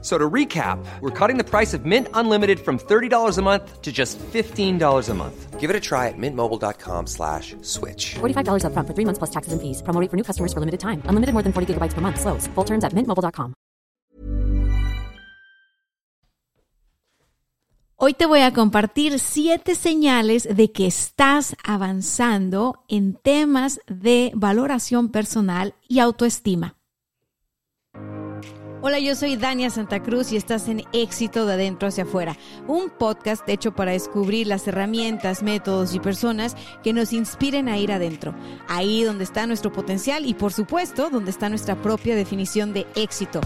So 0.00 0.16
to 0.16 0.30
recap, 0.30 0.78
we're 1.00 1.10
cutting 1.10 1.38
the 1.38 1.44
price 1.44 1.74
of 1.74 1.84
Mint 1.84 2.06
Unlimited 2.14 2.60
from 2.60 2.78
$30 2.78 3.36
a 3.36 3.42
month 3.42 3.82
to 3.82 3.90
just 3.90 4.16
$15 4.18 5.08
a 5.08 5.14
month. 5.14 5.58
Give 5.58 5.70
it 5.70 5.74
a 5.74 5.80
try 5.80 6.06
at 6.06 6.14
mintmobile.com 6.16 7.08
slash 7.08 7.56
switch. 7.62 8.14
$45 8.20 8.62
upfront 8.62 8.86
for 8.86 8.94
three 8.94 9.04
months 9.04 9.18
plus 9.18 9.30
taxes 9.30 9.52
and 9.52 9.60
fees. 9.60 9.82
Promo 9.82 10.00
rate 10.00 10.08
for 10.08 10.16
new 10.16 10.22
customers 10.22 10.52
for 10.52 10.60
limited 10.60 10.78
time. 10.78 11.02
Unlimited 11.10 11.34
more 11.34 11.42
than 11.42 11.52
40 11.52 11.74
gigabytes 11.74 11.94
per 11.94 12.00
month. 12.00 12.20
Slows. 12.20 12.46
Full 12.54 12.64
terms 12.64 12.84
at 12.84 12.92
mintmobile.com. 12.92 13.54
Hoy 18.00 18.14
te 18.14 18.26
voy 18.26 18.42
a 18.42 18.52
compartir 18.52 19.18
siete 19.18 19.74
señales 19.74 20.46
de 20.48 20.70
que 20.70 20.86
estás 20.86 21.56
avanzando 21.64 22.84
en 22.86 23.14
temas 23.14 23.80
de 23.88 24.30
valoración 24.36 25.08
personal 25.08 25.74
y 25.88 25.98
autoestima. 25.98 26.77
Hola, 28.80 29.00
yo 29.00 29.16
soy 29.16 29.36
Dania 29.36 29.70
Santa 29.70 30.00
Cruz 30.04 30.30
y 30.30 30.36
estás 30.36 30.68
en 30.68 30.84
Éxito 30.92 31.46
de 31.46 31.54
Adentro 31.54 31.88
hacia 31.88 32.04
afuera, 32.04 32.36
un 32.68 32.90
podcast 32.90 33.46
hecho 33.48 33.74
para 33.74 33.90
descubrir 33.90 34.46
las 34.46 34.68
herramientas, 34.68 35.42
métodos 35.42 35.96
y 35.96 35.98
personas 35.98 36.56
que 36.84 36.92
nos 36.92 37.12
inspiren 37.12 37.68
a 37.68 37.76
ir 37.76 37.90
adentro, 37.90 38.36
ahí 38.68 39.02
donde 39.02 39.24
está 39.24 39.48
nuestro 39.48 39.72
potencial 39.72 40.26
y 40.26 40.34
por 40.34 40.52
supuesto 40.52 41.10
donde 41.10 41.32
está 41.32 41.48
nuestra 41.48 41.74
propia 41.82 42.14
definición 42.14 42.72
de 42.72 42.86
éxito. 42.94 43.40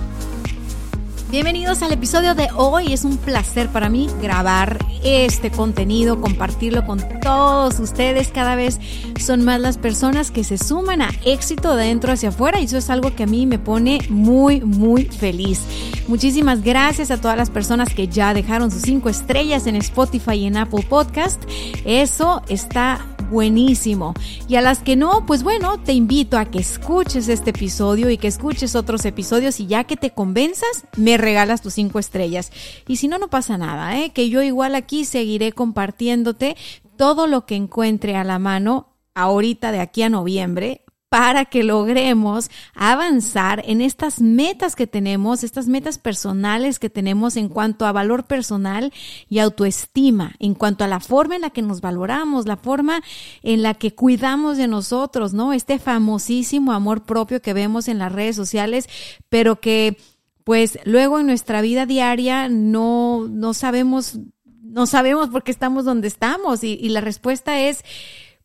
Bienvenidos 1.32 1.80
al 1.80 1.92
episodio 1.92 2.34
de 2.34 2.48
hoy. 2.54 2.92
Es 2.92 3.06
un 3.06 3.16
placer 3.16 3.70
para 3.70 3.88
mí 3.88 4.06
grabar 4.20 4.77
este 5.02 5.50
contenido, 5.50 6.20
compartirlo 6.20 6.84
con 6.84 7.00
todos 7.20 7.80
ustedes. 7.80 8.28
Cada 8.28 8.55
vez 8.55 8.78
son 9.19 9.42
más 9.42 9.58
las 9.58 9.78
personas 9.78 10.30
que 10.30 10.44
se 10.44 10.58
suman 10.58 11.00
a 11.00 11.08
éxito 11.24 11.74
de 11.74 11.86
dentro 11.86 12.12
hacia 12.12 12.28
afuera 12.28 12.61
y 12.61 12.64
eso 12.64 12.77
es 12.77 12.91
algo 12.91 13.16
que 13.16 13.22
a 13.22 13.27
mí 13.27 13.47
me 13.47 13.58
pone 13.58 14.00
muy, 14.11 14.61
muy 14.61 15.06
feliz. 15.06 15.62
Muchísimas 16.06 16.62
gracias 16.62 17.11
a 17.11 17.19
todas 17.19 17.39
las 17.39 17.48
personas 17.48 17.94
que 17.94 18.08
ya 18.08 18.34
dejaron 18.34 18.70
sus 18.70 18.83
cinco 18.83 19.08
estrellas 19.08 19.67
en 19.67 19.77
Spotify 19.77 20.34
y 20.34 20.46
en 20.48 20.58
Apple 20.58 20.84
Podcast. 20.86 21.42
Eso 21.86 22.42
está 22.48 23.06
buenísimo. 23.33 24.14
Y 24.46 24.56
a 24.56 24.61
las 24.61 24.80
que 24.80 24.94
no, 24.94 25.24
pues 25.27 25.42
bueno, 25.42 25.78
te 25.78 25.92
invito 25.92 26.39
a 26.39 26.44
que 26.44 26.58
escuches 26.58 27.28
este 27.28 27.50
episodio 27.50 28.11
y 28.11 28.19
que 28.19 28.28
escuches 28.28 28.77
otros 28.77 29.05
episodios 29.05 29.58
y 29.58 29.67
ya 29.67 29.84
que 29.84 29.96
te 29.96 30.11
convenzas, 30.11 30.84
me 30.96 31.17
regalas 31.23 31.62
tus 31.62 31.75
cinco 31.75 31.98
estrellas. 31.98 32.53
Y 32.87 32.97
si 32.97 33.09
no, 33.09 33.19
no 33.19 33.28
pasa 33.28 33.56
nada, 33.56 33.98
¿eh? 33.98 34.11
que 34.11 34.28
yo 34.28 34.42
igual 34.42 34.75
aquí 34.75 35.06
seguiré 35.06 35.53
compartiéndote 35.53 36.56
todo 36.97 37.27
lo 37.27 37.47
que 37.47 37.56
encuentre 37.56 38.17
a 38.17 38.25
la 38.25 38.39
mano 38.39 38.89
ahorita 39.14 39.73
de 39.73 39.81
aquí 39.81 40.03
a 40.03 40.11
noviembre 40.11 40.83
para 41.12 41.45
que 41.45 41.62
logremos 41.62 42.51
avanzar 42.75 43.62
en 43.67 43.83
estas 43.83 44.23
metas 44.23 44.75
que 44.75 44.87
tenemos, 44.87 45.45
estas 45.45 45.69
metas 45.69 45.98
personales 45.98 46.79
que 46.79 46.89
tenemos 46.89 47.36
en 47.36 47.51
cuanto 47.51 47.84
a 47.84 47.92
valor 47.92 48.25
personal 48.25 48.95
y 49.29 49.39
autoestima, 49.41 50.33
en 50.39 50.55
cuanto 50.55 50.84
a 50.84 50.89
la 50.89 51.01
forma 51.01 51.34
en 51.36 51.42
la 51.42 51.51
que 51.51 51.61
nos 51.61 51.83
valoramos, 51.83 52.47
la 52.47 52.57
forma 52.57 53.03
en 53.42 53.61
la 53.61 53.75
que 53.75 53.95
cuidamos 53.95 54.57
de 54.57 54.69
nosotros, 54.69 55.34
¿no? 55.34 55.53
Este 55.53 55.79
famosísimo 55.79 56.73
amor 56.73 57.03
propio 57.03 57.42
que 57.42 57.53
vemos 57.53 57.89
en 57.89 57.98
las 57.98 58.11
redes 58.11 58.34
sociales, 58.34 58.89
pero 59.29 59.61
que 59.61 59.98
pues 60.45 60.79
luego 60.85 61.21
en 61.21 61.27
nuestra 61.27 61.61
vida 61.61 61.87
diaria 61.87 62.48
no, 62.48 63.27
no 63.29 63.55
sabemos, 63.55 64.19
no 64.45 64.87
sabemos 64.87 65.29
por 65.29 65.43
qué 65.43 65.51
estamos 65.51 65.85
donde 65.85 66.09
estamos 66.09 66.65
y, 66.65 66.79
y 66.81 66.89
la 66.89 67.01
respuesta 67.01 67.61
es 67.61 67.85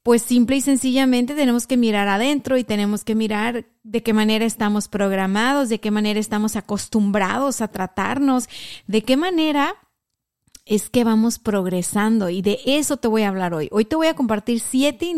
pues 0.08 0.22
simple 0.22 0.56
y 0.56 0.62
sencillamente 0.62 1.36
tenemos 1.36 1.68
que 1.68 1.76
mirar 1.76 2.08
adentro 2.08 2.58
y 2.58 2.64
tenemos 2.64 3.04
que 3.04 3.14
mirar 3.14 3.66
de 3.84 4.04
qué 4.04 4.14
manera 4.14 4.46
estamos 4.46 4.88
programados, 4.88 5.68
de 5.68 5.80
qué 5.80 5.92
manera 5.92 6.18
estamos 6.18 6.56
acostumbrados 6.56 7.60
a 7.60 7.68
tratarnos, 7.68 8.48
de 8.88 9.04
qué 9.04 9.18
manera 9.18 9.76
es 10.68 10.90
que 10.90 11.04
vamos 11.04 11.40
progresando 11.40 12.30
y 12.30 12.42
de 12.42 12.60
eso 12.66 12.98
te 12.98 13.08
voy 13.08 13.24
a 13.24 13.30
hablar 13.30 13.54
hoy. 13.54 13.68
Hoy 13.72 13.86
te 13.86 13.96
voy 13.96 14.08
a 14.08 14.16
compartir 14.16 14.60
siete, 14.60 15.14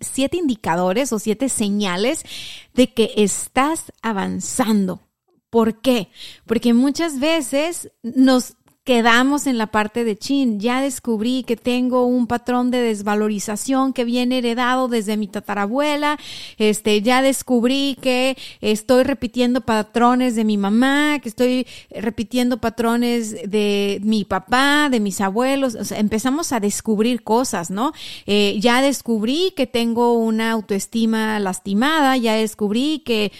siete 0.00 0.36
indicadores 0.36 1.12
o 1.12 1.18
siete 1.18 1.48
señales 1.48 2.24
de 2.72 2.92
que 2.92 3.12
estás 3.16 3.92
avanzando. 4.02 5.02
¿Por 5.50 5.80
qué? 5.80 6.08
Porque 6.46 6.72
muchas 6.74 7.18
veces 7.18 7.90
nos 8.02 8.54
quedamos 8.84 9.46
en 9.46 9.58
la 9.58 9.68
parte 9.68 10.04
de 10.04 10.16
chin. 10.16 10.58
Ya 10.58 10.80
descubrí 10.80 11.44
que 11.44 11.56
tengo 11.56 12.06
un 12.06 12.26
patrón 12.26 12.70
de 12.70 12.80
desvalorización 12.80 13.92
que 13.92 14.04
viene 14.04 14.38
heredado 14.38 14.88
desde 14.88 15.16
mi 15.16 15.28
tatarabuela. 15.28 16.18
Este, 16.58 17.02
ya 17.02 17.22
descubrí 17.22 17.96
que 18.00 18.36
estoy 18.60 19.04
repitiendo 19.04 19.60
patrones 19.60 20.34
de 20.34 20.44
mi 20.44 20.56
mamá, 20.56 21.18
que 21.22 21.28
estoy 21.28 21.66
repitiendo 21.90 22.58
patrones 22.58 23.48
de 23.48 24.00
mi 24.02 24.24
papá, 24.24 24.88
de 24.90 25.00
mis 25.00 25.20
abuelos. 25.20 25.92
Empezamos 25.92 26.52
a 26.52 26.60
descubrir 26.60 27.22
cosas, 27.22 27.70
¿no? 27.70 27.92
Eh, 28.26 28.56
ya 28.60 28.82
descubrí 28.82 29.52
que 29.54 29.66
tengo 29.66 30.14
una 30.14 30.52
autoestima 30.52 31.38
lastimada, 31.38 32.16
ya 32.16 32.34
descubrí 32.34 33.00
que 33.04 33.30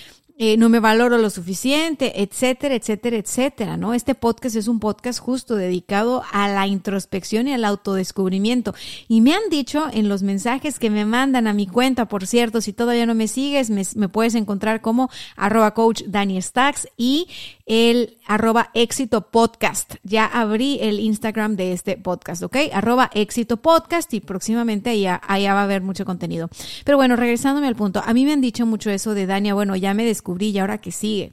eh, 0.43 0.56
no 0.56 0.71
me 0.71 0.81
valoro 0.81 1.19
lo 1.19 1.28
suficiente, 1.28 2.23
etcétera, 2.23 2.75
etcétera, 2.75 3.19
etcétera, 3.19 3.77
¿no? 3.77 3.93
Este 3.93 4.15
podcast 4.15 4.56
es 4.56 4.69
un 4.69 4.81
podcast 4.81 5.19
justo 5.19 5.55
dedicado 5.55 6.23
a 6.33 6.49
la 6.49 6.67
introspección 6.67 7.47
y 7.47 7.53
al 7.53 7.62
autodescubrimiento. 7.62 8.75
Y 9.06 9.21
me 9.21 9.34
han 9.34 9.50
dicho 9.50 9.89
en 9.93 10.09
los 10.09 10.23
mensajes 10.23 10.79
que 10.79 10.89
me 10.89 11.05
mandan 11.05 11.47
a 11.47 11.53
mi 11.53 11.67
cuenta, 11.67 12.09
por 12.09 12.27
cierto, 12.27 12.62
si 12.62 12.73
todavía 12.73 13.05
no 13.05 13.15
me 13.15 13.29
sigues, 13.29 13.69
me, 13.69 14.09
puedes 14.09 14.34
encontrar 14.34 14.81
como 14.81 15.11
arroba 15.37 15.75
coach 15.75 16.05
Dani 16.06 16.41
Stacks 16.41 16.89
y 16.97 17.29
el 17.70 18.19
arroba 18.26 18.70
éxito 18.75 19.31
podcast. 19.31 19.94
Ya 20.03 20.26
abrí 20.26 20.81
el 20.82 20.98
Instagram 20.98 21.54
de 21.54 21.72
este 21.72 21.97
podcast, 21.97 22.42
¿ok? 22.42 22.56
Arroba 22.72 23.12
éxito 23.14 23.58
podcast 23.58 24.12
y 24.12 24.19
próximamente 24.19 24.91
allá, 24.91 25.20
allá 25.25 25.54
va 25.54 25.60
a 25.60 25.64
haber 25.64 25.81
mucho 25.81 26.04
contenido. 26.04 26.50
Pero 26.84 26.97
bueno, 26.97 27.14
regresándome 27.14 27.69
al 27.69 27.76
punto, 27.76 28.03
a 28.04 28.12
mí 28.12 28.25
me 28.25 28.32
han 28.32 28.41
dicho 28.41 28.66
mucho 28.66 28.91
eso 28.91 29.14
de 29.14 29.26
Dania, 29.26 29.54
bueno, 29.54 29.76
ya 29.76 29.94
me 29.94 30.04
descubrí 30.04 30.48
y 30.48 30.58
ahora 30.58 30.78
que 30.78 30.91
sigue. 30.91 31.32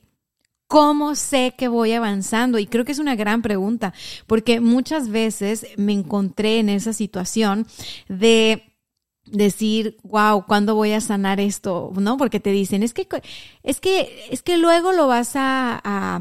¿Cómo 0.67 1.15
sé 1.15 1.55
que 1.57 1.69
voy 1.69 1.93
avanzando? 1.93 2.59
Y 2.59 2.67
creo 2.67 2.85
que 2.85 2.91
es 2.91 2.99
una 2.99 3.15
gran 3.15 3.41
pregunta, 3.41 3.95
porque 4.27 4.59
muchas 4.59 5.09
veces 5.09 5.65
me 5.77 5.93
encontré 5.93 6.59
en 6.59 6.69
esa 6.69 6.93
situación 6.93 7.65
de 8.09 8.66
decir, 9.31 9.97
wow, 10.03 10.45
¿cuándo 10.45 10.75
voy 10.75 10.93
a 10.93 11.01
sanar 11.01 11.39
esto? 11.39 11.91
¿No? 11.95 12.17
Porque 12.17 12.39
te 12.39 12.51
dicen, 12.51 12.83
es 12.83 12.93
que, 12.93 13.07
es 13.63 13.79
que, 13.79 14.27
es 14.31 14.41
que 14.41 14.57
luego 14.57 14.93
lo 14.93 15.07
vas 15.07 15.35
a, 15.35 15.81
a 15.83 16.19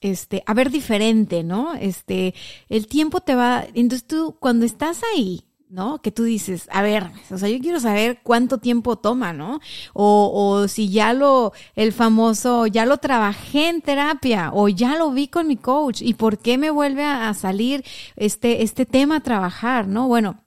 este, 0.00 0.42
a 0.46 0.54
ver 0.54 0.70
diferente, 0.70 1.42
¿no? 1.44 1.74
Este, 1.74 2.34
el 2.68 2.86
tiempo 2.86 3.20
te 3.20 3.34
va, 3.34 3.64
entonces 3.74 4.06
tú, 4.06 4.36
cuando 4.40 4.64
estás 4.64 5.02
ahí, 5.14 5.44
¿no? 5.70 6.02
Que 6.02 6.10
tú 6.10 6.24
dices, 6.24 6.68
a 6.72 6.82
ver, 6.82 7.10
o 7.30 7.38
sea, 7.38 7.48
yo 7.48 7.58
quiero 7.60 7.80
saber 7.80 8.20
cuánto 8.22 8.58
tiempo 8.58 8.96
toma, 8.96 9.32
¿no? 9.32 9.60
O, 9.94 10.30
o 10.34 10.68
si 10.68 10.90
ya 10.90 11.12
lo, 11.12 11.52
el 11.76 11.92
famoso, 11.92 12.66
ya 12.66 12.86
lo 12.86 12.98
trabajé 12.98 13.68
en 13.68 13.80
terapia 13.80 14.50
o 14.52 14.68
ya 14.68 14.96
lo 14.96 15.10
vi 15.12 15.28
con 15.28 15.46
mi 15.46 15.56
coach 15.56 16.02
y 16.02 16.14
por 16.14 16.38
qué 16.38 16.58
me 16.58 16.70
vuelve 16.70 17.04
a, 17.04 17.32
salir 17.34 17.84
este, 18.16 18.62
este 18.62 18.84
tema 18.86 19.16
a 19.16 19.20
trabajar, 19.20 19.86
¿no? 19.86 20.08
Bueno, 20.08 20.42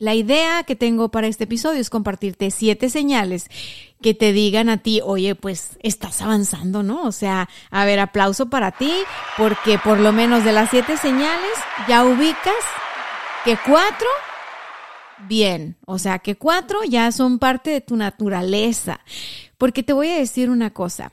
la 0.00 0.14
idea 0.14 0.64
que 0.64 0.74
tengo 0.74 1.10
para 1.10 1.26
este 1.26 1.44
episodio 1.44 1.78
es 1.78 1.90
compartirte 1.90 2.50
siete 2.50 2.88
señales 2.88 3.46
que 4.00 4.14
te 4.14 4.32
digan 4.32 4.70
a 4.70 4.78
ti, 4.78 5.02
oye, 5.04 5.34
pues 5.34 5.76
estás 5.82 6.22
avanzando, 6.22 6.82
¿no? 6.82 7.04
O 7.04 7.12
sea, 7.12 7.50
a 7.70 7.84
ver, 7.84 8.00
aplauso 8.00 8.48
para 8.48 8.72
ti, 8.72 8.90
porque 9.36 9.78
por 9.78 10.00
lo 10.00 10.12
menos 10.12 10.42
de 10.42 10.52
las 10.52 10.70
siete 10.70 10.96
señales 10.96 11.52
ya 11.86 12.04
ubicas 12.04 12.64
que 13.44 13.58
cuatro 13.58 14.08
bien. 15.28 15.76
O 15.84 15.98
sea, 15.98 16.18
que 16.18 16.34
cuatro 16.34 16.82
ya 16.82 17.12
son 17.12 17.38
parte 17.38 17.68
de 17.68 17.82
tu 17.82 17.94
naturaleza. 17.96 19.00
Porque 19.58 19.82
te 19.82 19.92
voy 19.92 20.08
a 20.08 20.16
decir 20.16 20.48
una 20.48 20.70
cosa. 20.70 21.12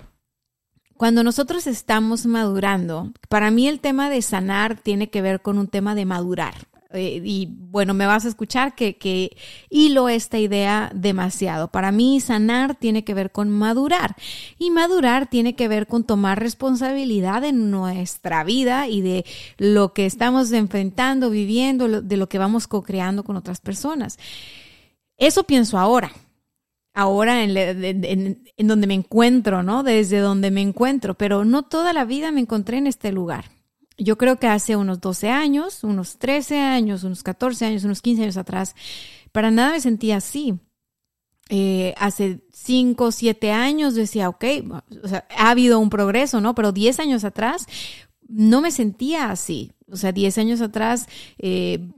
Cuando 0.96 1.26
nosotros 1.26 1.68
estamos 1.68 2.26
madurando, 2.26 3.12
para 3.28 3.52
mí 3.52 3.68
el 3.68 3.82
tema 3.82 4.10
de 4.10 4.22
sanar 4.22 4.80
tiene 4.80 5.10
que 5.10 5.22
ver 5.22 5.42
con 5.42 5.58
un 5.58 5.68
tema 5.68 5.94
de 5.94 6.06
madurar. 6.06 6.56
Eh, 6.94 7.22
y 7.24 7.48
bueno, 7.52 7.94
me 7.94 8.06
vas 8.06 8.26
a 8.26 8.30
escuchar 8.30 8.76
que, 8.76 9.36
hilo 9.70 10.10
esta 10.10 10.40
idea 10.40 10.92
demasiado. 10.94 11.70
Para 11.70 11.92
mí, 11.92 12.20
sanar 12.22 12.76
tiene 12.76 13.04
que 13.04 13.14
ver 13.14 13.32
con 13.32 13.50
madurar. 13.50 14.16
Y 14.58 14.72
madurar 14.72 15.30
tiene 15.30 15.56
que 15.56 15.68
ver 15.68 15.88
con 15.88 16.04
tomar 16.04 16.40
responsabilidad 16.40 17.44
en 17.44 17.72
nuestra 17.72 18.44
vida 18.44 18.88
y 18.88 19.02
de 19.02 19.26
lo 19.58 19.94
que 19.94 20.06
estamos 20.06 20.52
enfrentando, 20.52 21.30
viviendo, 21.30 22.02
de 22.02 22.18
lo 22.18 22.30
que 22.30 22.38
vamos 22.38 22.68
co-creando 22.68 23.24
con 23.24 23.36
otras 23.36 23.60
personas. 23.60 24.18
Eso 25.18 25.44
pienso 25.44 25.78
ahora. 25.78 26.12
ahora 26.94 27.44
en, 27.44 28.68
donde 28.68 28.88
me 28.88 28.94
encuentro, 28.96 29.62
¿no? 29.62 29.84
Desde 29.84 30.20
donde 30.20 30.52
me 30.52 30.62
encuentro, 30.62 31.16
pero 31.16 31.46
no 31.46 31.64
toda 31.64 31.94
la 31.94 32.06
vida 32.06 32.32
me 32.32 32.42
encontré 32.42 32.78
en 32.78 32.88
este 32.88 33.12
lugar. 33.12 33.57
Yo 33.98 34.18
creo 34.18 34.38
que 34.38 34.48
hace 34.48 34.76
unos 34.76 35.02
12 35.02 35.30
años, 35.30 35.84
unos 35.84 36.18
13 36.18 36.60
años, 36.60 37.04
unos 37.04 37.24
14 37.24 37.66
años, 37.66 37.84
unos 37.84 38.02
15 38.02 38.24
años 38.24 38.38
atrás, 38.38 38.76
para 39.32 39.52
nada 39.52 39.72
me 39.72 39.82
sentía 39.82 40.18
así. 40.18 40.60
Eh, 41.50 41.94
hace 41.98 42.42
5, 42.52 43.12
7 43.12 43.52
años 43.52 43.96
decía, 43.96 44.30
ok, 44.30 44.46
o 45.04 45.08
sea, 45.08 45.28
ha 45.36 45.50
habido 45.50 45.80
un 45.80 45.90
progreso, 45.90 46.42
¿no? 46.42 46.54
Pero 46.56 46.72
10 46.72 47.00
años 47.00 47.24
atrás 47.24 47.66
no 48.28 48.62
me 48.62 48.72
sentía 48.72 49.32
así. 49.32 49.72
O 49.90 49.96
sea, 49.96 50.12
10 50.12 50.38
años 50.38 50.62
atrás 50.62 51.08
eh, 51.40 51.90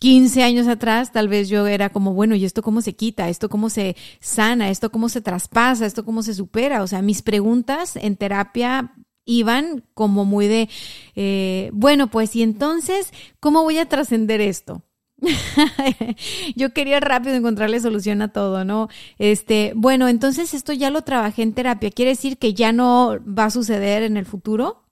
15 0.00 0.42
años 0.42 0.66
atrás, 0.66 1.12
tal 1.12 1.28
vez 1.28 1.50
yo 1.50 1.66
era 1.66 1.90
como, 1.90 2.14
bueno, 2.14 2.34
¿y 2.34 2.46
esto 2.46 2.62
cómo 2.62 2.80
se 2.80 2.94
quita? 2.96 3.28
¿Esto 3.28 3.50
cómo 3.50 3.68
se 3.68 3.96
sana? 4.18 4.70
¿Esto 4.70 4.90
cómo 4.90 5.10
se 5.10 5.20
traspasa? 5.20 5.84
¿Esto 5.84 6.06
cómo 6.06 6.22
se 6.22 6.32
supera? 6.32 6.82
O 6.82 6.86
sea, 6.86 7.02
mis 7.02 7.20
preguntas 7.20 7.96
en 7.96 8.16
terapia 8.16 8.94
iban 9.24 9.84
como 9.94 10.24
muy 10.24 10.48
de, 10.48 10.68
eh, 11.14 11.70
bueno, 11.72 12.10
pues, 12.10 12.34
¿y 12.36 12.42
entonces 12.42 13.12
cómo 13.40 13.62
voy 13.62 13.78
a 13.78 13.88
trascender 13.88 14.40
esto? 14.40 14.82
yo 16.56 16.72
quería 16.72 17.00
rápido 17.00 17.34
encontrarle 17.34 17.80
solución 17.80 18.22
a 18.22 18.32
todo, 18.32 18.64
¿no? 18.64 18.88
Este, 19.18 19.72
bueno, 19.76 20.08
entonces 20.08 20.54
esto 20.54 20.72
ya 20.72 20.90
lo 20.90 21.02
trabajé 21.02 21.42
en 21.42 21.52
terapia. 21.52 21.90
¿Quiere 21.90 22.12
decir 22.12 22.38
que 22.38 22.54
ya 22.54 22.72
no 22.72 23.18
va 23.26 23.46
a 23.46 23.50
suceder 23.50 24.02
en 24.02 24.16
el 24.16 24.26
futuro? 24.26 24.82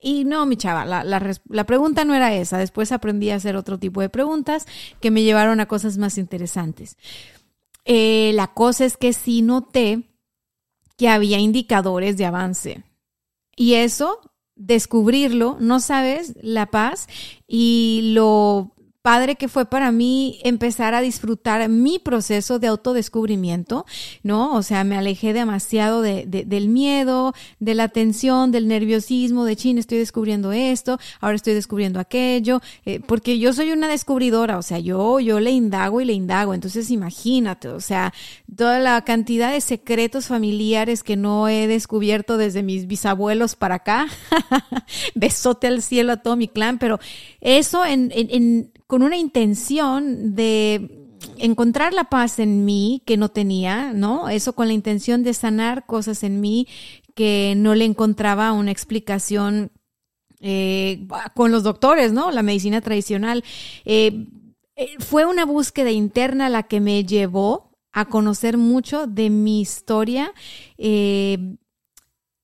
Y 0.00 0.24
no, 0.24 0.44
mi 0.46 0.56
chava, 0.56 0.84
la, 0.84 1.02
la, 1.04 1.64
pregunta 1.64 2.04
no 2.04 2.14
era 2.14 2.34
esa. 2.34 2.58
Después 2.58 2.92
aprendí 2.92 3.30
a 3.30 3.36
hacer 3.36 3.56
otro 3.56 3.78
tipo 3.78 4.00
de 4.00 4.08
preguntas 4.08 4.66
que 5.00 5.10
me 5.10 5.22
llevaron 5.22 5.58
a 5.60 5.66
cosas 5.66 5.96
más 5.98 6.18
interesantes. 6.18 6.96
Eh, 7.84 8.32
la 8.34 8.48
cosa 8.48 8.84
es 8.84 8.96
que 8.96 9.12
sí 9.12 9.42
noté 9.42 10.02
que 10.96 11.08
había 11.08 11.38
indicadores 11.38 12.16
de 12.16 12.26
avance. 12.26 12.84
Y 13.56 13.74
eso, 13.74 14.20
descubrirlo, 14.54 15.56
no 15.58 15.80
sabes 15.80 16.34
la 16.42 16.66
paz 16.66 17.08
y 17.48 18.12
lo 18.14 18.75
padre 19.06 19.36
que 19.36 19.46
fue 19.46 19.66
para 19.66 19.92
mí 19.92 20.40
empezar 20.42 20.92
a 20.92 21.00
disfrutar 21.00 21.68
mi 21.68 22.00
proceso 22.00 22.58
de 22.58 22.66
autodescubrimiento, 22.66 23.86
¿no? 24.24 24.52
O 24.56 24.64
sea, 24.64 24.82
me 24.82 24.96
alejé 24.96 25.32
demasiado 25.32 26.02
de, 26.02 26.24
del 26.26 26.68
miedo, 26.68 27.32
de 27.60 27.76
la 27.76 27.86
tensión, 27.86 28.50
del 28.50 28.66
nerviosismo, 28.66 29.44
de 29.44 29.54
chin, 29.54 29.78
estoy 29.78 29.98
descubriendo 29.98 30.50
esto, 30.50 30.98
ahora 31.20 31.36
estoy 31.36 31.54
descubriendo 31.54 32.00
aquello, 32.00 32.60
eh, 32.84 32.98
porque 32.98 33.38
yo 33.38 33.52
soy 33.52 33.70
una 33.70 33.86
descubridora, 33.86 34.58
o 34.58 34.62
sea, 34.62 34.80
yo, 34.80 35.20
yo 35.20 35.38
le 35.38 35.52
indago 35.52 36.00
y 36.00 36.04
le 36.04 36.12
indago, 36.12 36.52
entonces 36.52 36.90
imagínate, 36.90 37.68
o 37.68 37.78
sea, 37.78 38.12
toda 38.56 38.80
la 38.80 39.00
cantidad 39.04 39.52
de 39.52 39.60
secretos 39.60 40.26
familiares 40.26 41.04
que 41.04 41.14
no 41.14 41.46
he 41.46 41.68
descubierto 41.68 42.38
desde 42.38 42.64
mis 42.64 42.88
bisabuelos 42.88 43.54
para 43.54 43.76
acá, 43.76 44.08
besote 45.14 45.68
al 45.68 45.80
cielo 45.80 46.10
a 46.10 46.16
todo 46.16 46.34
mi 46.34 46.48
clan, 46.48 46.80
pero 46.80 46.98
eso 47.40 47.84
en, 47.84 48.10
en, 48.12 48.30
en 48.32 48.72
con 48.96 49.02
una 49.02 49.18
intención 49.18 50.34
de 50.34 51.18
encontrar 51.36 51.92
la 51.92 52.04
paz 52.04 52.38
en 52.38 52.64
mí 52.64 53.02
que 53.04 53.18
no 53.18 53.28
tenía, 53.28 53.92
¿no? 53.92 54.30
Eso 54.30 54.54
con 54.54 54.68
la 54.68 54.72
intención 54.72 55.22
de 55.22 55.34
sanar 55.34 55.84
cosas 55.84 56.22
en 56.22 56.40
mí 56.40 56.66
que 57.14 57.52
no 57.58 57.74
le 57.74 57.84
encontraba 57.84 58.52
una 58.52 58.70
explicación 58.70 59.70
eh, 60.40 61.06
con 61.34 61.52
los 61.52 61.62
doctores, 61.62 62.14
¿no? 62.14 62.30
La 62.30 62.42
medicina 62.42 62.80
tradicional. 62.80 63.44
Eh, 63.84 64.28
eh, 64.76 64.88
fue 64.98 65.26
una 65.26 65.44
búsqueda 65.44 65.90
interna 65.90 66.48
la 66.48 66.62
que 66.62 66.80
me 66.80 67.04
llevó 67.04 67.76
a 67.92 68.06
conocer 68.06 68.56
mucho 68.56 69.06
de 69.06 69.28
mi 69.28 69.60
historia 69.60 70.32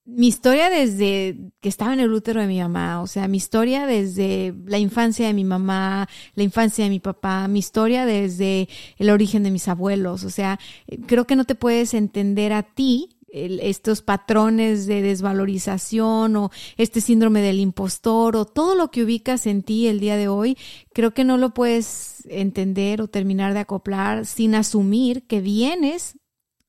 mi 0.05 0.27
historia 0.27 0.69
desde 0.69 1.37
que 1.61 1.69
estaba 1.69 1.93
en 1.93 2.01
el 2.01 2.11
útero 2.11 2.41
de 2.41 2.47
mi 2.47 2.59
mamá, 2.59 3.01
o 3.01 3.07
sea, 3.07 3.27
mi 3.27 3.37
historia 3.37 3.85
desde 3.85 4.53
la 4.65 4.77
infancia 4.77 5.27
de 5.27 5.33
mi 5.33 5.45
mamá, 5.45 6.09
la 6.35 6.43
infancia 6.43 6.83
de 6.83 6.89
mi 6.89 6.99
papá, 6.99 7.47
mi 7.47 7.59
historia 7.59 8.05
desde 8.05 8.67
el 8.97 9.09
origen 9.09 9.43
de 9.43 9.51
mis 9.51 9.67
abuelos, 9.67 10.25
o 10.25 10.29
sea, 10.29 10.59
creo 11.07 11.25
que 11.25 11.37
no 11.37 11.45
te 11.45 11.55
puedes 11.55 11.93
entender 11.93 12.51
a 12.51 12.63
ti 12.63 13.17
estos 13.33 14.03
patrones 14.03 14.85
de 14.85 15.01
desvalorización 15.01 16.35
o 16.35 16.51
este 16.77 17.01
síndrome 17.01 17.41
del 17.41 17.59
impostor 17.59 18.35
o 18.35 18.45
todo 18.45 18.75
lo 18.75 18.91
que 18.91 19.03
ubicas 19.03 19.47
en 19.47 19.63
ti 19.63 19.87
el 19.87 19.99
día 19.99 20.17
de 20.17 20.27
hoy, 20.27 20.55
creo 20.93 21.15
que 21.15 21.23
no 21.23 21.37
lo 21.37 21.51
puedes 21.51 22.23
entender 22.29 23.01
o 23.01 23.07
terminar 23.07 23.53
de 23.53 23.61
acoplar 23.61 24.27
sin 24.27 24.53
asumir 24.53 25.25
que 25.25 25.41
vienes 25.41 26.19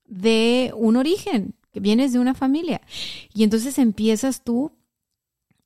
de 0.07 0.73
un 0.75 0.97
origen, 0.97 1.55
que 1.75 1.81
vienes 1.81 2.13
de 2.13 2.21
una 2.21 2.35
familia. 2.35 2.81
Y 3.35 3.43
entonces 3.43 3.79
empiezas 3.79 4.45
tú 4.45 4.71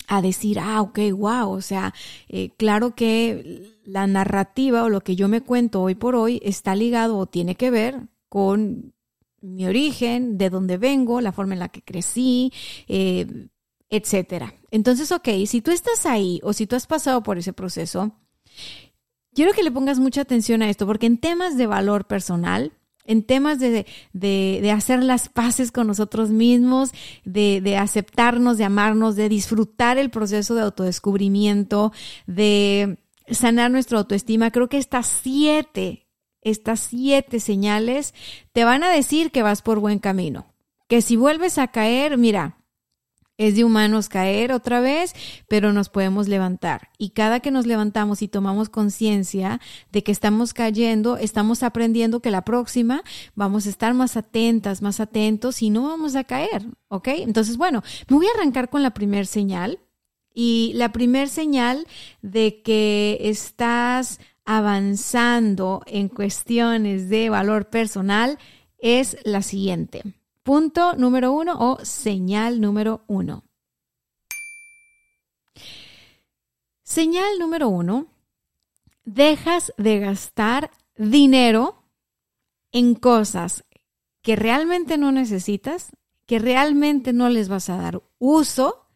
a 0.09 0.23
decir, 0.23 0.59
ah, 0.59 0.81
ok, 0.81 0.99
wow, 1.15 1.51
o 1.51 1.61
sea, 1.61 1.93
eh, 2.29 2.49
claro 2.57 2.95
que 2.95 3.79
la 3.85 4.07
narrativa 4.07 4.83
o 4.83 4.89
lo 4.89 5.03
que 5.03 5.17
yo 5.17 5.29
me 5.29 5.43
cuento 5.43 5.83
hoy 5.83 5.95
por 5.95 6.17
hoy 6.17 6.41
está 6.43 6.75
ligado 6.75 7.19
o 7.19 7.27
tiene 7.27 7.57
que 7.57 7.71
ver 7.71 8.09
con 8.31 8.95
mi 9.43 9.67
origen, 9.67 10.39
de 10.39 10.49
dónde 10.49 10.79
vengo, 10.79 11.21
la 11.21 11.33
forma 11.33 11.53
en 11.53 11.61
la 11.61 11.69
que 11.69 11.83
crecí, 11.83 12.53
eh, 12.89 13.49
etcétera. 13.91 14.55
Entonces, 14.71 15.13
ok, 15.13 15.29
si 15.47 15.61
tú 15.61 15.71
estás 15.71 16.07
ahí 16.07 16.41
o 16.43 16.55
si 16.55 16.67
tú 16.67 16.75
has 16.75 16.87
pasado 16.87 17.23
por 17.23 17.37
ese 17.37 17.53
proceso, 17.53 18.13
quiero 19.35 19.53
que 19.53 19.63
le 19.63 19.71
pongas 19.71 19.99
mucha 19.99 20.23
atención 20.23 20.63
a 20.63 20.71
esto, 20.71 20.87
porque 20.87 21.07
en 21.07 21.19
temas 21.19 21.59
de 21.59 21.67
valor 21.67 22.07
personal, 22.07 22.73
en 23.09 23.23
temas 23.23 23.59
de, 23.59 23.87
de, 24.13 24.71
hacer 24.71 25.03
las 25.03 25.31
paces 25.31 25.73
con 25.73 25.87
nosotros 25.87 26.29
mismos, 26.29 26.93
de, 27.25 27.63
de, 27.63 27.79
aceptarnos, 27.79 28.59
de 28.59 28.65
amarnos, 28.65 29.17
de 29.17 29.31
disfrutar 29.31 29.97
el 29.97 30.11
proceso 30.11 30.55
de 30.55 30.61
autodescubrimiento, 30.61 31.91
de 32.27 32.99
sanar 33.31 33.71
nuestra 33.71 33.99
autoestima. 33.99 34.51
Creo 34.51 34.69
que 34.69 34.77
estas 34.77 35.07
siete, 35.07 36.07
estas 36.43 36.81
siete 36.81 37.41
señales 37.41 38.13
te 38.53 38.65
van 38.65 38.85
a 38.85 38.91
decir 38.91 39.31
que 39.33 39.43
vas 39.43 39.63
por 39.63 39.81
buen 39.81 40.01
camino. 40.01 40.53
Que 40.87 41.01
si 41.01 41.17
vuelves 41.17 41.57
a 41.57 41.69
caer, 41.69 42.19
mira, 42.19 42.58
es 43.39 43.57
de 43.57 43.65
humanos 43.65 44.09
caer 44.09 44.53
otra 44.53 44.81
vez, 44.81 45.15
pero 45.49 45.73
nos 45.73 45.89
podemos 45.89 46.29
levantar. 46.29 46.91
Y 46.99 47.11
cada 47.11 47.41
que 47.41 47.51
nos 47.51 47.67
levantamos 47.67 48.21
y 48.21 48.29
tomamos 48.29 48.69
conciencia 48.69 49.61
de 49.91 50.03
que 50.03 50.13
estamos 50.13 50.53
cayendo, 50.53 51.17
estamos 51.17 51.63
aprendiendo 51.63 52.21
que 52.21 52.31
la 52.31 52.45
próxima 52.45 53.03
vamos 53.35 53.67
a 53.67 53.71
estar 53.71 53.95
más 53.95 54.17
atentas, 54.17 54.83
más 54.83 55.01
atentos 55.01 55.63
y 55.63 55.71
no 55.71 55.85
vamos 55.85 56.17
a 56.17 56.25
caer, 56.25 56.67
¿ok? 56.89 57.09
Entonces, 57.09 57.57
bueno, 57.57 57.83
me 58.09 58.17
voy 58.17 58.27
a 58.27 58.39
arrancar 58.39 58.69
con 58.69 58.83
la 58.83 58.93
primer 58.93 59.27
señal. 59.27 59.79
Y 60.35 60.73
la 60.75 60.93
primer 60.93 61.29
señal 61.29 61.87
de 62.23 62.63
que 62.63 63.19
estás 63.23 64.21
avanzando 64.45 65.83
en 65.87 66.09
cuestiones 66.09 67.09
de 67.09 67.29
valor 67.29 67.71
personal 67.71 68.39
es 68.79 69.17
la 69.25 69.43
siguiente. 69.43 70.03
Punto 70.49 70.97
número 70.97 71.31
uno 71.31 71.53
o 71.59 71.85
señal 71.85 72.59
número 72.59 73.05
uno. 73.07 73.45
Señal 76.83 77.39
número 77.39 77.69
uno, 77.69 78.07
dejas 79.05 79.75
de 79.77 79.99
gastar 79.99 80.71
dinero 80.97 81.85
en 82.73 82.95
cosas 82.95 83.67
que 84.23 84.37
realmente 84.37 84.97
no 84.97 85.13
necesitas, 85.13 85.91
que 86.25 86.39
realmente 86.39 87.13
no 87.13 87.29
les 87.29 87.51
vas 87.51 87.69
a 87.69 87.77
dar 87.77 88.03
uso, 88.19 88.87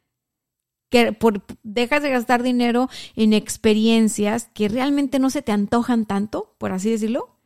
que 0.88 1.12
por, 1.12 1.44
dejas 1.62 2.02
de 2.02 2.08
gastar 2.08 2.42
dinero 2.42 2.88
en 3.14 3.34
experiencias 3.34 4.48
que 4.54 4.68
realmente 4.68 5.18
no 5.18 5.28
se 5.28 5.42
te 5.42 5.52
antojan 5.52 6.06
tanto, 6.06 6.54
por 6.56 6.72
así 6.72 6.90
decirlo, 6.90 7.36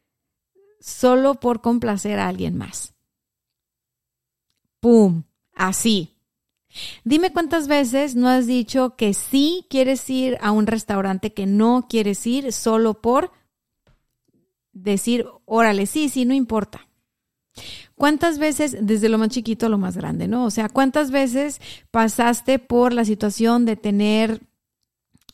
solo 0.78 1.40
por 1.40 1.60
complacer 1.60 2.20
a 2.20 2.28
alguien 2.28 2.56
más. 2.56 2.95
Así. 5.54 6.16
Dime 7.04 7.32
cuántas 7.32 7.68
veces 7.68 8.14
no 8.14 8.28
has 8.28 8.46
dicho 8.46 8.96
que 8.96 9.14
sí 9.14 9.66
quieres 9.70 10.08
ir 10.10 10.36
a 10.40 10.50
un 10.50 10.66
restaurante 10.66 11.32
que 11.32 11.46
no 11.46 11.86
quieres 11.88 12.26
ir 12.26 12.52
solo 12.52 13.00
por 13.00 13.30
decir, 14.72 15.26
órale, 15.46 15.86
sí, 15.86 16.08
sí, 16.08 16.24
no 16.24 16.34
importa. 16.34 16.86
¿Cuántas 17.94 18.38
veces, 18.38 18.76
desde 18.82 19.08
lo 19.08 19.16
más 19.16 19.30
chiquito 19.30 19.66
a 19.66 19.68
lo 19.70 19.78
más 19.78 19.96
grande, 19.96 20.28
no? 20.28 20.44
O 20.44 20.50
sea, 20.50 20.68
¿cuántas 20.68 21.10
veces 21.10 21.60
pasaste 21.90 22.58
por 22.58 22.92
la 22.92 23.06
situación 23.06 23.64
de 23.64 23.76
tener 23.76 24.45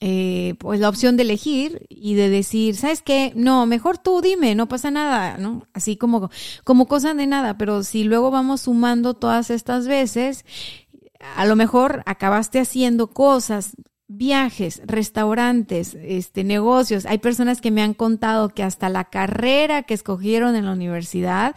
eh, 0.04 0.56
pues 0.58 0.80
la 0.80 0.88
opción 0.88 1.16
de 1.16 1.22
elegir 1.22 1.86
y 1.88 2.14
de 2.14 2.28
decir, 2.28 2.74
¿sabes 2.74 3.02
qué? 3.02 3.32
No, 3.36 3.66
mejor 3.66 3.98
tú 3.98 4.20
dime, 4.20 4.56
no 4.56 4.66
pasa 4.66 4.90
nada, 4.90 5.38
¿no? 5.38 5.68
Así 5.74 5.96
como, 5.96 6.28
como 6.64 6.88
cosa 6.88 7.14
de 7.14 7.24
nada, 7.28 7.56
pero 7.56 7.84
si 7.84 8.02
luego 8.02 8.32
vamos 8.32 8.62
sumando 8.62 9.14
todas 9.14 9.48
estas 9.50 9.86
veces, 9.86 10.44
a 11.36 11.46
lo 11.46 11.54
mejor 11.54 12.02
acabaste 12.04 12.58
haciendo 12.58 13.10
cosas 13.10 13.76
viajes, 14.08 14.82
restaurantes, 14.86 15.96
este, 16.02 16.42
negocios. 16.42 17.06
Hay 17.06 17.18
personas 17.18 17.60
que 17.60 17.70
me 17.70 17.80
han 17.80 17.94
contado 17.94 18.48
que 18.48 18.64
hasta 18.64 18.88
la 18.88 19.04
carrera 19.04 19.84
que 19.84 19.94
escogieron 19.94 20.56
en 20.56 20.64
la 20.64 20.72
universidad 20.72 21.54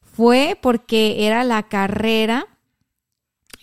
fue 0.00 0.58
porque 0.62 1.26
era 1.26 1.44
la 1.44 1.64
carrera 1.64 2.46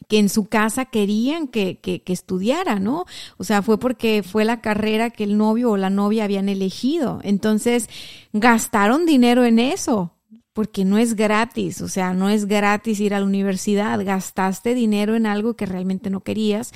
que 0.09 0.17
en 0.17 0.27
su 0.27 0.47
casa 0.47 0.85
querían 0.85 1.47
que, 1.47 1.79
que, 1.79 2.01
que, 2.01 2.13
estudiara, 2.13 2.79
¿no? 2.79 3.05
O 3.37 3.43
sea, 3.43 3.61
fue 3.61 3.79
porque 3.79 4.23
fue 4.23 4.43
la 4.43 4.59
carrera 4.59 5.11
que 5.11 5.23
el 5.23 5.37
novio 5.37 5.71
o 5.71 5.77
la 5.77 5.91
novia 5.91 6.23
habían 6.23 6.49
elegido. 6.49 7.19
Entonces, 7.23 7.87
gastaron 8.33 9.05
dinero 9.05 9.45
en 9.45 9.59
eso, 9.59 10.15
porque 10.51 10.83
no 10.83 10.97
es 10.97 11.15
gratis, 11.15 11.79
o 11.81 11.87
sea, 11.87 12.13
no 12.13 12.27
es 12.27 12.47
gratis 12.47 12.99
ir 12.99 13.13
a 13.13 13.19
la 13.19 13.25
universidad, 13.25 14.03
gastaste 14.03 14.73
dinero 14.73 15.15
en 15.15 15.27
algo 15.27 15.55
que 15.55 15.67
realmente 15.67 16.09
no 16.09 16.21
querías 16.21 16.73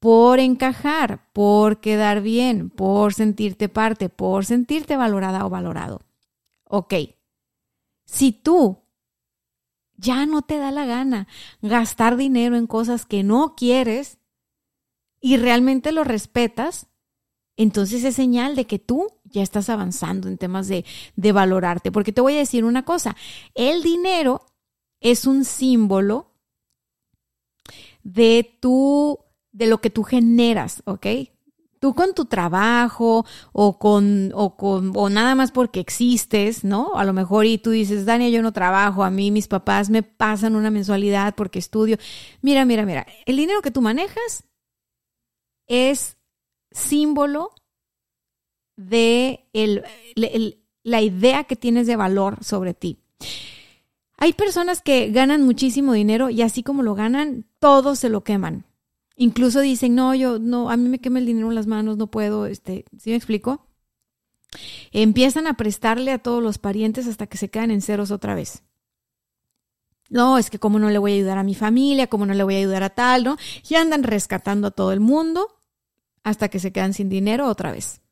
por 0.00 0.40
encajar, 0.40 1.30
por 1.32 1.78
quedar 1.78 2.20
bien, 2.20 2.68
por 2.68 3.14
sentirte 3.14 3.68
parte, 3.68 4.08
por 4.08 4.44
sentirte 4.44 4.96
valorada 4.96 5.46
o 5.46 5.50
valorado. 5.50 6.02
Ok, 6.64 6.94
si 8.04 8.32
tú 8.32 8.81
ya 10.02 10.26
no 10.26 10.42
te 10.42 10.58
da 10.58 10.70
la 10.70 10.84
gana 10.84 11.28
gastar 11.62 12.16
dinero 12.16 12.56
en 12.56 12.66
cosas 12.66 13.06
que 13.06 13.22
no 13.22 13.54
quieres 13.56 14.18
y 15.20 15.36
realmente 15.36 15.92
lo 15.92 16.02
respetas, 16.04 16.88
entonces 17.56 18.02
es 18.02 18.16
señal 18.16 18.56
de 18.56 18.66
que 18.66 18.80
tú 18.80 19.06
ya 19.24 19.42
estás 19.42 19.68
avanzando 19.68 20.28
en 20.28 20.36
temas 20.36 20.66
de, 20.66 20.84
de 21.14 21.32
valorarte. 21.32 21.92
Porque 21.92 22.12
te 22.12 22.20
voy 22.20 22.34
a 22.34 22.38
decir 22.38 22.64
una 22.64 22.84
cosa, 22.84 23.16
el 23.54 23.82
dinero 23.82 24.44
es 25.00 25.26
un 25.26 25.44
símbolo 25.44 26.34
de 28.02 28.58
de 29.52 29.66
lo 29.66 29.80
que 29.80 29.90
tú 29.90 30.02
generas, 30.02 30.82
¿ok? 30.86 31.06
Tú 31.82 31.94
con 31.96 32.14
tu 32.14 32.26
trabajo 32.26 33.26
o 33.52 33.76
con, 33.76 34.30
o 34.36 34.56
con, 34.56 34.92
o 34.94 35.10
nada 35.10 35.34
más 35.34 35.50
porque 35.50 35.80
existes, 35.80 36.62
¿no? 36.62 36.94
A 36.94 37.04
lo 37.04 37.12
mejor 37.12 37.44
y 37.44 37.58
tú 37.58 37.70
dices, 37.70 38.06
Dania, 38.06 38.28
yo 38.28 38.40
no 38.40 38.52
trabajo, 38.52 39.02
a 39.02 39.10
mí 39.10 39.32
mis 39.32 39.48
papás 39.48 39.90
me 39.90 40.04
pasan 40.04 40.54
una 40.54 40.70
mensualidad 40.70 41.34
porque 41.34 41.58
estudio. 41.58 41.96
Mira, 42.40 42.64
mira, 42.64 42.86
mira, 42.86 43.04
el 43.26 43.36
dinero 43.36 43.62
que 43.62 43.72
tú 43.72 43.82
manejas 43.82 44.44
es 45.66 46.18
símbolo 46.70 47.50
de 48.76 49.48
el, 49.52 49.82
la 50.84 51.00
idea 51.00 51.42
que 51.42 51.56
tienes 51.56 51.88
de 51.88 51.96
valor 51.96 52.44
sobre 52.44 52.74
ti. 52.74 53.00
Hay 54.18 54.34
personas 54.34 54.82
que 54.82 55.10
ganan 55.10 55.42
muchísimo 55.42 55.94
dinero 55.94 56.30
y 56.30 56.42
así 56.42 56.62
como 56.62 56.84
lo 56.84 56.94
ganan, 56.94 57.44
todos 57.58 57.98
se 57.98 58.08
lo 58.08 58.22
queman. 58.22 58.66
Incluso 59.16 59.60
dicen, 59.60 59.94
no, 59.94 60.14
yo, 60.14 60.38
no, 60.38 60.70
a 60.70 60.76
mí 60.76 60.88
me 60.88 61.00
quema 61.00 61.18
el 61.18 61.26
dinero 61.26 61.48
en 61.48 61.54
las 61.54 61.66
manos, 61.66 61.96
no 61.96 62.10
puedo, 62.10 62.46
este, 62.46 62.84
¿sí 62.98 63.10
me 63.10 63.16
explico? 63.16 63.66
Empiezan 64.90 65.46
a 65.46 65.56
prestarle 65.56 66.12
a 66.12 66.18
todos 66.18 66.42
los 66.42 66.58
parientes 66.58 67.06
hasta 67.06 67.26
que 67.26 67.38
se 67.38 67.50
quedan 67.50 67.70
en 67.70 67.82
ceros 67.82 68.10
otra 68.10 68.34
vez. 68.34 68.62
No, 70.08 70.36
es 70.36 70.50
que 70.50 70.58
cómo 70.58 70.78
no 70.78 70.90
le 70.90 70.98
voy 70.98 71.12
a 71.12 71.14
ayudar 71.14 71.38
a 71.38 71.42
mi 71.42 71.54
familia, 71.54 72.06
cómo 72.06 72.26
no 72.26 72.34
le 72.34 72.42
voy 72.42 72.56
a 72.56 72.58
ayudar 72.58 72.82
a 72.82 72.90
tal, 72.90 73.24
¿no? 73.24 73.36
Y 73.68 73.76
andan 73.76 74.02
rescatando 74.02 74.68
a 74.68 74.70
todo 74.70 74.92
el 74.92 75.00
mundo 75.00 75.48
hasta 76.22 76.48
que 76.48 76.58
se 76.58 76.72
quedan 76.72 76.92
sin 76.92 77.08
dinero 77.08 77.48
otra 77.48 77.72
vez. 77.72 78.02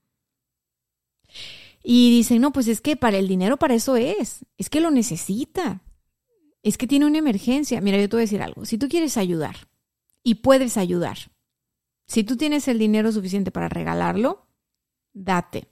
Y 1.82 2.10
dicen, 2.10 2.40
no, 2.40 2.52
pues 2.52 2.68
es 2.68 2.80
que 2.80 2.96
para 2.96 3.18
el 3.18 3.28
dinero 3.28 3.58
para 3.58 3.74
eso 3.74 3.96
es, 3.96 4.44
es 4.56 4.70
que 4.70 4.80
lo 4.80 4.90
necesita, 4.90 5.82
es 6.62 6.78
que 6.78 6.86
tiene 6.86 7.06
una 7.06 7.18
emergencia. 7.18 7.80
Mira, 7.80 7.98
yo 7.98 8.08
te 8.08 8.16
voy 8.16 8.22
a 8.22 8.24
decir 8.24 8.42
algo, 8.42 8.64
si 8.64 8.78
tú 8.78 8.88
quieres 8.88 9.16
ayudar, 9.16 9.69
y 10.22 10.36
puedes 10.36 10.76
ayudar. 10.76 11.18
Si 12.06 12.24
tú 12.24 12.36
tienes 12.36 12.68
el 12.68 12.78
dinero 12.78 13.12
suficiente 13.12 13.50
para 13.50 13.68
regalarlo, 13.68 14.46
date. 15.12 15.68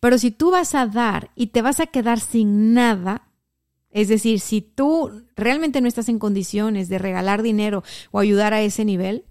Pero 0.00 0.18
si 0.18 0.30
tú 0.30 0.50
vas 0.50 0.74
a 0.74 0.86
dar 0.86 1.30
y 1.34 1.48
te 1.48 1.62
vas 1.62 1.80
a 1.80 1.86
quedar 1.86 2.20
sin 2.20 2.74
nada, 2.74 3.28
es 3.90 4.08
decir, 4.08 4.40
si 4.40 4.60
tú 4.60 5.24
realmente 5.34 5.80
no 5.80 5.88
estás 5.88 6.08
en 6.08 6.18
condiciones 6.18 6.88
de 6.88 6.98
regalar 6.98 7.42
dinero 7.42 7.82
o 8.10 8.18
ayudar 8.18 8.54
a 8.54 8.62
ese 8.62 8.84
nivel, 8.84 9.24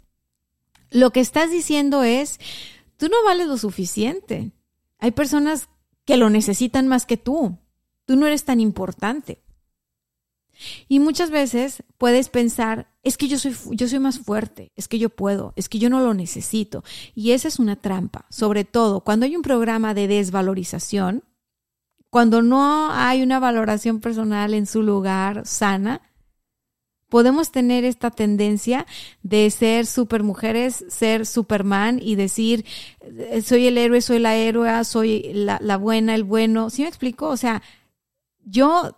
lo 0.90 1.12
que 1.12 1.20
estás 1.20 1.52
diciendo 1.52 2.04
es, 2.04 2.40
tú 2.98 3.08
no 3.08 3.18
vales 3.26 3.48
lo 3.48 3.58
suficiente. 3.58 4.52
Hay 5.00 5.12
personas 5.12 5.70
que 6.06 6.18
lo 6.18 6.30
necesitan 6.30 6.88
más 6.88 7.06
que 7.06 7.18
tú. 7.18 7.58
Tú 8.06 8.16
no 8.16 8.26
eres 8.26 8.46
tan 8.46 8.60
importante. 8.60 9.44
Y 10.88 11.00
muchas 11.00 11.30
veces 11.30 11.84
puedes 11.98 12.30
pensar, 12.30 12.92
es 13.04 13.18
que 13.18 13.28
yo 13.28 13.38
soy, 13.38 13.56
yo 13.72 13.88
soy 13.88 14.00
más 14.00 14.20
fuerte, 14.20 14.72
es 14.76 14.88
que 14.88 15.00
yo 15.00 15.10
puedo, 15.10 15.54
es 15.56 15.70
que 15.70 15.80
yo 15.80 15.90
no 15.90 16.02
lo 16.02 16.14
necesito. 16.14 16.84
Y 17.16 17.32
esa 17.32 17.48
es 17.48 17.60
una 17.60 17.76
trampa, 17.76 18.26
sobre 18.30 18.66
todo 18.66 19.02
cuando 19.02 19.26
hay 19.26 19.36
un 19.36 19.42
programa 19.42 19.94
de 19.94 20.08
desvalorización, 20.08 21.24
cuando 22.10 22.42
no 22.42 22.92
hay 22.92 23.22
una 23.22 23.40
valoración 23.40 24.00
personal 24.00 24.54
en 24.54 24.66
su 24.66 24.82
lugar 24.82 25.46
sana, 25.46 26.02
podemos 27.10 27.52
tener 27.52 27.86
esta 27.86 28.12
tendencia 28.12 28.86
de 29.24 29.50
ser 29.52 29.86
supermujeres, 29.86 30.86
ser 30.90 31.26
superman 31.26 32.00
y 32.02 32.16
decir, 32.16 32.66
eh, 33.02 33.42
soy 33.42 33.68
el 33.68 33.78
héroe, 33.78 34.02
soy 34.02 34.20
la 34.20 34.36
héroe, 34.36 34.84
soy 34.84 35.32
la, 35.34 35.60
la 35.62 35.78
buena, 35.78 36.16
el 36.16 36.24
bueno. 36.24 36.70
¿Sí 36.70 36.82
me 36.82 36.88
explico? 36.88 37.28
O 37.30 37.38
sea, 37.38 37.62
yo 38.44 38.98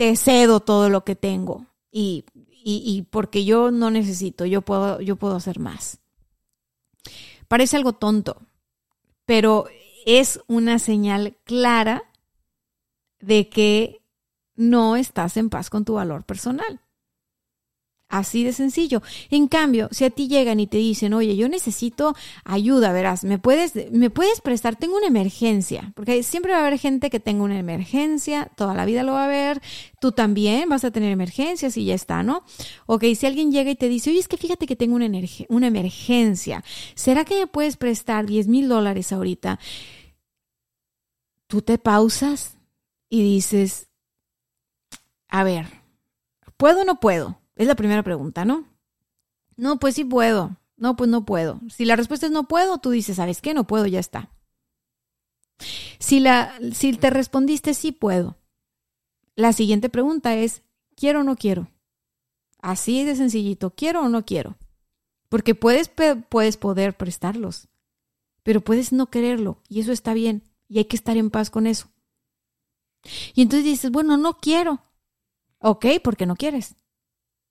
te 0.00 0.16
cedo 0.16 0.60
todo 0.60 0.88
lo 0.88 1.04
que 1.04 1.14
tengo 1.14 1.66
y, 1.92 2.24
y, 2.64 3.02
porque 3.10 3.44
yo 3.44 3.70
no 3.70 3.90
necesito, 3.90 4.46
yo 4.46 4.62
puedo, 4.62 5.02
yo 5.02 5.16
puedo 5.16 5.36
hacer 5.36 5.58
más. 5.58 5.98
Parece 7.48 7.76
algo 7.76 7.92
tonto, 7.92 8.40
pero 9.26 9.66
es 10.06 10.40
una 10.46 10.78
señal 10.78 11.36
clara 11.44 12.04
de 13.18 13.50
que 13.50 14.00
no 14.54 14.96
estás 14.96 15.36
en 15.36 15.50
paz 15.50 15.68
con 15.68 15.84
tu 15.84 15.92
valor 15.92 16.24
personal. 16.24 16.80
Así 18.10 18.42
de 18.42 18.52
sencillo. 18.52 19.02
En 19.30 19.46
cambio, 19.46 19.88
si 19.92 20.04
a 20.04 20.10
ti 20.10 20.26
llegan 20.26 20.58
y 20.58 20.66
te 20.66 20.78
dicen, 20.78 21.14
oye, 21.14 21.36
yo 21.36 21.48
necesito 21.48 22.16
ayuda, 22.44 22.92
verás, 22.92 23.22
me 23.22 23.38
puedes, 23.38 23.72
me 23.92 24.10
puedes 24.10 24.40
prestar, 24.40 24.74
tengo 24.74 24.96
una 24.96 25.06
emergencia, 25.06 25.92
porque 25.94 26.24
siempre 26.24 26.50
va 26.50 26.58
a 26.58 26.66
haber 26.66 26.80
gente 26.80 27.08
que 27.08 27.20
tenga 27.20 27.44
una 27.44 27.56
emergencia, 27.56 28.50
toda 28.56 28.74
la 28.74 28.84
vida 28.84 29.04
lo 29.04 29.12
va 29.12 29.22
a 29.22 29.26
haber, 29.26 29.62
tú 30.00 30.10
también 30.10 30.68
vas 30.68 30.82
a 30.82 30.90
tener 30.90 31.12
emergencias 31.12 31.76
y 31.76 31.84
ya 31.84 31.94
está, 31.94 32.24
¿no? 32.24 32.42
Ok, 32.86 33.04
si 33.16 33.26
alguien 33.26 33.52
llega 33.52 33.70
y 33.70 33.76
te 33.76 33.88
dice, 33.88 34.10
oye, 34.10 34.18
es 34.18 34.26
que 34.26 34.36
fíjate 34.36 34.66
que 34.66 34.74
tengo 34.74 34.96
una, 34.96 35.08
una 35.48 35.68
emergencia, 35.68 36.64
¿será 36.96 37.24
que 37.24 37.38
me 37.38 37.46
puedes 37.46 37.76
prestar 37.76 38.26
10 38.26 38.48
mil 38.48 38.68
dólares 38.68 39.12
ahorita? 39.12 39.60
Tú 41.46 41.62
te 41.62 41.78
pausas 41.78 42.56
y 43.08 43.22
dices, 43.22 43.86
a 45.28 45.44
ver, 45.44 45.66
¿puedo 46.56 46.80
o 46.80 46.84
no 46.84 46.98
puedo? 46.98 47.39
Es 47.60 47.66
la 47.66 47.74
primera 47.74 48.02
pregunta, 48.02 48.46
¿no? 48.46 48.64
No, 49.54 49.78
pues 49.78 49.94
sí 49.94 50.02
puedo. 50.02 50.56
No, 50.78 50.96
pues 50.96 51.10
no 51.10 51.26
puedo. 51.26 51.60
Si 51.68 51.84
la 51.84 51.94
respuesta 51.94 52.24
es 52.24 52.32
no 52.32 52.48
puedo, 52.48 52.78
tú 52.78 52.88
dices, 52.88 53.16
¿sabes 53.16 53.42
qué? 53.42 53.52
No 53.52 53.66
puedo, 53.66 53.84
ya 53.84 54.00
está. 54.00 54.30
Si, 55.98 56.20
la, 56.20 56.58
si 56.72 56.94
te 56.94 57.10
respondiste 57.10 57.74
sí 57.74 57.92
puedo, 57.92 58.38
la 59.34 59.52
siguiente 59.52 59.90
pregunta 59.90 60.34
es, 60.36 60.62
¿quiero 60.96 61.20
o 61.20 61.22
no 61.22 61.36
quiero? 61.36 61.70
Así 62.62 63.04
de 63.04 63.14
sencillito, 63.14 63.74
¿quiero 63.74 64.04
o 64.04 64.08
no 64.08 64.24
quiero? 64.24 64.56
Porque 65.28 65.54
puedes, 65.54 65.90
puedes 66.30 66.56
poder 66.56 66.96
prestarlos, 66.96 67.68
pero 68.42 68.62
puedes 68.62 68.90
no 68.90 69.10
quererlo 69.10 69.60
y 69.68 69.80
eso 69.80 69.92
está 69.92 70.14
bien 70.14 70.44
y 70.66 70.78
hay 70.78 70.86
que 70.86 70.96
estar 70.96 71.18
en 71.18 71.28
paz 71.28 71.50
con 71.50 71.66
eso. 71.66 71.88
Y 73.34 73.42
entonces 73.42 73.66
dices, 73.66 73.90
bueno, 73.90 74.16
no 74.16 74.38
quiero. 74.38 74.80
Ok, 75.58 75.84
porque 76.02 76.24
no 76.24 76.36
quieres. 76.36 76.74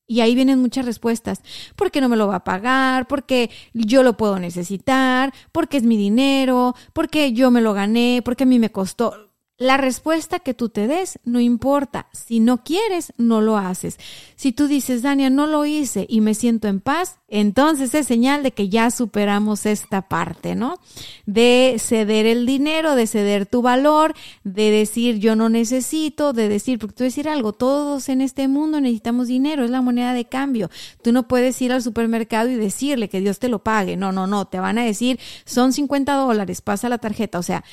Y 0.10 0.22
ahí 0.22 0.34
vienen 0.34 0.60
muchas 0.60 0.88
respuestas. 0.88 1.44
Porque 1.76 2.02
no 2.02 2.10
me 2.10 2.18
lo 2.18 2.28
va 2.28 2.38
a 2.38 2.44
pagar, 2.44 3.08
porque 3.08 3.52
yo 3.74 4.02
lo 4.02 4.18
puedo 4.18 4.40
necesitar, 4.40 5.32
porque 5.52 5.78
es 5.78 5.84
mi 5.84 5.98
dinero, 5.98 6.76
porque 6.94 7.32
yo 7.32 7.52
me 7.52 7.62
lo 7.62 7.74
gané, 7.74 8.24
porque 8.26 8.44
a 8.44 8.48
mí 8.48 8.58
me 8.58 8.72
costó. 8.72 9.29
La 9.60 9.76
respuesta 9.76 10.40
que 10.40 10.54
tú 10.54 10.70
te 10.70 10.88
des 10.88 11.20
no 11.26 11.42
importa. 11.42 12.08
Si 12.14 12.40
no 12.40 12.64
quieres, 12.64 13.12
no 13.18 13.42
lo 13.42 13.58
haces. 13.58 13.98
Si 14.38 14.54
tú 14.54 14.70
dices, 14.70 15.02
Dania, 15.02 15.30
no 15.30 15.48
lo 15.48 15.66
hice 15.66 16.06
y 16.08 16.22
me 16.22 16.34
siento 16.34 16.70
en 16.70 16.80
paz, 16.80 17.20
entonces 17.28 17.94
es 17.94 18.08
señal 18.08 18.42
de 18.42 18.52
que 18.52 18.70
ya 18.70 18.90
superamos 18.90 19.66
esta 19.66 20.04
parte, 20.04 20.56
¿no? 20.56 20.80
De 21.26 21.76
ceder 21.78 22.26
el 22.26 22.46
dinero, 22.46 22.96
de 22.96 23.06
ceder 23.06 23.46
tu 23.48 23.62
valor, 23.62 24.16
de 24.46 24.72
decir 24.72 25.20
yo 25.20 25.36
no 25.36 25.50
necesito, 25.50 26.32
de 26.32 26.48
decir, 26.48 26.80
porque 26.80 26.96
tú 26.96 27.04
decir 27.04 27.28
algo, 27.28 27.52
todos 27.52 28.08
en 28.08 28.22
este 28.22 28.48
mundo 28.48 28.80
necesitamos 28.80 29.28
dinero, 29.28 29.66
es 29.66 29.72
la 29.72 29.82
moneda 29.82 30.14
de 30.14 30.24
cambio. 30.24 30.70
Tú 31.04 31.12
no 31.12 31.28
puedes 31.28 31.62
ir 31.62 31.74
al 31.74 31.84
supermercado 31.84 32.50
y 32.50 32.56
decirle 32.56 33.10
que 33.10 33.20
Dios 33.20 33.40
te 33.40 33.50
lo 33.50 33.60
pague. 33.60 33.98
No, 33.98 34.14
no, 34.14 34.26
no. 34.26 34.48
Te 34.48 34.62
van 34.62 34.78
a 34.78 34.86
decir, 34.86 35.20
son 35.44 35.74
50 35.74 36.14
dólares, 36.14 36.62
pasa 36.62 36.88
la 36.88 36.98
tarjeta. 36.98 37.40
O 37.40 37.44
sea, 37.44 37.66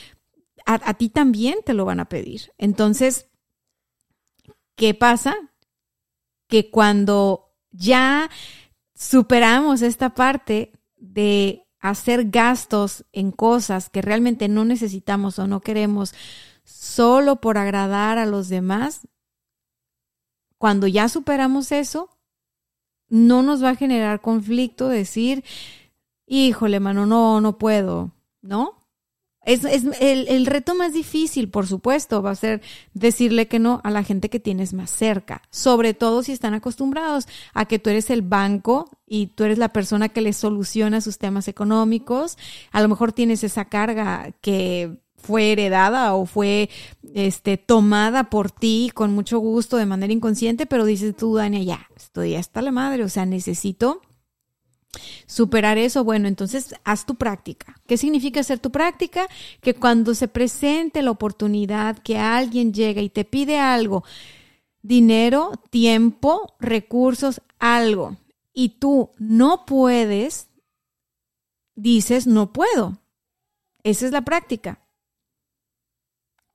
a, 0.67 0.95
ti 0.95 1.09
también 1.09 1.61
te 1.65 1.75
lo 1.75 1.85
van 1.85 2.01
a 2.01 2.09
pedir. 2.09 2.53
Entonces, 2.59 3.29
¿qué 4.75 4.95
pasa? 4.95 5.37
Que 6.49 6.71
cuando 6.71 7.55
ya 7.71 8.29
superamos 8.95 9.83
esta 9.83 10.15
parte 10.15 10.73
de 10.97 11.67
hacer 11.79 12.31
gastos 12.31 13.05
en 13.13 13.31
cosas 13.31 13.89
que 13.89 14.03
realmente 14.03 14.49
no 14.49 14.65
necesitamos 14.65 15.39
o 15.39 15.47
no 15.47 15.61
queremos 15.61 16.15
solo 16.65 17.37
por 17.37 17.59
agradar 17.59 18.19
a 18.19 18.27
los 18.27 18.49
demás, 18.49 19.07
cuando 20.59 20.89
ya 20.89 21.09
superamos 21.09 21.71
eso, 21.71 22.11
no 23.09 23.43
nos 23.43 23.63
va 23.63 23.71
a 23.71 23.77
generar 23.77 24.21
conflicto 24.21 24.89
decir, 24.89 25.45
híjole, 26.27 26.81
mano, 26.81 27.07
no, 27.07 27.41
no 27.41 27.57
puedo, 27.57 28.11
¿no? 28.43 28.76
Es, 29.47 29.65
es 29.65 29.85
el, 30.01 30.27
el, 30.29 30.45
reto 30.45 30.75
más 30.75 30.93
difícil, 30.93 31.49
por 31.49 31.69
supuesto, 31.69 32.21
va 32.21 32.33
a 32.33 32.35
ser 32.35 32.61
decirle 32.95 33.47
que 33.47 33.61
no 33.61 33.81
a 33.85 33.91
la 33.91 34.03
gente 34.03 34.29
que 34.29 34.41
tienes 34.41 34.75
más 34.75 34.91
cerca, 34.91 35.41
sobre 35.51 35.95
todo 35.95 36.25
si 36.25 36.33
están 36.33 36.53
acostumbrados 36.53 37.29
a 37.55 37.65
que 37.65 37.79
tú 37.79 37.89
eres 37.89 38.11
el 38.11 38.23
banco 38.23 38.91
y 39.07 39.29
tú 39.29 39.45
eres 39.45 39.59
la 39.59 39.69
persona 39.69 40.09
que 40.09 40.21
les 40.21 40.37
soluciona 40.37 41.01
sus 41.01 41.19
temas 41.19 41.47
económicos. 41.47 42.37
A 42.73 42.83
lo 42.83 42.89
mejor 42.89 43.13
tienes 43.13 43.45
esa 43.45 43.67
carga 43.67 44.33
que 44.41 44.99
fue 45.17 45.53
heredada 45.53 46.15
o 46.15 46.27
fue 46.27 46.69
este, 47.15 47.57
tomada 47.57 48.31
por 48.31 48.51
ti 48.51 48.91
con 48.95 49.15
mucho 49.15 49.39
gusto 49.39 49.77
de 49.77 49.87
manera 49.87 50.13
inconsciente, 50.13 50.67
pero 50.67 50.85
dices 50.85 51.17
tú, 51.17 51.37
Dania, 51.37 51.63
ya, 51.63 51.89
estoy 51.97 52.35
hasta 52.35 52.63
la 52.63 52.73
madre, 52.73 53.05
o 53.05 53.09
sea, 53.09 53.27
necesito 53.27 54.03
superar 55.27 55.79
eso, 55.79 56.05
bueno, 56.05 56.29
entonces 56.29 56.75
haz 56.85 57.07
tu 57.07 57.17
práctica. 57.17 57.81
¿Qué 57.87 57.97
significa 57.97 58.41
hacer 58.41 58.59
tu 58.59 58.71
práctica? 58.71 59.29
Que 59.61 59.75
cuando 59.75 60.15
se 60.15 60.29
presente 60.29 61.03
la 61.03 61.11
oportunidad 61.11 61.99
que 61.99 62.19
alguien 62.19 62.73
llega 62.73 63.03
y 63.03 63.09
te 63.09 63.25
pide 63.25 63.59
algo, 63.59 64.05
dinero, 64.83 65.53
tiempo, 65.71 66.55
recursos, 66.61 67.43
algo, 67.59 68.17
y 68.53 68.71
tú 68.81 69.11
no 69.19 69.67
puedes, 69.67 70.49
dices, 71.75 72.27
no 72.27 72.53
puedo. 72.53 72.99
Esa 73.83 74.07
es 74.07 74.13
la 74.13 74.23
práctica. 74.23 74.81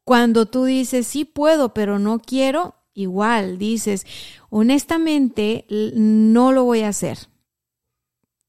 Cuando 0.03 0.47
tú 0.47 0.65
dices, 0.65 1.07
sí 1.07 1.25
puedo, 1.25 1.73
pero 1.73 1.99
no 1.99 2.19
quiero, 2.19 2.75
igual 2.93 3.57
dices, 3.57 4.05
honestamente, 4.49 5.65
no 5.69 6.51
lo 6.51 6.63
voy 6.63 6.81
a 6.81 6.89
hacer 6.89 7.30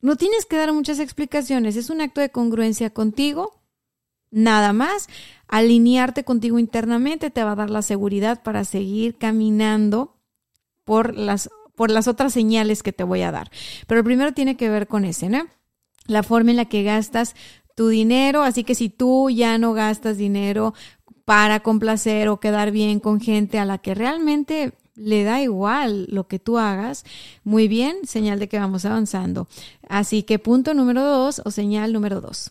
no 0.03 0.17
tienes 0.17 0.45
que 0.45 0.57
dar 0.57 0.73
muchas 0.73 0.99
explicaciones, 0.99 1.77
es 1.77 1.89
un 1.89 2.01
acto 2.01 2.21
de 2.21 2.31
congruencia 2.31 2.91
contigo, 2.91 3.63
nada 4.31 4.73
más. 4.73 5.09
Alinearte 5.47 6.25
contigo 6.25 6.59
internamente 6.59 7.31
te 7.31 7.45
va 7.45 7.53
a 7.53 7.57
dar 7.57 7.71
la 7.71 7.83
seguridad 7.83 8.43
para 8.43 8.65
seguir 8.65 9.17
caminando 9.17 10.17
por 10.85 11.17
las, 11.17 11.51
por 11.77 11.91
las 11.91 12.09
otras 12.09 12.33
señales 12.33 12.83
que 12.83 12.93
te 12.93 13.05
voy 13.05 13.23
a 13.23 13.31
dar. 13.31 13.51
Pero 13.87 14.03
primero 14.03 14.33
tiene 14.33 14.57
que 14.57 14.69
ver 14.69 14.89
con 14.89 15.05
ese, 15.05 15.29
¿no? 15.29 15.47
La 16.07 16.25
forma 16.25 16.51
en 16.51 16.57
la 16.57 16.65
que 16.65 16.83
gastas 16.83 17.37
tu 17.77 17.89
dinero, 17.89 18.43
así 18.43 18.65
que 18.65 18.75
si 18.75 18.89
tú 18.89 19.31
ya 19.31 19.57
no 19.57 19.73
gastas 19.73 20.17
dinero 20.17 20.75
para 21.25 21.61
complacer 21.61 22.29
o 22.29 22.41
quedar 22.41 22.73
bien 22.73 22.99
con 22.99 23.21
gente 23.21 23.61
a 23.61 23.65
la 23.65 23.79
que 23.79 23.95
realmente 23.95 24.73
le 24.95 25.25
da 25.25 25.41
igual 25.41 26.07
lo 26.11 26.29
que 26.29 26.39
tú 26.39 26.59
hagas, 26.59 27.05
muy 27.45 27.69
bien, 27.69 28.07
señal 28.07 28.39
de 28.39 28.49
que 28.49 28.59
vamos 28.59 28.85
avanzando. 28.85 29.49
Así 29.89 30.23
que 30.23 30.39
punto 30.39 30.75
número 30.75 31.03
dos 31.03 31.41
o 31.45 31.51
señal 31.51 31.93
número 31.93 32.21
dos. 32.21 32.51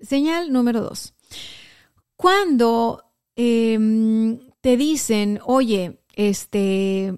Señal 0.00 0.52
número 0.52 0.80
dos. 0.80 1.14
Cuando 2.16 3.04
em, 3.36 4.38
te 4.60 4.76
dicen, 4.76 5.40
oye, 5.44 6.00
este, 6.14 7.16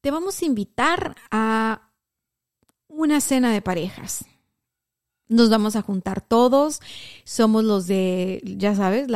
te 0.00 0.10
vamos 0.10 0.40
a 0.40 0.46
invitar 0.46 1.16
a 1.30 1.90
una 2.88 3.20
cena 3.20 3.52
de 3.52 3.62
parejas 3.62 4.24
nos 5.30 5.48
vamos 5.48 5.76
a 5.76 5.82
juntar 5.82 6.20
todos, 6.20 6.80
somos 7.24 7.64
los 7.64 7.86
de, 7.86 8.42
ya 8.58 8.74
sabes, 8.74 9.06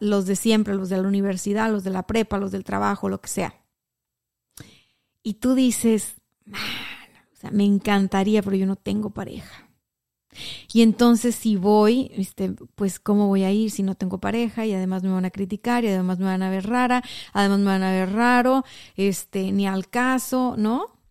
los 0.00 0.26
de 0.26 0.36
siempre, 0.36 0.74
los 0.74 0.90
de 0.90 1.00
la 1.00 1.08
universidad, 1.08 1.72
los 1.72 1.82
de 1.82 1.90
la 1.90 2.06
prepa, 2.06 2.38
los 2.38 2.52
del 2.52 2.62
trabajo, 2.62 3.08
lo 3.08 3.20
que 3.20 3.28
sea. 3.28 3.54
Y 5.22 5.34
tú 5.34 5.54
dices, 5.54 6.16
o 6.46 7.36
sea, 7.36 7.50
me 7.50 7.64
encantaría, 7.64 8.42
pero 8.42 8.56
yo 8.56 8.66
no 8.66 8.76
tengo 8.76 9.10
pareja. 9.10 9.68
Y 10.72 10.82
entonces 10.82 11.34
si 11.34 11.56
voy, 11.56 12.10
este, 12.16 12.52
pues 12.74 12.98
cómo 12.98 13.28
voy 13.28 13.44
a 13.44 13.52
ir 13.52 13.70
si 13.70 13.82
no 13.82 13.94
tengo 13.94 14.18
pareja 14.18 14.64
y 14.66 14.72
además 14.72 15.02
me 15.02 15.10
van 15.10 15.24
a 15.24 15.30
criticar 15.30 15.84
y 15.84 15.88
además 15.88 16.18
me 16.18 16.24
van 16.26 16.42
a 16.42 16.50
ver 16.50 16.66
rara, 16.66 17.02
además 17.32 17.58
me 17.60 17.66
van 17.66 17.82
a 17.82 17.90
ver 17.90 18.12
raro, 18.12 18.64
este, 18.96 19.52
ni 19.52 19.66
al 19.66 19.88
caso, 19.88 20.54
¿no? 20.56 21.01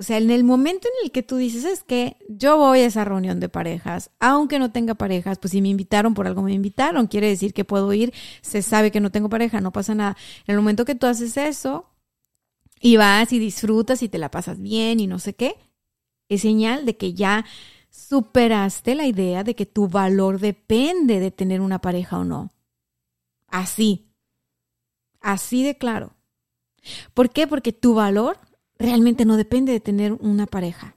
O 0.00 0.02
sea, 0.02 0.16
en 0.16 0.30
el 0.30 0.44
momento 0.44 0.88
en 0.88 1.04
el 1.04 1.12
que 1.12 1.22
tú 1.22 1.36
dices, 1.36 1.66
es 1.66 1.84
que 1.84 2.16
yo 2.26 2.56
voy 2.56 2.78
a 2.78 2.86
esa 2.86 3.04
reunión 3.04 3.38
de 3.38 3.50
parejas, 3.50 4.10
aunque 4.18 4.58
no 4.58 4.72
tenga 4.72 4.94
parejas, 4.94 5.38
pues 5.38 5.50
si 5.50 5.60
me 5.60 5.68
invitaron, 5.68 6.14
por 6.14 6.26
algo 6.26 6.40
me 6.40 6.54
invitaron, 6.54 7.06
quiere 7.06 7.28
decir 7.28 7.52
que 7.52 7.66
puedo 7.66 7.92
ir, 7.92 8.14
se 8.40 8.62
sabe 8.62 8.90
que 8.90 9.00
no 9.00 9.10
tengo 9.10 9.28
pareja, 9.28 9.60
no 9.60 9.72
pasa 9.72 9.94
nada. 9.94 10.16
En 10.46 10.54
el 10.54 10.56
momento 10.62 10.86
que 10.86 10.94
tú 10.94 11.06
haces 11.06 11.36
eso 11.36 11.90
y 12.80 12.96
vas 12.96 13.30
y 13.34 13.38
disfrutas 13.38 14.02
y 14.02 14.08
te 14.08 14.16
la 14.16 14.30
pasas 14.30 14.58
bien 14.58 15.00
y 15.00 15.06
no 15.06 15.18
sé 15.18 15.34
qué, 15.34 15.56
es 16.30 16.40
señal 16.40 16.86
de 16.86 16.96
que 16.96 17.12
ya 17.12 17.44
superaste 17.90 18.94
la 18.94 19.04
idea 19.04 19.44
de 19.44 19.54
que 19.54 19.66
tu 19.66 19.86
valor 19.86 20.40
depende 20.40 21.20
de 21.20 21.30
tener 21.30 21.60
una 21.60 21.82
pareja 21.82 22.20
o 22.20 22.24
no. 22.24 22.54
Así. 23.48 24.14
Así 25.20 25.62
de 25.62 25.76
claro. 25.76 26.16
¿Por 27.12 27.28
qué? 27.28 27.46
Porque 27.46 27.74
tu 27.74 27.92
valor 27.92 28.38
realmente 28.80 29.24
no 29.24 29.36
depende 29.36 29.72
de 29.72 29.78
tener 29.78 30.14
una 30.14 30.46
pareja. 30.46 30.96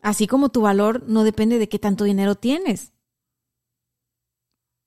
Así 0.00 0.28
como 0.28 0.50
tu 0.50 0.60
valor 0.60 1.02
no 1.08 1.24
depende 1.24 1.58
de 1.58 1.68
qué 1.68 1.80
tanto 1.80 2.04
dinero 2.04 2.36
tienes. 2.36 2.92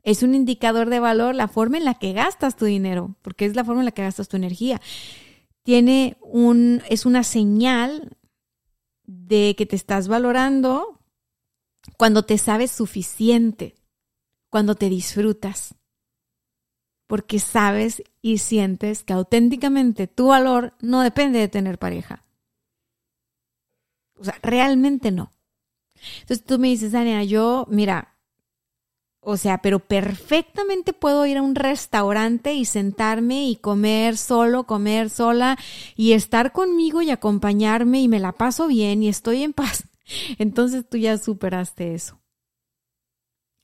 Es 0.04 0.24
un 0.24 0.34
indicador 0.34 0.90
de 0.90 1.02
valor 1.02 1.36
la 1.36 1.50
forma 1.50 1.78
en 1.78 1.86
la 1.86 1.96
que 1.96 2.14
gastas 2.14 2.56
tu 2.56 2.66
dinero, 2.66 3.16
porque 3.22 3.46
es 3.46 3.56
la 3.56 3.66
forma 3.66 3.82
en 3.82 3.86
la 3.86 3.92
que 3.92 4.04
gastas 4.04 4.30
tu 4.30 4.38
energía. 4.38 4.82
Tiene 5.64 6.18
un, 6.22 6.82
es 6.90 7.06
una 7.06 7.24
señal 7.24 8.18
de 9.04 9.56
que 9.58 9.66
te 9.66 9.76
estás 9.76 10.08
valorando 10.08 11.00
cuando 11.98 12.24
te 12.24 12.38
sabes 12.38 12.72
suficiente, 12.72 13.76
cuando 14.50 14.76
te 14.76 14.88
disfrutas 14.90 15.76
porque 17.12 17.40
sabes 17.40 18.04
y 18.22 18.38
sientes 18.38 19.04
que 19.04 19.14
auténticamente 19.14 20.08
tu 20.08 20.28
valor 20.28 20.74
no 20.80 21.02
depende 21.02 21.40
de 21.40 21.48
tener 21.48 21.80
pareja. 21.80 22.24
O 24.16 24.24
sea, 24.24 24.38
realmente 24.44 25.12
no. 25.12 25.32
Entonces 26.22 26.46
tú 26.46 26.60
me 26.60 26.68
dices, 26.68 26.92
Dania, 26.92 27.24
yo, 27.24 27.66
mira, 27.70 28.12
o 29.24 29.38
sea, 29.38 29.60
pero 29.60 29.80
perfectamente 29.80 30.94
puedo 30.94 31.26
ir 31.28 31.38
a 31.38 31.44
un 31.44 31.54
restaurante 31.54 32.54
y 32.54 32.66
sentarme 32.66 33.48
y 33.48 33.56
comer 33.56 34.18
solo, 34.18 34.66
comer 34.66 35.12
sola 35.12 35.58
y 35.96 36.14
estar 36.14 36.52
conmigo 36.52 37.04
y 37.04 37.12
acompañarme 37.12 38.02
y 38.02 38.08
me 38.08 38.20
la 38.20 38.32
paso 38.32 38.68
bien 38.68 39.04
y 39.04 39.10
estoy 39.10 39.44
en 39.44 39.54
paz. 39.54 39.84
Entonces 40.40 40.90
tú 40.90 40.98
ya 40.98 41.18
superaste 41.20 41.94
eso. 41.94 42.20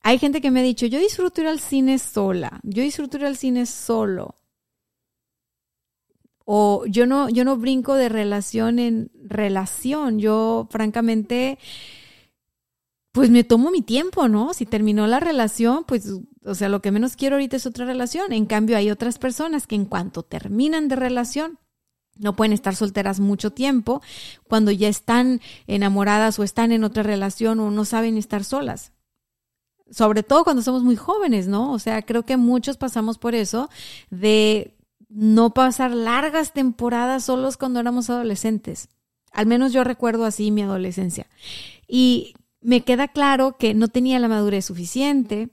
Hay 0.02 0.18
gente 0.18 0.40
que 0.40 0.52
me 0.52 0.60
ha 0.60 0.62
dicho, 0.62 0.86
yo 0.86 1.00
disfruto 1.00 1.40
ir 1.40 1.48
al 1.48 1.58
cine 1.58 1.98
sola, 1.98 2.60
yo 2.62 2.82
disfruto 2.82 3.16
ir 3.16 3.26
al 3.26 3.36
cine 3.36 3.66
solo. 3.66 4.36
O 6.50 6.86
yo 6.86 7.04
no, 7.04 7.28
yo 7.28 7.44
no 7.44 7.58
brinco 7.58 7.94
de 7.94 8.08
relación 8.08 8.78
en 8.78 9.10
relación. 9.22 10.18
Yo, 10.18 10.66
francamente, 10.70 11.58
pues 13.12 13.28
me 13.28 13.44
tomo 13.44 13.70
mi 13.70 13.82
tiempo, 13.82 14.28
¿no? 14.28 14.54
Si 14.54 14.64
terminó 14.64 15.06
la 15.06 15.20
relación, 15.20 15.84
pues, 15.86 16.10
o 16.46 16.54
sea, 16.54 16.70
lo 16.70 16.80
que 16.80 16.90
menos 16.90 17.16
quiero 17.16 17.36
ahorita 17.36 17.56
es 17.58 17.66
otra 17.66 17.84
relación. 17.84 18.32
En 18.32 18.46
cambio, 18.46 18.78
hay 18.78 18.90
otras 18.90 19.18
personas 19.18 19.66
que 19.66 19.74
en 19.74 19.84
cuanto 19.84 20.22
terminan 20.22 20.88
de 20.88 20.96
relación, 20.96 21.58
no 22.16 22.34
pueden 22.34 22.54
estar 22.54 22.74
solteras 22.74 23.20
mucho 23.20 23.50
tiempo 23.50 24.00
cuando 24.48 24.70
ya 24.70 24.88
están 24.88 25.42
enamoradas 25.66 26.38
o 26.38 26.44
están 26.44 26.72
en 26.72 26.82
otra 26.82 27.02
relación 27.02 27.60
o 27.60 27.70
no 27.70 27.84
saben 27.84 28.16
estar 28.16 28.42
solas 28.42 28.92
sobre 29.90 30.22
todo 30.22 30.44
cuando 30.44 30.60
somos 30.60 30.82
muy 30.82 30.96
jóvenes, 30.96 31.48
¿no? 31.48 31.72
O 31.72 31.78
sea, 31.78 32.02
creo 32.02 32.26
que 32.26 32.36
muchos 32.36 32.76
pasamos 32.76 33.16
por 33.16 33.34
eso 33.34 33.70
de 34.10 34.77
no 35.08 35.54
pasar 35.54 35.90
largas 35.90 36.52
temporadas 36.52 37.24
solos 37.24 37.56
cuando 37.56 37.80
éramos 37.80 38.10
adolescentes. 38.10 38.88
Al 39.32 39.46
menos 39.46 39.72
yo 39.72 39.84
recuerdo 39.84 40.24
así 40.24 40.50
mi 40.50 40.62
adolescencia. 40.62 41.26
Y 41.86 42.34
me 42.60 42.84
queda 42.84 43.08
claro 43.08 43.56
que 43.56 43.74
no 43.74 43.88
tenía 43.88 44.18
la 44.18 44.28
madurez 44.28 44.64
suficiente, 44.64 45.50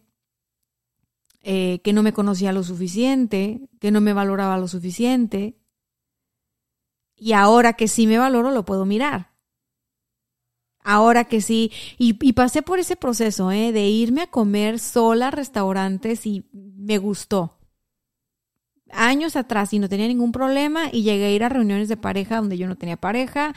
eh, 1.42 1.80
que 1.84 1.94
no 1.94 2.04
me 2.04 2.14
conocía 2.14 2.52
lo 2.52 2.64
suficiente, 2.64 3.70
que 3.80 3.92
no 3.92 4.02
me 4.02 4.14
valoraba 4.14 4.58
lo 4.58 4.68
suficiente. 4.68 5.58
Y 7.16 7.34
ahora 7.34 7.74
que 7.74 7.88
sí 7.88 8.08
me 8.08 8.18
valoro, 8.18 8.52
lo 8.52 8.66
puedo 8.66 8.86
mirar. 8.86 9.36
Ahora 10.84 11.26
que 11.26 11.42
sí, 11.42 11.72
y, 11.98 12.14
pasé 12.34 12.62
por 12.62 12.78
ese 12.78 12.96
proceso 12.96 13.52
¿eh? 13.52 13.72
de 13.72 13.88
irme 13.88 14.22
a 14.22 14.28
comer 14.28 14.78
sola 14.80 15.30
a 15.30 15.32
restaurantes 15.32 16.28
y 16.28 16.48
me 16.54 17.00
gustó. 17.00 17.58
Años 18.96 19.36
atrás 19.36 19.74
y 19.74 19.80
no 19.80 19.90
tenía 19.90 20.08
ningún 20.08 20.32
problema 20.32 20.90
y 20.92 21.04
llegué 21.04 21.26
a 21.26 21.32
ir 21.32 21.44
a 21.44 21.50
reuniones 21.50 21.90
de 21.90 21.98
pareja 21.98 22.38
donde 22.38 22.58
yo 22.58 22.68
no 22.68 22.76
tenía 22.76 22.98
pareja, 22.98 23.54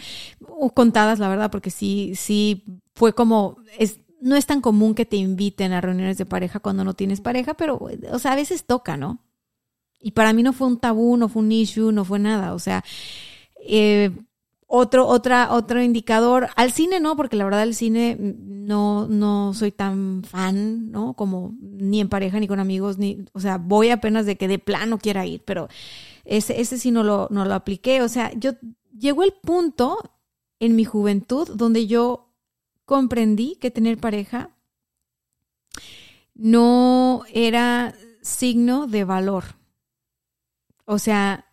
o 0.46 0.70
contadas 0.70 1.18
la 1.18 1.28
verdad, 1.28 1.50
porque 1.50 1.70
sí, 1.70 2.12
sí 2.14 2.64
fue 2.94 3.14
como, 3.14 3.58
es, 3.78 4.00
no 4.20 4.36
es 4.36 4.46
tan 4.46 4.60
común 4.60 4.94
que 4.94 5.06
te 5.06 5.16
inviten 5.16 5.72
a 5.72 5.80
reuniones 5.80 6.18
de 6.18 6.26
pareja 6.26 6.60
cuando 6.60 6.84
no 6.84 6.94
tienes 6.94 7.20
pareja, 7.20 7.54
pero, 7.54 7.78
o 8.10 8.18
sea, 8.18 8.32
a 8.32 8.36
veces 8.36 8.64
toca, 8.64 8.96
¿no? 8.96 9.24
Y 10.00 10.12
para 10.12 10.32
mí 10.32 10.42
no 10.42 10.52
fue 10.52 10.68
un 10.68 10.78
tabú, 10.78 11.16
no 11.16 11.28
fue 11.28 11.42
un 11.42 11.52
issue, 11.52 11.92
no 11.92 12.04
fue 12.04 12.18
nada, 12.18 12.54
o 12.54 12.58
sea, 12.58 12.84
eh, 13.66 14.10
otro, 14.70 15.06
otra, 15.06 15.50
otro 15.52 15.82
indicador, 15.82 16.50
al 16.54 16.72
cine 16.72 17.00
no, 17.00 17.16
porque 17.16 17.36
la 17.36 17.44
verdad 17.44 17.62
el 17.62 17.74
cine 17.74 18.16
no, 18.18 19.08
no 19.08 19.54
soy 19.54 19.72
tan 19.72 20.22
fan, 20.24 20.90
¿no? 20.90 21.14
Como 21.14 21.54
ni 21.60 22.00
en 22.00 22.10
pareja 22.10 22.38
ni 22.38 22.46
con 22.46 22.60
amigos, 22.60 22.98
ni, 22.98 23.24
o 23.32 23.40
sea, 23.40 23.56
voy 23.56 23.88
apenas 23.88 24.26
de 24.26 24.36
que 24.36 24.46
de 24.46 24.58
plano 24.58 24.98
quiera 24.98 25.24
ir, 25.24 25.42
pero 25.46 25.68
ese, 26.26 26.60
ese 26.60 26.78
sí 26.78 26.90
no 26.90 27.02
lo, 27.02 27.28
no 27.30 27.46
lo 27.46 27.54
apliqué. 27.54 28.02
O 28.02 28.08
sea, 28.08 28.30
yo 28.34 28.52
llegó 28.96 29.22
el 29.24 29.32
punto 29.32 29.98
en 30.60 30.76
mi 30.76 30.84
juventud 30.84 31.48
donde 31.54 31.86
yo 31.86 32.28
comprendí 32.84 33.56
que 33.56 33.70
tener 33.70 33.96
pareja 33.96 34.50
no 36.34 37.24
era 37.32 37.94
signo 38.20 38.86
de 38.86 39.04
valor. 39.04 39.44
O 40.84 40.98
sea, 40.98 41.47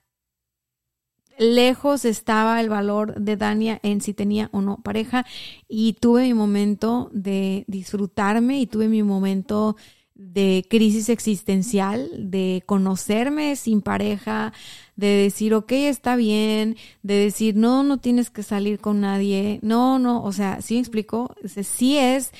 lejos 1.37 2.05
estaba 2.05 2.61
el 2.61 2.69
valor 2.69 3.15
de 3.15 3.37
Dania 3.37 3.79
en 3.83 4.01
si 4.01 4.13
tenía 4.13 4.49
o 4.51 4.61
no 4.61 4.77
pareja 4.77 5.25
y 5.67 5.93
tuve 5.93 6.23
mi 6.23 6.33
momento 6.33 7.09
de 7.13 7.65
disfrutarme 7.67 8.59
y 8.59 8.67
tuve 8.67 8.87
mi 8.87 9.03
momento 9.03 9.75
de 10.15 10.65
crisis 10.69 11.09
existencial, 11.09 12.09
de 12.31 12.63
conocerme 12.65 13.57
sin 13.57 13.81
pareja, 13.81 14.53
de 14.95 15.07
decir, 15.07 15.53
ok, 15.53 15.73
está 15.73 16.15
bien, 16.15 16.77
de 17.03 17.15
decir, 17.15 17.55
no, 17.57 17.83
no 17.83 17.97
tienes 17.99 18.29
que 18.29 18.41
salir 18.41 18.79
con 18.79 19.01
nadie, 19.01 19.59
no, 19.61 19.99
no, 19.99 20.23
o 20.23 20.31
sea, 20.31 20.61
¿sí 20.61 20.75
me 20.75 20.79
explico? 20.79 21.35
Sí 21.45 21.97
es, 21.97 22.31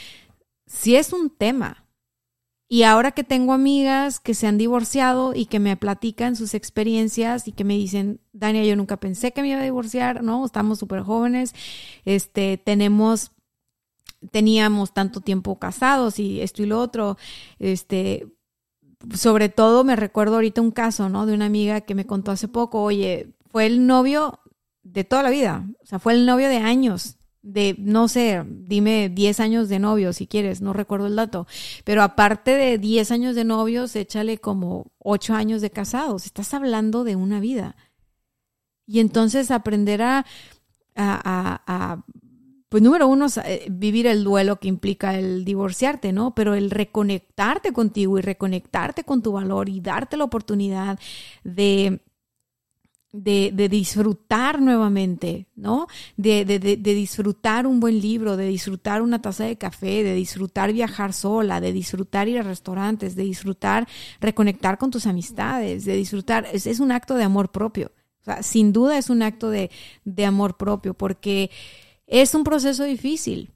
sí 0.65 0.95
es 0.95 1.11
un 1.11 1.29
tema, 1.29 1.84
y 2.67 2.83
ahora 2.83 3.11
que 3.11 3.23
tengo 3.23 3.53
amigas 3.53 4.19
que 4.19 4.33
se 4.33 4.47
han 4.47 4.57
divorciado 4.57 5.33
y 5.35 5.45
que 5.45 5.59
me 5.59 5.77
platican 5.77 6.35
sus 6.35 6.55
experiencias 6.55 7.47
y 7.47 7.51
que 7.51 7.63
me 7.63 7.75
dicen, 7.75 8.21
Dania, 8.33 8.63
yo 8.63 8.75
nunca 8.75 8.97
pensé 8.97 9.33
que 9.33 9.43
me 9.43 9.49
iba 9.49 9.59
a 9.59 9.63
divorciar, 9.63 10.23
¿no? 10.23 10.43
Estamos 10.43 10.79
súper 10.79 11.01
jóvenes, 11.01 11.53
este, 12.05 12.57
tenemos, 12.57 13.31
teníamos 14.31 14.93
tanto 14.93 15.21
tiempo 15.21 15.59
casados 15.59 16.17
y 16.17 16.41
esto 16.41 16.63
y 16.63 16.65
lo 16.65 16.79
otro, 16.79 17.17
este, 17.59 18.27
sobre 19.13 19.49
todo 19.49 19.83
me 19.83 19.95
recuerdo 19.95 20.35
ahorita 20.35 20.61
un 20.61 20.71
caso, 20.71 21.07
¿no? 21.07 21.27
De 21.27 21.33
una 21.33 21.45
amiga 21.45 21.81
que 21.81 21.93
me 21.93 22.07
contó 22.07 22.31
hace 22.31 22.47
poco, 22.47 22.81
oye, 22.81 23.35
fue 23.51 23.67
el 23.67 23.85
novio 23.85 24.39
de 24.81 25.03
toda 25.03 25.21
la 25.21 25.29
vida, 25.29 25.67
o 25.83 25.85
sea, 25.85 25.99
fue 25.99 26.13
el 26.13 26.25
novio 26.25 26.49
de 26.49 26.57
años 26.57 27.17
de, 27.45 27.75
no 27.77 28.07
sé, 28.07 28.43
dime 28.47 29.09
10 29.09 29.39
años 29.39 29.69
de 29.69 29.77
novio 29.77 30.13
si 30.13 30.25
quieres, 30.25 30.61
no 30.61 30.73
recuerdo 30.73 31.05
el 31.05 31.15
dato, 31.15 31.45
pero 31.83 32.01
aparte 32.01 32.51
de 32.51 32.79
10 32.79 33.11
años 33.11 33.35
de 33.35 33.43
novios, 33.43 33.95
échale 33.95 34.39
como 34.39 34.91
8 34.97 35.35
años 35.35 35.61
de 35.61 35.69
casados, 35.69 36.25
estás 36.25 36.53
hablando 36.55 37.03
de 37.03 37.15
una 37.15 37.39
vida. 37.39 37.75
Y 38.87 38.99
entonces 38.99 39.51
aprender 39.51 40.01
a, 40.01 40.25
a, 40.95 41.61
a, 41.67 42.03
pues 42.69 42.81
número 42.81 43.07
uno, 43.07 43.27
eh, 43.45 43.67
vivir 43.69 44.07
el 44.07 44.23
duelo 44.23 44.59
que 44.59 44.67
implica 44.67 45.17
el 45.17 45.45
divorciarte, 45.45 46.13
¿no? 46.13 46.33
Pero 46.33 46.55
el 46.55 46.71
reconectarte 46.71 47.73
contigo 47.73 48.17
y 48.17 48.21
reconectarte 48.21 49.03
con 49.03 49.21
tu 49.21 49.33
valor 49.33 49.69
y 49.69 49.81
darte 49.81 50.17
la 50.17 50.23
oportunidad 50.23 50.99
de 51.43 52.01
de, 53.23 53.67
disfrutar 53.69 54.61
nuevamente, 54.61 55.47
¿no? 55.55 55.87
De, 56.17 56.45
disfrutar 56.83 57.67
un 57.67 57.79
buen 57.79 57.99
libro, 57.99 58.37
de 58.37 58.47
disfrutar 58.47 59.01
una 59.01 59.21
taza 59.21 59.45
de 59.45 59.57
café, 59.57 60.03
de 60.03 60.13
disfrutar 60.13 60.73
viajar 60.73 61.13
sola, 61.13 61.61
de 61.61 61.73
disfrutar 61.73 62.27
ir 62.27 62.39
a 62.39 62.43
restaurantes, 62.43 63.15
de 63.15 63.23
disfrutar 63.23 63.87
reconectar 64.19 64.77
con 64.77 64.91
tus 64.91 65.07
amistades, 65.07 65.85
de 65.85 65.95
disfrutar, 65.95 66.47
es, 66.51 66.67
es 66.67 66.79
un 66.79 66.91
acto 66.91 67.15
de 67.15 67.23
amor 67.23 67.51
propio. 67.51 67.91
O 68.21 68.25
sea, 68.25 68.43
sin 68.43 68.73
duda 68.73 68.97
es 68.97 69.09
un 69.09 69.21
acto 69.21 69.49
de 69.49 69.69
amor 70.25 70.57
propio 70.57 70.93
porque 70.93 71.51
es 72.07 72.33
un 72.35 72.43
proceso 72.43 72.83
difícil 72.83 73.54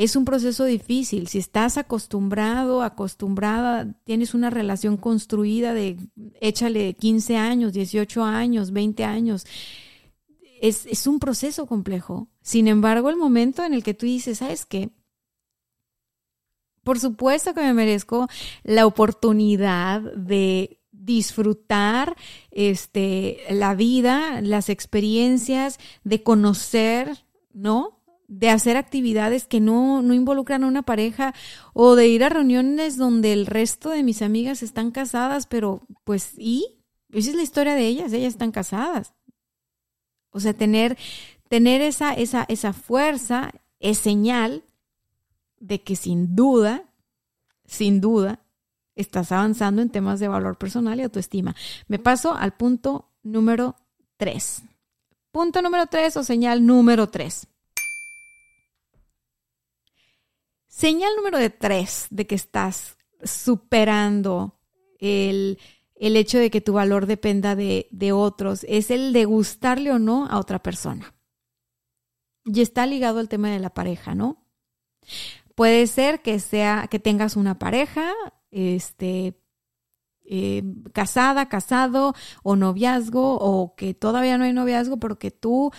es 0.00 0.16
un 0.16 0.24
proceso 0.24 0.64
difícil. 0.64 1.28
Si 1.28 1.36
estás 1.36 1.76
acostumbrado, 1.76 2.82
acostumbrada, 2.82 3.86
tienes 4.04 4.32
una 4.32 4.48
relación 4.48 4.96
construida 4.96 5.74
de, 5.74 5.98
échale 6.40 6.94
15 6.94 7.36
años, 7.36 7.74
18 7.74 8.24
años, 8.24 8.70
20 8.70 9.04
años, 9.04 9.44
es, 10.62 10.86
es 10.86 11.06
un 11.06 11.18
proceso 11.18 11.66
complejo. 11.66 12.28
Sin 12.40 12.66
embargo, 12.66 13.10
el 13.10 13.16
momento 13.16 13.62
en 13.62 13.74
el 13.74 13.82
que 13.82 13.92
tú 13.92 14.06
dices, 14.06 14.38
¿sabes 14.38 14.64
qué? 14.64 14.88
Por 16.82 16.98
supuesto 16.98 17.52
que 17.52 17.60
me 17.60 17.74
merezco 17.74 18.26
la 18.62 18.86
oportunidad 18.86 20.00
de 20.00 20.80
disfrutar 20.92 22.16
este, 22.50 23.40
la 23.50 23.74
vida, 23.74 24.40
las 24.40 24.70
experiencias, 24.70 25.78
de 26.04 26.22
conocer, 26.22 27.26
¿no? 27.52 27.99
De 28.30 28.48
hacer 28.48 28.76
actividades 28.76 29.44
que 29.44 29.58
no, 29.58 30.02
no 30.02 30.14
involucran 30.14 30.62
a 30.62 30.68
una 30.68 30.82
pareja 30.82 31.34
o 31.74 31.96
de 31.96 32.06
ir 32.06 32.22
a 32.22 32.28
reuniones 32.28 32.96
donde 32.96 33.32
el 33.32 33.44
resto 33.44 33.90
de 33.90 34.04
mis 34.04 34.22
amigas 34.22 34.62
están 34.62 34.92
casadas, 34.92 35.48
pero 35.48 35.82
pues 36.04 36.34
¿y? 36.38 36.80
Esa 37.12 37.30
es 37.30 37.36
la 37.36 37.42
historia 37.42 37.74
de 37.74 37.88
ellas, 37.88 38.12
ellas 38.12 38.32
están 38.32 38.52
casadas. 38.52 39.14
O 40.30 40.38
sea, 40.38 40.54
tener, 40.54 40.96
tener 41.48 41.80
esa, 41.80 42.14
esa, 42.14 42.44
esa 42.48 42.72
fuerza 42.72 43.50
es 43.80 43.98
señal 43.98 44.62
de 45.58 45.82
que 45.82 45.96
sin 45.96 46.36
duda, 46.36 46.84
sin 47.66 48.00
duda, 48.00 48.44
estás 48.94 49.32
avanzando 49.32 49.82
en 49.82 49.90
temas 49.90 50.20
de 50.20 50.28
valor 50.28 50.56
personal 50.56 51.00
y 51.00 51.02
autoestima. 51.02 51.56
Me 51.88 51.98
paso 51.98 52.36
al 52.36 52.52
punto 52.52 53.10
número 53.24 53.74
tres. 54.18 54.62
Punto 55.32 55.62
número 55.62 55.88
tres 55.88 56.16
o 56.16 56.22
señal 56.22 56.64
número 56.64 57.08
tres. 57.08 57.48
Señal 60.80 61.14
número 61.14 61.36
de 61.36 61.50
tres 61.50 62.06
de 62.08 62.26
que 62.26 62.34
estás 62.34 62.96
superando 63.22 64.58
el, 64.98 65.58
hecho 65.94 66.38
de 66.38 66.50
que 66.50 66.62
tu 66.62 66.72
valor 66.72 67.04
dependa 67.04 67.54
de, 67.54 67.86
de 67.90 68.12
otros 68.12 68.64
es 68.66 68.90
el 68.90 69.12
de 69.12 69.26
gustarle 69.26 69.92
o 69.92 69.98
no 69.98 70.24
a 70.24 70.38
otra 70.38 70.62
persona. 70.62 71.14
Y 72.46 72.62
está 72.62 72.86
ligado 72.86 73.20
al 73.20 73.28
tema 73.28 73.50
de 73.50 73.58
la 73.58 73.74
pareja, 73.74 74.14
¿no? 74.14 74.42
Puede 75.54 75.86
ser 75.86 76.22
que 76.22 76.40
sea 76.40 76.88
que 76.90 76.98
tengas 76.98 77.36
una 77.36 77.58
pareja, 77.58 78.14
este, 78.50 79.38
eh, 80.24 80.62
casada, 80.94 81.50
casado 81.50 82.14
o 82.42 82.56
noviazgo 82.56 83.36
o 83.38 83.74
que 83.76 83.92
todavía 83.92 84.38
no 84.38 84.44
hay 84.44 84.54
noviazgo, 84.54 84.96
pero 84.96 85.18
que 85.18 85.30
tú 85.30 85.72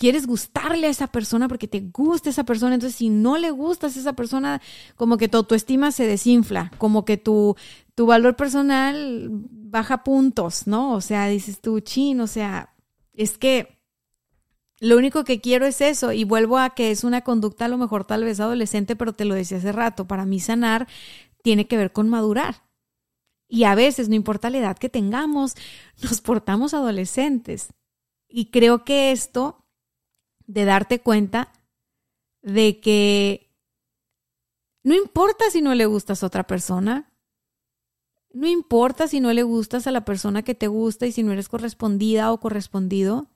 quieres 0.00 0.26
gustarle 0.26 0.86
a 0.86 0.90
esa 0.90 1.08
persona 1.08 1.46
porque 1.46 1.68
te 1.68 1.80
gusta 1.80 2.30
esa 2.30 2.44
persona. 2.44 2.74
Entonces, 2.74 2.96
si 2.96 3.10
no 3.10 3.36
le 3.36 3.50
gustas 3.50 3.96
a 3.96 4.00
esa 4.00 4.14
persona, 4.14 4.62
como 4.96 5.18
que 5.18 5.28
tu 5.28 5.36
autoestima 5.36 5.92
se 5.92 6.06
desinfla, 6.06 6.72
como 6.78 7.04
que 7.04 7.18
tu, 7.18 7.54
tu 7.94 8.06
valor 8.06 8.34
personal 8.34 9.28
baja 9.30 10.02
puntos, 10.02 10.66
¿no? 10.66 10.94
O 10.94 11.02
sea, 11.02 11.26
dices 11.28 11.60
tú, 11.60 11.80
chin, 11.80 12.22
o 12.22 12.26
sea, 12.26 12.74
es 13.12 13.36
que 13.36 13.78
lo 14.80 14.96
único 14.96 15.22
que 15.22 15.42
quiero 15.42 15.66
es 15.66 15.82
eso 15.82 16.12
y 16.12 16.24
vuelvo 16.24 16.56
a 16.56 16.70
que 16.70 16.90
es 16.90 17.04
una 17.04 17.20
conducta 17.20 17.66
a 17.66 17.68
lo 17.68 17.76
mejor 17.76 18.06
tal 18.06 18.24
vez 18.24 18.40
adolescente, 18.40 18.96
pero 18.96 19.12
te 19.12 19.26
lo 19.26 19.34
decía 19.34 19.58
hace 19.58 19.70
rato, 19.70 20.08
para 20.08 20.24
mí 20.24 20.40
sanar 20.40 20.88
tiene 21.42 21.66
que 21.66 21.76
ver 21.76 21.92
con 21.92 22.08
madurar. 22.08 22.64
Y 23.48 23.64
a 23.64 23.74
veces, 23.74 24.08
no 24.08 24.14
importa 24.14 24.48
la 24.48 24.58
edad 24.58 24.78
que 24.78 24.88
tengamos, 24.88 25.56
nos 26.02 26.22
portamos 26.22 26.72
adolescentes. 26.72 27.74
Y 28.30 28.46
creo 28.46 28.84
que 28.84 29.12
esto 29.12 29.59
de 30.52 30.64
darte 30.64 31.00
cuenta 31.00 31.52
de 32.42 32.80
que 32.80 33.54
no 34.82 34.94
importa 34.96 35.44
si 35.50 35.62
no 35.62 35.74
le 35.74 35.86
gustas 35.86 36.22
a 36.22 36.26
otra 36.26 36.46
persona, 36.46 37.12
no 38.32 38.48
importa 38.48 39.06
si 39.06 39.20
no 39.20 39.32
le 39.32 39.44
gustas 39.44 39.86
a 39.86 39.92
la 39.92 40.04
persona 40.04 40.42
que 40.42 40.54
te 40.54 40.66
gusta 40.66 41.06
y 41.06 41.12
si 41.12 41.22
no 41.22 41.32
eres 41.32 41.48
correspondida 41.48 42.32
o 42.32 42.40
correspondido, 42.40 43.28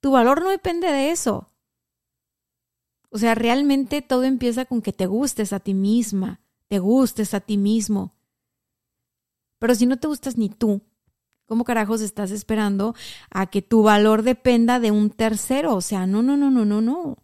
tu 0.00 0.10
valor 0.10 0.42
no 0.42 0.50
depende 0.50 0.90
de 0.90 1.10
eso. 1.10 1.52
O 3.10 3.18
sea, 3.18 3.34
realmente 3.34 4.02
todo 4.02 4.24
empieza 4.24 4.64
con 4.64 4.82
que 4.82 4.92
te 4.92 5.06
gustes 5.06 5.52
a 5.52 5.60
ti 5.60 5.74
misma, 5.74 6.40
te 6.66 6.78
gustes 6.80 7.34
a 7.34 7.40
ti 7.40 7.56
mismo. 7.56 8.16
Pero 9.58 9.74
si 9.76 9.86
no 9.86 9.98
te 9.98 10.08
gustas 10.08 10.36
ni 10.36 10.48
tú, 10.48 10.80
¿Cómo 11.52 11.64
carajos 11.64 12.00
estás 12.00 12.30
esperando 12.30 12.94
a 13.28 13.44
que 13.44 13.60
tu 13.60 13.82
valor 13.82 14.22
dependa 14.22 14.80
de 14.80 14.90
un 14.90 15.10
tercero? 15.10 15.76
O 15.76 15.82
sea, 15.82 16.06
no, 16.06 16.22
no, 16.22 16.34
no, 16.34 16.50
no, 16.50 16.64
no, 16.64 16.80
no. 16.80 17.18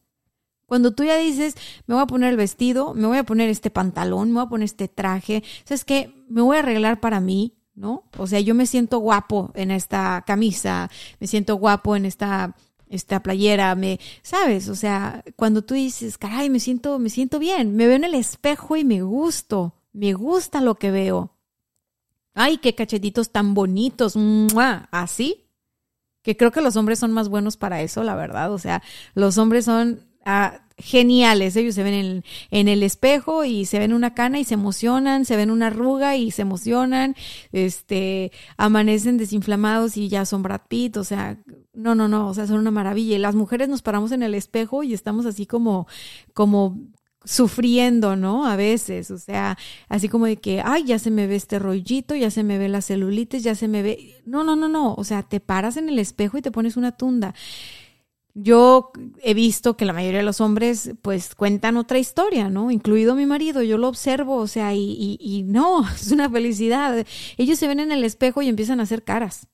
Cuando 0.66 0.92
tú 0.92 1.02
ya 1.02 1.16
dices, 1.16 1.54
me 1.86 1.94
voy 1.94 2.02
a 2.02 2.06
poner 2.06 2.28
el 2.28 2.36
vestido, 2.36 2.92
me 2.92 3.06
voy 3.06 3.16
a 3.16 3.24
poner 3.24 3.48
este 3.48 3.70
pantalón, 3.70 4.28
me 4.28 4.34
voy 4.34 4.42
a 4.44 4.50
poner 4.50 4.66
este 4.66 4.86
traje, 4.86 5.42
¿sabes 5.64 5.86
qué? 5.86 6.26
Me 6.28 6.42
voy 6.42 6.58
a 6.58 6.60
arreglar 6.60 7.00
para 7.00 7.20
mí, 7.20 7.56
¿no? 7.74 8.04
O 8.18 8.26
sea, 8.26 8.38
yo 8.40 8.54
me 8.54 8.66
siento 8.66 8.98
guapo 8.98 9.50
en 9.54 9.70
esta 9.70 10.22
camisa, 10.26 10.90
me 11.20 11.26
siento 11.26 11.56
guapo 11.56 11.96
en 11.96 12.04
esta 12.04 12.54
esta 12.90 13.22
playera, 13.22 13.74
me, 13.76 13.98
¿sabes? 14.20 14.68
O 14.68 14.74
sea, 14.74 15.24
cuando 15.36 15.62
tú 15.62 15.72
dices, 15.72 16.18
caray, 16.18 16.50
me 16.50 16.60
siento, 16.60 16.98
me 16.98 17.08
siento 17.08 17.38
bien, 17.38 17.74
me 17.76 17.86
veo 17.86 17.96
en 17.96 18.04
el 18.04 18.14
espejo 18.14 18.76
y 18.76 18.84
me 18.84 19.00
gusto, 19.00 19.72
me 19.94 20.12
gusta 20.12 20.60
lo 20.60 20.74
que 20.74 20.90
veo. 20.90 21.37
Ay, 22.40 22.58
qué 22.58 22.76
cachetitos 22.76 23.32
tan 23.32 23.52
bonitos, 23.52 24.14
así. 24.92 25.44
Que 26.22 26.36
creo 26.36 26.52
que 26.52 26.60
los 26.60 26.76
hombres 26.76 27.00
son 27.00 27.10
más 27.10 27.28
buenos 27.28 27.56
para 27.56 27.82
eso, 27.82 28.04
la 28.04 28.14
verdad. 28.14 28.52
O 28.52 28.58
sea, 28.58 28.80
los 29.14 29.38
hombres 29.38 29.64
son 29.64 30.06
ah, 30.24 30.60
geniales. 30.76 31.56
Ellos 31.56 31.74
se 31.74 31.82
ven 31.82 31.94
en, 31.94 32.24
en, 32.52 32.68
el 32.68 32.84
espejo 32.84 33.44
y 33.44 33.64
se 33.64 33.80
ven 33.80 33.92
una 33.92 34.14
cana 34.14 34.38
y 34.38 34.44
se 34.44 34.54
emocionan, 34.54 35.24
se 35.24 35.34
ven 35.34 35.50
una 35.50 35.66
arruga 35.66 36.14
y 36.14 36.30
se 36.30 36.42
emocionan, 36.42 37.16
este, 37.50 38.30
amanecen 38.56 39.18
desinflamados 39.18 39.96
y 39.96 40.08
ya 40.08 40.24
son 40.24 40.44
Brad 40.44 40.62
Pitt, 40.68 40.96
o 40.96 41.02
sea, 41.02 41.38
no, 41.72 41.96
no, 41.96 42.06
no, 42.06 42.28
o 42.28 42.34
sea, 42.34 42.46
son 42.46 42.60
una 42.60 42.70
maravilla. 42.70 43.16
Y 43.16 43.18
las 43.18 43.34
mujeres 43.34 43.68
nos 43.68 43.82
paramos 43.82 44.12
en 44.12 44.22
el 44.22 44.36
espejo 44.36 44.84
y 44.84 44.94
estamos 44.94 45.26
así 45.26 45.44
como, 45.44 45.88
como 46.34 46.78
sufriendo, 47.24 48.16
¿no? 48.16 48.46
A 48.46 48.56
veces, 48.56 49.10
o 49.10 49.18
sea, 49.18 49.58
así 49.88 50.08
como 50.08 50.26
de 50.26 50.36
que, 50.38 50.62
ay, 50.64 50.84
ya 50.84 50.98
se 50.98 51.10
me 51.10 51.26
ve 51.26 51.36
este 51.36 51.58
rollito, 51.58 52.14
ya 52.14 52.30
se 52.30 52.42
me 52.42 52.58
ve 52.58 52.68
la 52.68 52.82
celulitis, 52.82 53.42
ya 53.42 53.54
se 53.54 53.68
me 53.68 53.82
ve... 53.82 54.22
No, 54.24 54.44
no, 54.44 54.56
no, 54.56 54.68
no, 54.68 54.94
o 54.94 55.04
sea, 55.04 55.22
te 55.22 55.40
paras 55.40 55.76
en 55.76 55.88
el 55.88 55.98
espejo 55.98 56.38
y 56.38 56.42
te 56.42 56.50
pones 56.50 56.76
una 56.76 56.92
tunda. 56.92 57.34
Yo 58.34 58.92
he 59.22 59.34
visto 59.34 59.76
que 59.76 59.84
la 59.84 59.92
mayoría 59.92 60.18
de 60.20 60.24
los 60.24 60.40
hombres 60.40 60.92
pues 61.02 61.34
cuentan 61.34 61.76
otra 61.76 61.98
historia, 61.98 62.48
¿no? 62.50 62.70
Incluido 62.70 63.16
mi 63.16 63.26
marido, 63.26 63.62
yo 63.62 63.78
lo 63.78 63.88
observo, 63.88 64.36
o 64.36 64.46
sea, 64.46 64.74
y, 64.74 65.18
y, 65.20 65.42
no, 65.42 65.88
es 65.94 66.12
una 66.12 66.30
felicidad. 66.30 67.04
Ellos 67.36 67.58
se 67.58 67.68
ven 67.68 67.80
en 67.80 67.92
el 67.92 68.04
espejo 68.04 68.42
y 68.42 68.48
empiezan 68.48 68.80
a 68.80 68.84
hacer 68.84 69.02
caras. 69.02 69.48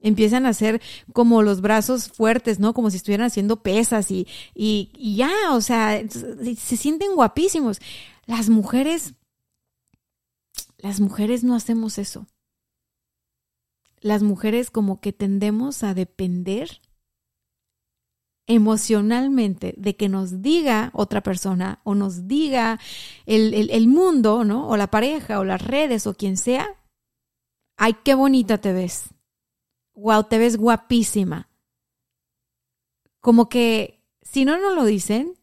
Empiezan 0.00 0.46
a 0.46 0.50
hacer 0.50 0.80
como 1.12 1.42
los 1.42 1.60
brazos 1.60 2.08
fuertes, 2.08 2.58
¿no? 2.58 2.72
Como 2.72 2.90
si 2.90 2.96
estuvieran 2.96 3.26
haciendo 3.26 3.62
pesas 3.62 4.10
y, 4.10 4.26
y, 4.54 5.16
ya, 5.16 5.30
o 5.52 5.60
sea, 5.60 6.00
se 6.08 6.76
sienten 6.76 7.14
guapísimos. 7.14 7.80
Las 8.26 8.48
mujeres, 8.48 9.14
las 10.78 11.00
mujeres 11.00 11.44
no 11.44 11.54
hacemos 11.54 11.98
eso. 11.98 12.26
Las 14.00 14.22
mujeres 14.22 14.70
como 14.70 15.00
que 15.00 15.12
tendemos 15.12 15.82
a 15.82 15.92
depender 15.92 16.80
emocionalmente 18.50 19.74
de 19.76 19.94
que 19.94 20.08
nos 20.08 20.42
diga 20.42 20.90
otra 20.92 21.22
persona 21.22 21.80
o 21.84 21.94
nos 21.94 22.26
diga 22.26 22.80
el, 23.24 23.86
mundo, 23.86 24.44
¿no? 24.44 24.68
O 24.68 24.76
la 24.76 24.90
pareja 24.90 25.38
o 25.38 25.44
las 25.44 25.62
redes 25.62 26.08
o 26.08 26.14
quien 26.14 26.36
sea, 26.36 26.66
ay, 27.76 27.94
qué 28.02 28.14
bonita 28.14 28.58
te 28.58 28.72
ves. 28.72 29.04
Wow, 30.00 30.24
te 30.24 30.38
ves 30.38 30.56
guapísima. 30.56 31.50
Como 33.20 33.50
que 33.50 34.02
si 34.22 34.46
no 34.46 34.58
nos 34.58 34.74
lo 34.74 34.86
dicen, 34.86 35.34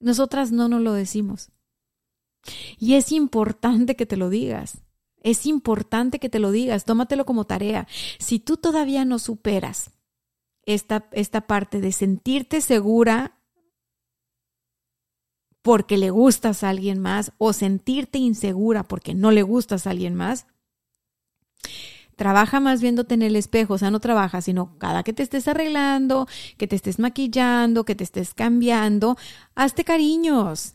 nosotras 0.00 0.50
no 0.50 0.68
nos 0.68 0.80
lo 0.80 0.94
decimos. 0.94 1.50
Y 2.78 2.94
es 2.94 3.12
importante 3.12 3.96
que 3.96 4.06
te 4.06 4.16
lo 4.16 4.30
digas. 4.30 4.82
Es 5.18 5.44
importante 5.44 6.18
que 6.18 6.30
te 6.30 6.38
lo 6.38 6.52
digas. 6.52 6.86
Tómatelo 6.86 7.26
como 7.26 7.44
tarea. 7.44 7.86
Si 8.18 8.38
tú 8.38 8.56
todavía 8.56 9.04
no 9.04 9.18
superas 9.18 9.90
esta, 10.62 11.08
esta 11.12 11.46
parte 11.46 11.82
de 11.82 11.92
sentirte 11.92 12.62
segura 12.62 13.38
porque 15.60 15.98
le 15.98 16.10
gustas 16.10 16.62
a 16.62 16.70
alguien 16.70 16.98
más 16.98 17.32
o 17.36 17.52
sentirte 17.52 18.18
insegura 18.18 18.84
porque 18.84 19.14
no 19.14 19.30
le 19.30 19.42
gustas 19.42 19.86
a 19.86 19.90
alguien 19.90 20.14
más, 20.14 20.46
trabaja 22.16 22.60
más 22.60 22.80
viéndote 22.80 23.14
en 23.14 23.22
el 23.22 23.36
espejo, 23.36 23.74
o 23.74 23.78
sea, 23.78 23.90
no 23.90 24.00
trabaja, 24.00 24.40
sino 24.40 24.78
cada 24.78 25.02
que 25.02 25.12
te 25.12 25.22
estés 25.22 25.48
arreglando, 25.48 26.26
que 26.56 26.66
te 26.66 26.76
estés 26.76 26.98
maquillando, 26.98 27.84
que 27.84 27.94
te 27.94 28.04
estés 28.04 28.34
cambiando, 28.34 29.16
hazte 29.54 29.84
cariños, 29.84 30.74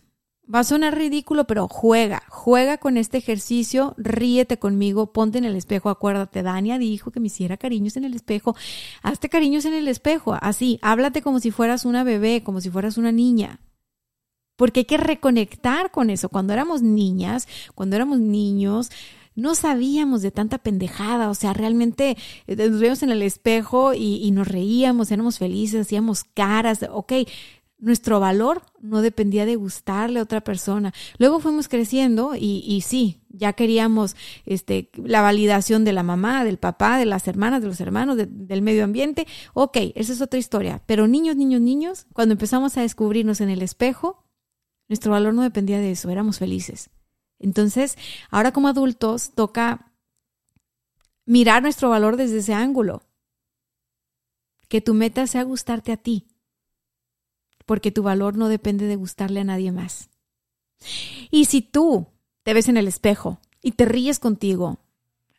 Va 0.52 0.62
a 0.62 0.64
sonar 0.64 0.98
ridículo, 0.98 1.46
pero 1.46 1.68
juega, 1.68 2.24
juega 2.28 2.80
con 2.80 2.98
este 2.98 3.20
ejercicio, 3.20 3.94
ríete 3.98 4.58
conmigo, 4.58 5.14
ponte 5.14 5.38
en 5.38 5.46
el 5.46 5.56
espejo, 5.56 5.90
acuérdate, 5.90 6.42
Dania 6.42 6.80
dijo 6.80 7.12
que 7.12 7.20
me 7.20 7.28
hiciera 7.28 7.56
cariños 7.56 7.98
en 7.98 8.04
el 8.04 8.16
espejo, 8.16 8.56
hazte 9.04 9.30
cariños 9.30 9.66
en 9.66 9.76
el 9.76 9.88
espejo, 9.88 10.36
así, 10.42 10.80
háblate 10.82 11.22
como 11.22 11.40
si 11.40 11.52
fueras 11.52 11.86
una 11.86 12.04
bebé, 12.04 12.42
como 12.44 12.62
si 12.62 12.72
fueras 12.72 12.98
una 12.98 13.12
niña. 13.12 13.60
Porque 14.56 14.80
hay 14.82 14.86
que 14.86 14.98
reconectar 14.98 15.92
con 15.92 16.10
eso. 16.10 16.30
Cuando 16.30 16.52
éramos 16.52 16.82
niñas, 16.82 17.48
cuando 17.76 17.96
éramos 17.96 18.20
niños, 18.20 18.90
no 19.40 19.56
sabíamos 19.56 20.22
de 20.22 20.32
tanta 20.32 20.58
pendejada, 20.58 21.30
o 21.30 21.36
sea, 21.36 21.54
realmente 21.54 22.18
eh, 22.48 22.56
nos 22.56 22.80
veíamos 22.80 23.04
en 23.04 23.12
el 23.12 23.22
espejo 23.22 23.94
y, 23.94 24.16
y 24.24 24.32
nos 24.32 24.48
reíamos, 24.48 25.12
éramos 25.12 25.40
felices, 25.40 25.82
hacíamos 25.82 26.24
caras, 26.24 26.86
ok, 26.92 27.14
nuestro 27.80 28.20
valor 28.20 28.62
no 28.82 29.02
dependía 29.02 29.46
de 29.46 29.56
gustarle 29.56 30.20
a 30.20 30.24
otra 30.24 30.42
persona. 30.42 30.94
Luego 31.18 31.40
fuimos 31.40 31.68
creciendo 31.68 32.36
y, 32.36 32.64
y, 32.66 32.82
sí, 32.82 33.22
ya 33.30 33.54
queríamos 33.54 34.16
este, 34.46 34.90
la 34.96 35.22
validación 35.22 35.86
de 35.86 35.94
la 35.94 36.04
mamá, 36.04 36.44
del 36.44 36.58
papá, 36.58 36.98
de 36.98 37.06
las 37.06 37.28
hermanas, 37.28 37.62
de 37.62 37.68
los 37.68 37.80
hermanos, 37.80 38.18
del 38.18 38.62
medio 38.62 38.84
ambiente. 38.84 39.28
Ok, 39.54 39.78
esa 39.96 40.14
es 40.14 40.22
otra 40.22 40.40
historia. 40.40 40.82
Pero 40.86 41.08
niños, 41.08 41.36
niños, 41.36 41.62
niños, 41.62 42.06
cuando 42.14 42.34
empezamos 42.34 42.78
a 42.78 42.82
descubrirnos 42.82 43.42
en 43.42 43.50
el 43.50 43.62
espejo, 43.62 44.26
nuestro 44.90 45.12
valor 45.12 45.34
no 45.34 45.44
dependía 45.44 45.80
de 45.80 45.92
eso, 45.92 46.10
éramos 46.10 46.40
felices. 46.40 46.90
Entonces, 47.40 47.98
ahora 48.30 48.52
como 48.52 48.68
adultos 48.68 49.34
toca 49.34 49.94
mirar 51.26 51.62
nuestro 51.62 51.90
valor 51.90 52.18
desde 52.18 52.40
ese 52.40 52.54
ángulo. 52.54 53.04
Que 54.68 54.82
tu 54.82 54.94
meta 54.94 55.26
sea 55.26 55.44
gustarte 55.44 55.92
a 55.92 55.98
ti 55.98 56.28
porque 57.70 57.92
tu 57.92 58.02
valor 58.02 58.36
no 58.36 58.48
depende 58.48 58.88
de 58.88 58.96
gustarle 58.96 59.42
a 59.42 59.44
nadie 59.44 59.72
más. 59.72 60.10
Y 61.30 61.46
si 61.46 61.62
tú 61.62 62.08
te 62.42 62.56
ves 62.56 62.68
en 62.68 62.78
el 62.78 62.88
espejo 62.88 63.42
y 63.62 63.74
te 63.74 63.86
ríes 63.86 64.18
contigo 64.18 64.80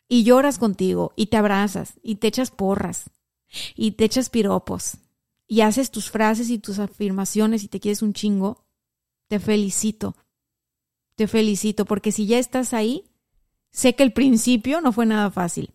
y 0.07 0.23
lloras 0.23 0.57
contigo 0.57 1.11
y 1.17 1.25
te 1.25 1.35
abrazas 1.35 1.95
y 2.01 2.15
te 2.15 2.27
echas 2.27 2.49
porras 2.49 3.09
y 3.75 3.91
te 3.91 4.05
echas 4.05 4.29
piropos 4.29 4.93
y 5.45 5.59
haces 5.59 5.91
tus 5.91 6.09
frases 6.09 6.49
y 6.49 6.57
tus 6.57 6.79
afirmaciones 6.79 7.65
y 7.65 7.67
te 7.67 7.81
quieres 7.81 8.01
un 8.01 8.13
chingo, 8.13 8.63
te 9.27 9.37
felicito. 9.37 10.15
Te 11.15 11.27
felicito 11.27 11.85
porque 11.85 12.11
si 12.11 12.25
ya 12.25 12.39
estás 12.39 12.73
ahí, 12.73 13.03
sé 13.71 13.95
que 13.95 14.03
el 14.03 14.13
principio 14.13 14.81
no 14.81 14.91
fue 14.91 15.05
nada 15.05 15.31
fácil. 15.31 15.71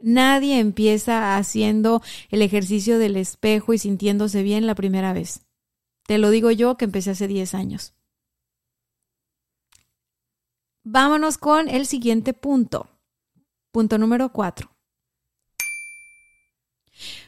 Nadie 0.00 0.58
empieza 0.58 1.36
haciendo 1.36 2.02
el 2.30 2.42
ejercicio 2.42 2.98
del 2.98 3.16
espejo 3.16 3.72
y 3.72 3.78
sintiéndose 3.78 4.42
bien 4.42 4.66
la 4.66 4.74
primera 4.74 5.12
vez. 5.12 5.46
Te 6.06 6.18
lo 6.18 6.30
digo 6.30 6.50
yo 6.50 6.76
que 6.76 6.84
empecé 6.84 7.10
hace 7.10 7.28
10 7.28 7.54
años. 7.54 7.94
Vámonos 10.82 11.38
con 11.38 11.68
el 11.68 11.86
siguiente 11.86 12.32
punto. 12.32 12.88
Punto 13.70 13.98
número 13.98 14.32
4. 14.32 14.68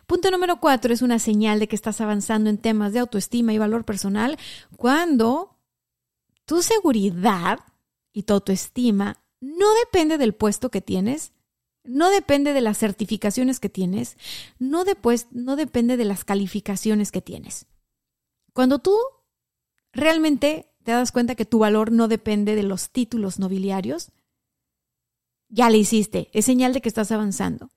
Punto 0.06 0.30
número 0.30 0.60
4 0.60 0.92
es 0.92 1.02
una 1.02 1.18
señal 1.18 1.60
de 1.60 1.68
que 1.68 1.76
estás 1.76 2.00
avanzando 2.00 2.50
en 2.50 2.58
temas 2.58 2.92
de 2.92 2.98
autoestima 2.98 3.52
y 3.52 3.58
valor 3.58 3.84
personal 3.84 4.36
cuando 4.76 5.53
tu 6.44 6.62
seguridad 6.62 7.60
y 8.12 8.24
tu 8.24 8.34
autoestima 8.34 9.22
no 9.40 9.66
depende 9.74 10.18
del 10.18 10.34
puesto 10.34 10.70
que 10.70 10.80
tienes, 10.80 11.32
no 11.84 12.10
depende 12.10 12.52
de 12.52 12.60
las 12.60 12.78
certificaciones 12.78 13.60
que 13.60 13.68
tienes, 13.68 14.16
no, 14.58 14.84
no 15.32 15.56
depende 15.56 15.96
de 15.96 16.04
las 16.04 16.24
calificaciones 16.24 17.12
que 17.12 17.20
tienes. 17.20 17.66
Cuando 18.52 18.78
tú 18.78 18.96
realmente 19.92 20.70
te 20.82 20.92
das 20.92 21.12
cuenta 21.12 21.34
que 21.34 21.44
tu 21.44 21.58
valor 21.58 21.92
no 21.92 22.08
depende 22.08 22.54
de 22.54 22.62
los 22.62 22.90
títulos 22.90 23.38
nobiliarios, 23.38 24.12
ya 25.48 25.70
le 25.70 25.78
hiciste, 25.78 26.30
es 26.32 26.44
señal 26.44 26.72
de 26.72 26.80
que 26.80 26.88
estás 26.88 27.12
avanzando. 27.12 27.70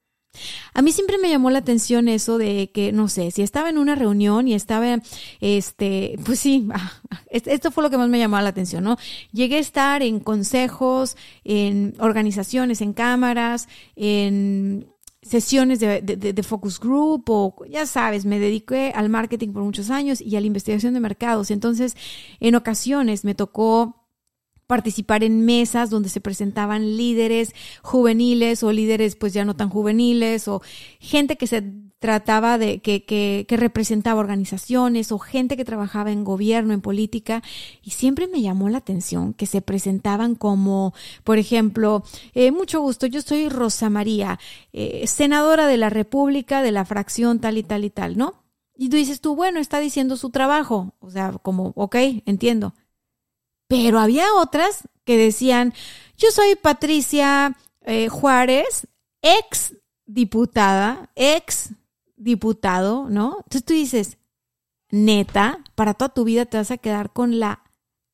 A 0.74 0.82
mí 0.82 0.92
siempre 0.92 1.18
me 1.18 1.30
llamó 1.30 1.50
la 1.50 1.60
atención 1.60 2.08
eso 2.08 2.38
de 2.38 2.72
que, 2.74 2.92
no 2.92 3.08
sé, 3.08 3.32
si 3.32 3.42
estaba 3.42 3.70
en 3.70 3.78
una 3.78 3.96
reunión 3.96 4.48
y 4.48 4.54
estaba, 4.54 5.00
este, 5.42 6.18
pues 6.26 6.40
sí, 6.40 6.68
esto 7.32 7.72
fue 7.72 7.84
lo 7.84 7.90
que 7.90 7.98
más 7.98 8.10
me 8.10 8.20
llamó 8.20 8.40
la 8.40 8.50
atención, 8.50 8.84
¿no? 8.84 8.98
Llegué 9.32 9.58
a 9.58 9.60
estar 9.60 10.02
en 10.02 10.20
consejos, 10.20 11.18
en 11.44 11.96
organizaciones, 12.00 12.82
en 12.82 12.94
cámaras, 12.94 13.68
en 13.96 14.88
sesiones 15.22 15.80
de, 15.80 16.44
focus 16.44 16.80
group 16.80 17.26
o 17.28 17.66
ya 17.70 17.86
sabes, 17.86 18.26
me 18.26 18.40
dediqué 18.40 18.94
al 18.96 19.10
marketing 19.10 19.50
por 19.50 19.64
muchos 19.64 19.90
años 19.90 20.22
y 20.22 20.36
a 20.36 20.42
la 20.42 20.48
investigación 20.48 20.94
de 20.94 21.00
mercados. 21.00 21.52
Entonces, 21.52 21.96
en 22.40 22.56
ocasiones 22.56 23.26
me 23.26 23.36
tocó 23.36 24.07
participar 24.68 25.24
en 25.24 25.46
mesas 25.46 25.90
donde 25.90 26.10
se 26.10 26.22
presentaban 26.22 26.98
líderes 26.98 27.54
juveniles 27.82 28.64
o 28.64 28.72
líderes 28.72 29.16
pues 29.16 29.34
ya 29.34 29.46
no 29.46 29.56
tan 29.56 29.70
juveniles 29.70 30.48
o 30.48 30.62
gente 31.00 31.38
que 31.38 31.48
se 31.48 31.64
trataba 32.00 32.58
de 32.58 32.80
que, 32.80 33.06
que, 33.06 33.46
que, 33.48 33.58
representaba 33.58 34.20
organizaciones 34.20 35.12
o 35.12 35.18
gente 35.18 35.58
que 35.58 35.66
trabajaba 35.66 36.12
en 36.12 36.24
gobierno, 36.24 36.74
en 36.74 36.82
política, 36.82 37.42
y 37.82 37.92
siempre 37.92 38.28
me 38.28 38.42
llamó 38.42 38.70
la 38.70 38.78
atención 38.78 39.34
que 39.34 39.48
se 39.48 39.62
presentaban 39.62 40.36
como, 40.36 40.94
por 41.24 41.40
ejemplo, 41.40 42.04
eh, 42.34 42.52
mucho 42.52 42.82
gusto, 42.82 43.08
yo 43.08 43.22
soy 43.22 43.50
Rosa 43.50 43.90
María, 43.90 44.40
eh, 44.74 45.08
senadora 45.08 45.66
de 45.66 45.78
la 45.78 45.90
República 45.90 46.62
de 46.62 46.72
la 46.72 46.86
fracción 46.86 47.40
tal 47.40 47.58
y 47.58 47.64
tal 47.64 47.84
y 47.84 47.90
tal, 47.90 48.18
¿no? 48.18 48.44
Y 48.76 48.90
tú 48.90 48.98
dices 48.98 49.22
tú, 49.22 49.36
bueno, 49.36 49.60
está 49.60 49.80
diciendo 49.80 50.18
su 50.18 50.30
trabajo, 50.30 50.94
o 51.00 51.10
sea, 51.10 51.32
como, 51.42 51.74
ok, 51.76 51.96
entiendo. 52.26 52.76
Pero 53.68 54.00
había 54.00 54.34
otras 54.36 54.88
que 55.04 55.18
decían, 55.18 55.74
yo 56.18 56.32
soy 56.32 56.56
Patricia 56.56 57.58
eh, 57.82 58.10
Juárez, 58.10 58.88
ex 59.22 59.76
diputada, 60.06 61.12
ex 61.16 61.74
diputado, 62.16 63.10
¿no? 63.10 63.38
Entonces 63.38 63.66
tú 63.66 63.74
dices, 63.74 64.18
neta, 64.90 65.64
para 65.76 65.94
toda 65.94 66.14
tu 66.14 66.24
vida 66.24 66.46
te 66.46 66.58
vas 66.58 66.72
a 66.72 66.78
quedar 66.78 67.14
con 67.14 67.40
la 67.40 67.64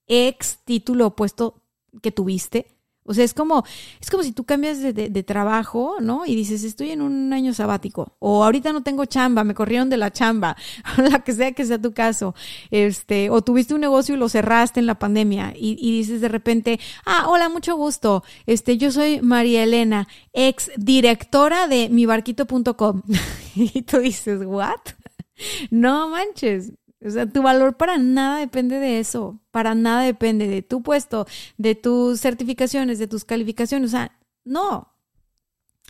ex 0.07 0.59
título 0.65 1.07
opuesto 1.07 1.61
que 2.01 2.11
tuviste. 2.11 2.72
O 3.05 3.13
sea, 3.13 3.23
es 3.25 3.33
como, 3.33 3.63
es 3.99 4.09
como 4.09 4.23
si 4.23 4.31
tú 4.31 4.45
cambias 4.45 4.79
de, 4.79 4.93
de, 4.93 5.23
trabajo, 5.23 5.97
¿no? 5.99 6.25
Y 6.25 6.35
dices, 6.35 6.63
estoy 6.63 6.91
en 6.91 7.01
un 7.01 7.33
año 7.33 7.53
sabático. 7.53 8.15
O 8.19 8.43
ahorita 8.43 8.71
no 8.71 8.83
tengo 8.83 9.05
chamba, 9.05 9.43
me 9.43 9.53
corrieron 9.53 9.89
de 9.89 9.97
la 9.97 10.11
chamba. 10.11 10.55
la 10.97 11.19
que 11.19 11.33
sea 11.33 11.51
que 11.51 11.65
sea 11.65 11.81
tu 11.81 11.93
caso. 11.93 12.33
Este, 12.71 13.29
o 13.29 13.41
tuviste 13.41 13.73
un 13.73 13.81
negocio 13.81 14.15
y 14.15 14.17
lo 14.17 14.29
cerraste 14.29 14.79
en 14.79 14.85
la 14.85 14.99
pandemia. 14.99 15.53
Y, 15.55 15.77
y 15.79 15.97
dices 15.97 16.21
de 16.21 16.29
repente, 16.29 16.79
ah, 17.05 17.25
hola, 17.27 17.49
mucho 17.49 17.75
gusto. 17.75 18.23
Este, 18.45 18.77
yo 18.77 18.91
soy 18.91 19.21
María 19.21 19.63
Elena, 19.63 20.07
ex 20.31 20.71
directora 20.77 21.67
de 21.67 21.89
mibarquito.com. 21.89 23.01
y 23.55 23.81
tú 23.81 23.99
dices, 23.99 24.41
¿what? 24.45 24.79
no 25.71 26.09
manches. 26.09 26.71
O 27.05 27.09
sea, 27.09 27.25
tu 27.25 27.41
valor 27.41 27.75
para 27.75 27.97
nada 27.97 28.39
depende 28.39 28.79
de 28.79 28.99
eso, 28.99 29.39
para 29.51 29.75
nada 29.75 30.03
depende 30.03 30.47
de 30.47 30.61
tu 30.61 30.81
puesto, 30.81 31.27
de 31.57 31.75
tus 31.75 32.21
certificaciones, 32.21 32.97
de 32.99 33.07
tus 33.07 33.25
calificaciones, 33.25 33.89
o 33.89 33.91
sea, 33.91 34.17
no. 34.45 34.93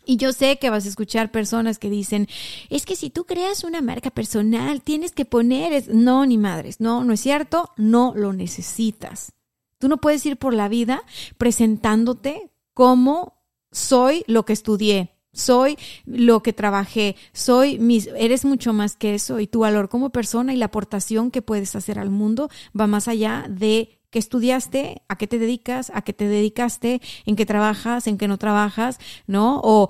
Y 0.05 0.17
yo 0.17 0.33
sé 0.33 0.57
que 0.57 0.69
vas 0.69 0.85
a 0.85 0.89
escuchar 0.89 1.31
personas 1.31 1.79
que 1.79 1.89
dicen, 1.89 2.27
es 2.69 2.85
que 2.85 2.95
si 2.95 3.09
tú 3.09 3.25
creas 3.25 3.63
una 3.63 3.81
marca 3.81 4.09
personal, 4.09 4.81
tienes 4.81 5.11
que 5.11 5.25
poner, 5.25 5.93
no, 5.93 6.25
ni 6.25 6.37
madres, 6.37 6.79
no, 6.79 7.03
no 7.03 7.13
es 7.13 7.21
cierto, 7.21 7.71
no 7.77 8.13
lo 8.15 8.33
necesitas. 8.33 9.33
Tú 9.77 9.87
no 9.87 9.97
puedes 9.97 10.25
ir 10.25 10.37
por 10.37 10.53
la 10.53 10.67
vida 10.67 11.03
presentándote 11.37 12.51
como 12.73 13.41
soy 13.71 14.23
lo 14.27 14.45
que 14.45 14.53
estudié, 14.53 15.12
soy 15.33 15.77
lo 16.05 16.41
que 16.41 16.53
trabajé, 16.53 17.15
soy 17.33 17.79
mis, 17.79 18.07
eres 18.15 18.45
mucho 18.45 18.71
más 18.71 18.95
que 18.95 19.15
eso 19.15 19.39
y 19.39 19.47
tu 19.47 19.59
valor 19.59 19.89
como 19.89 20.11
persona 20.11 20.53
y 20.53 20.57
la 20.57 20.65
aportación 20.65 21.31
que 21.31 21.41
puedes 21.41 21.75
hacer 21.75 21.99
al 21.99 22.09
mundo 22.09 22.49
va 22.79 22.87
más 22.87 23.07
allá 23.07 23.45
de 23.49 23.99
qué 24.11 24.19
estudiaste, 24.19 25.01
a 25.07 25.17
qué 25.17 25.27
te 25.27 25.39
dedicas, 25.39 25.91
a 25.93 26.03
qué 26.03 26.13
te 26.13 26.27
dedicaste, 26.27 27.01
en 27.25 27.35
qué 27.35 27.45
trabajas, 27.45 28.05
en 28.05 28.17
qué 28.17 28.27
no 28.27 28.37
trabajas, 28.37 28.99
¿no? 29.25 29.59
O 29.63 29.89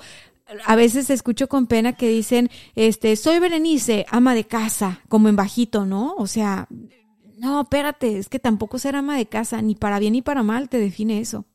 a 0.66 0.76
veces 0.76 1.10
escucho 1.10 1.48
con 1.48 1.68
pena 1.68 1.94
que 1.94 2.08
dicen, 2.08 2.50
este, 2.76 3.16
soy 3.16 3.40
Berenice, 3.40 4.06
ama 4.10 4.34
de 4.34 4.46
casa, 4.46 5.02
como 5.10 5.28
en 5.28 5.36
bajito, 5.36 5.86
¿no? 5.86 6.16
O 6.18 6.28
sea, 6.28 6.68
no, 7.38 7.62
espérate, 7.62 8.18
es 8.18 8.30
que 8.30 8.40
tampoco 8.40 8.80
ser 8.80 8.96
ama 8.96 9.18
de 9.18 9.26
casa, 9.26 9.62
ni 9.62 9.76
para 9.76 10.00
bien 10.00 10.14
ni 10.14 10.22
para 10.22 10.44
mal 10.44 10.70
te 10.70 10.80
define 10.80 11.20
eso. 11.20 11.46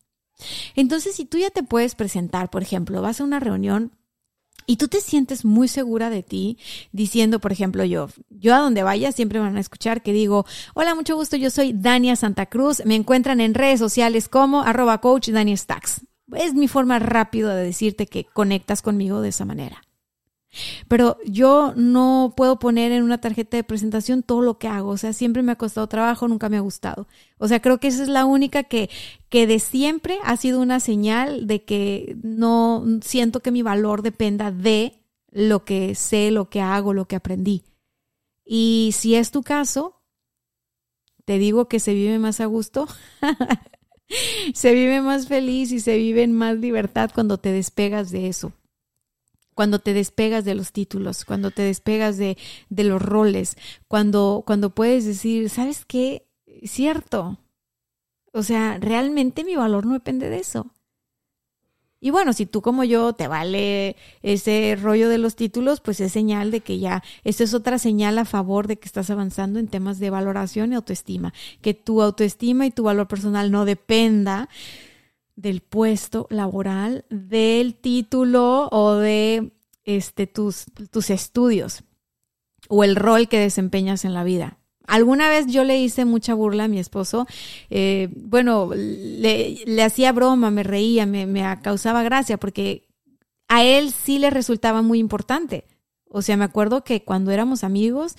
Entonces, 0.77 1.17
si 1.17 1.25
tú 1.25 1.39
ya 1.39 1.51
te 1.51 1.63
puedes 1.63 1.95
presentar, 1.95 2.51
por 2.51 2.63
ejemplo, 2.63 3.03
vas 3.03 3.21
a 3.21 3.25
una 3.25 3.41
reunión 3.41 3.93
y 4.67 4.77
tú 4.77 4.89
te 4.89 5.01
sientes 5.01 5.45
muy 5.47 5.67
segura 5.67 6.11
de 6.11 6.23
ti, 6.23 6.59
diciendo, 6.93 7.41
por 7.41 7.53
ejemplo, 7.53 7.85
yo, 7.85 8.09
yo 8.29 8.55
a 8.55 8.59
donde 8.59 8.83
vaya 8.83 9.13
siempre 9.13 9.39
van 9.39 9.57
a 9.57 9.61
escuchar 9.61 10.03
que 10.03 10.13
digo, 10.13 10.45
hola, 10.75 10.95
mucho 10.95 11.17
gusto, 11.17 11.37
yo 11.37 11.49
soy 11.51 11.73
Dania 11.73 12.17
Santa 12.17 12.47
Cruz, 12.47 12.83
me 12.85 12.95
encuentran 12.95 13.41
en 13.41 13.55
redes 13.55 13.79
sociales 13.79 14.29
como 14.29 14.63
arroba 14.63 15.01
coach 15.01 15.31
Dania 15.31 15.57
Stacks. 15.57 16.03
Es 16.35 16.53
mi 16.53 16.69
forma 16.69 16.99
rápida 16.99 17.57
de 17.57 17.65
decirte 17.65 18.07
que 18.07 18.25
conectas 18.25 18.83
conmigo 18.83 19.23
de 19.23 19.31
esa 19.31 19.47
manera. 19.47 19.88
Pero 20.89 21.19
yo 21.27 21.75
no 21.77 22.33
puedo 22.37 22.59
poner 22.59 22.93
en 22.93 23.03
una 23.03 23.21
tarjeta 23.21 23.57
de 23.57 23.65
presentación 23.65 24.23
todo 24.23 24.43
lo 24.43 24.59
que 24.59 24.69
hago. 24.69 24.91
O 24.91 24.97
sea, 24.97 25.13
siempre 25.13 25.43
me 25.43 25.53
ha 25.53 25.57
costado 25.57 25.87
trabajo, 25.87 26.29
nunca 26.29 26.49
me 26.49 26.57
ha 26.57 26.61
gustado. 26.61 27.07
O 27.39 27.49
sea, 27.49 27.61
creo 27.61 27.79
que 27.79 27.89
esa 27.89 28.03
es 28.03 28.09
la 28.09 28.25
única 28.25 28.65
que, 28.65 28.91
que 29.29 29.47
de 29.47 29.59
siempre 29.59 30.19
ha 30.25 30.37
sido 30.37 30.61
una 30.61 30.81
señal 30.81 31.47
de 31.47 31.65
que 31.65 32.17
no 32.23 32.85
siento 33.03 33.41
que 33.41 33.51
mi 33.51 33.63
valor 33.63 34.03
dependa 34.03 34.51
de 34.51 34.99
lo 35.31 35.65
que 35.65 35.95
sé, 35.95 36.31
lo 36.31 36.49
que 36.49 36.61
hago, 36.61 36.95
lo 36.95 37.07
que 37.07 37.17
aprendí. 37.17 37.65
Y 38.45 38.95
si 38.95 39.15
es 39.15 39.31
tu 39.31 39.43
caso, 39.43 40.01
te 41.27 41.39
digo 41.39 41.69
que 41.69 41.81
se 41.81 41.93
vive 41.93 42.19
más 42.19 42.41
a 42.41 42.47
gusto. 42.47 42.89
se 44.55 44.73
vive 44.73 45.03
más 45.03 45.29
feliz 45.29 45.71
y 45.73 45.81
se 45.81 45.99
vive 45.99 46.23
en 46.23 46.33
más 46.33 46.57
libertad 46.57 47.11
cuando 47.15 47.37
te 47.37 47.53
despegas 47.53 48.11
de 48.11 48.29
eso 48.29 48.55
cuando 49.59 49.81
te 49.81 49.93
despegas 49.93 50.45
de 50.45 50.55
los 50.55 50.71
títulos, 50.71 51.25
cuando 51.25 51.51
te 51.51 51.63
despegas 51.63 52.17
de, 52.17 52.39
de 52.71 52.85
los 52.85 53.03
roles, 53.03 53.57
cuando, 53.89 54.45
cuando 54.47 54.71
puedes 54.71 55.05
decir, 55.05 55.51
¿sabes 55.51 55.85
qué? 55.85 56.29
Cierto. 56.63 57.39
O 58.33 58.45
sea, 58.45 58.79
realmente 58.81 59.43
mi 59.43 59.57
valor 59.57 59.85
no 59.85 59.95
depende 59.95 60.31
de 60.31 60.39
eso. 60.39 60.71
Y 61.99 62.11
bueno, 62.11 62.35
si 62.35 62.47
tú 62.47 62.63
como 62.63 62.85
yo 62.85 63.15
te 63.15 63.27
vale 63.27 63.97
ese 64.23 64.79
rollo 64.81 65.09
de 65.09 65.19
los 65.19 65.35
títulos, 65.35 65.81
pues 65.81 65.99
es 65.99 66.13
señal 66.13 66.53
de 66.53 66.61
que 66.61 66.79
ya, 66.79 67.03
esto 67.25 67.43
es 67.43 67.53
otra 67.53 67.81
señal 67.81 68.17
a 68.19 68.25
favor 68.25 68.69
de 68.69 68.79
que 68.79 68.87
estás 68.87 69.11
avanzando 69.11 69.59
en 69.59 69.67
temas 69.67 69.99
de 69.99 70.11
valoración 70.11 70.71
y 70.71 70.77
autoestima, 70.77 71.35
que 71.63 71.75
tu 71.75 72.01
autoestima 72.01 72.65
y 72.65 72.71
tu 72.71 72.85
valor 72.85 73.09
personal 73.09 73.51
no 73.51 73.65
dependa 73.65 74.49
del 75.39 75.61
puesto 75.61 76.27
laboral, 76.31 77.05
del 77.11 77.77
título 77.77 78.69
o 78.73 78.95
de 78.97 79.53
este, 79.85 80.27
tus, 80.27 80.67
tus 80.91 81.11
estudios 81.11 81.85
o 82.69 82.83
el 82.83 82.97
rol 82.97 83.29
que 83.29 83.39
desempeñas 83.39 84.05
en 84.05 84.15
la 84.15 84.25
vida. 84.25 84.59
Alguna 84.89 85.29
vez 85.29 85.47
yo 85.47 85.63
le 85.63 85.79
hice 85.79 86.05
mucha 86.05 86.35
burla 86.35 86.65
a 86.65 86.69
mi 86.69 86.81
esposo. 86.81 87.29
Eh, 87.71 88.09
bueno, 88.17 88.71
le, 88.75 89.63
le, 89.65 89.83
hacía 89.85 90.11
broma, 90.11 90.51
me 90.51 90.65
reía, 90.65 91.07
me, 91.07 91.27
me 91.27 91.45
causaba 91.63 92.03
gracia 92.03 92.37
porque 92.37 92.89
a 93.47 93.63
él 93.63 93.93
sí 93.93 94.19
le 94.19 94.31
resultaba 94.31 94.83
muy 94.83 94.99
importante. 94.99 95.67
O 96.11 96.23
sea, 96.23 96.37
me 96.37 96.45
acuerdo 96.45 96.83
que 96.83 97.05
cuando 97.05 97.31
éramos 97.31 97.63
amigos 97.63 98.17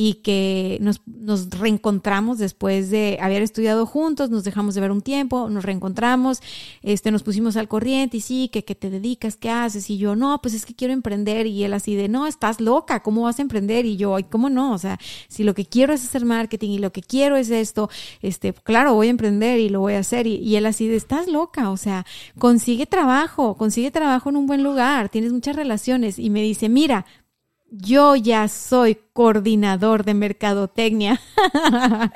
y 0.00 0.14
que 0.22 0.78
nos, 0.80 1.02
nos, 1.06 1.50
reencontramos 1.50 2.38
después 2.38 2.88
de 2.88 3.18
haber 3.20 3.42
estudiado 3.42 3.84
juntos, 3.84 4.30
nos 4.30 4.44
dejamos 4.44 4.76
de 4.76 4.80
ver 4.80 4.92
un 4.92 5.00
tiempo, 5.00 5.50
nos 5.50 5.64
reencontramos, 5.64 6.40
este, 6.84 7.10
nos 7.10 7.24
pusimos 7.24 7.56
al 7.56 7.66
corriente 7.66 8.18
y 8.18 8.20
sí, 8.20 8.48
que, 8.48 8.64
que 8.64 8.76
te 8.76 8.90
dedicas, 8.90 9.34
qué 9.34 9.50
haces, 9.50 9.90
y 9.90 9.98
yo, 9.98 10.14
no, 10.14 10.40
pues 10.40 10.54
es 10.54 10.66
que 10.66 10.76
quiero 10.76 10.94
emprender, 10.94 11.48
y 11.48 11.64
él 11.64 11.72
así 11.72 11.96
de, 11.96 12.06
no, 12.06 12.28
estás 12.28 12.60
loca, 12.60 13.02
¿cómo 13.02 13.22
vas 13.22 13.40
a 13.40 13.42
emprender? 13.42 13.86
Y 13.86 13.96
yo, 13.96 14.14
ay, 14.14 14.22
¿cómo 14.22 14.50
no? 14.50 14.72
O 14.72 14.78
sea, 14.78 15.00
si 15.26 15.42
lo 15.42 15.52
que 15.52 15.66
quiero 15.66 15.92
es 15.92 16.04
hacer 16.04 16.24
marketing 16.24 16.70
y 16.70 16.78
lo 16.78 16.92
que 16.92 17.02
quiero 17.02 17.36
es 17.36 17.50
esto, 17.50 17.90
este, 18.22 18.52
claro, 18.52 18.94
voy 18.94 19.08
a 19.08 19.10
emprender 19.10 19.58
y 19.58 19.68
lo 19.68 19.80
voy 19.80 19.94
a 19.94 19.98
hacer, 19.98 20.28
y, 20.28 20.36
y 20.36 20.54
él 20.54 20.66
así 20.66 20.86
de, 20.86 20.94
estás 20.94 21.26
loca, 21.26 21.70
o 21.70 21.76
sea, 21.76 22.06
consigue 22.38 22.86
trabajo, 22.86 23.56
consigue 23.56 23.90
trabajo 23.90 24.30
en 24.30 24.36
un 24.36 24.46
buen 24.46 24.62
lugar, 24.62 25.08
tienes 25.08 25.32
muchas 25.32 25.56
relaciones, 25.56 26.20
y 26.20 26.30
me 26.30 26.42
dice, 26.42 26.68
mira, 26.68 27.04
yo 27.70 28.16
ya 28.16 28.48
soy 28.48 28.98
coordinador 29.12 30.04
de 30.04 30.14
mercadotecnia 30.14 31.20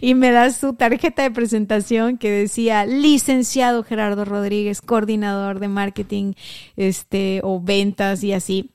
y 0.00 0.14
me 0.14 0.30
da 0.30 0.50
su 0.50 0.74
tarjeta 0.74 1.22
de 1.22 1.30
presentación 1.30 2.16
que 2.16 2.30
decía 2.30 2.86
licenciado 2.86 3.84
Gerardo 3.84 4.24
Rodríguez, 4.24 4.80
coordinador 4.80 5.60
de 5.60 5.68
marketing 5.68 6.32
este 6.76 7.40
o 7.44 7.60
ventas 7.60 8.24
y 8.24 8.32
así. 8.32 8.70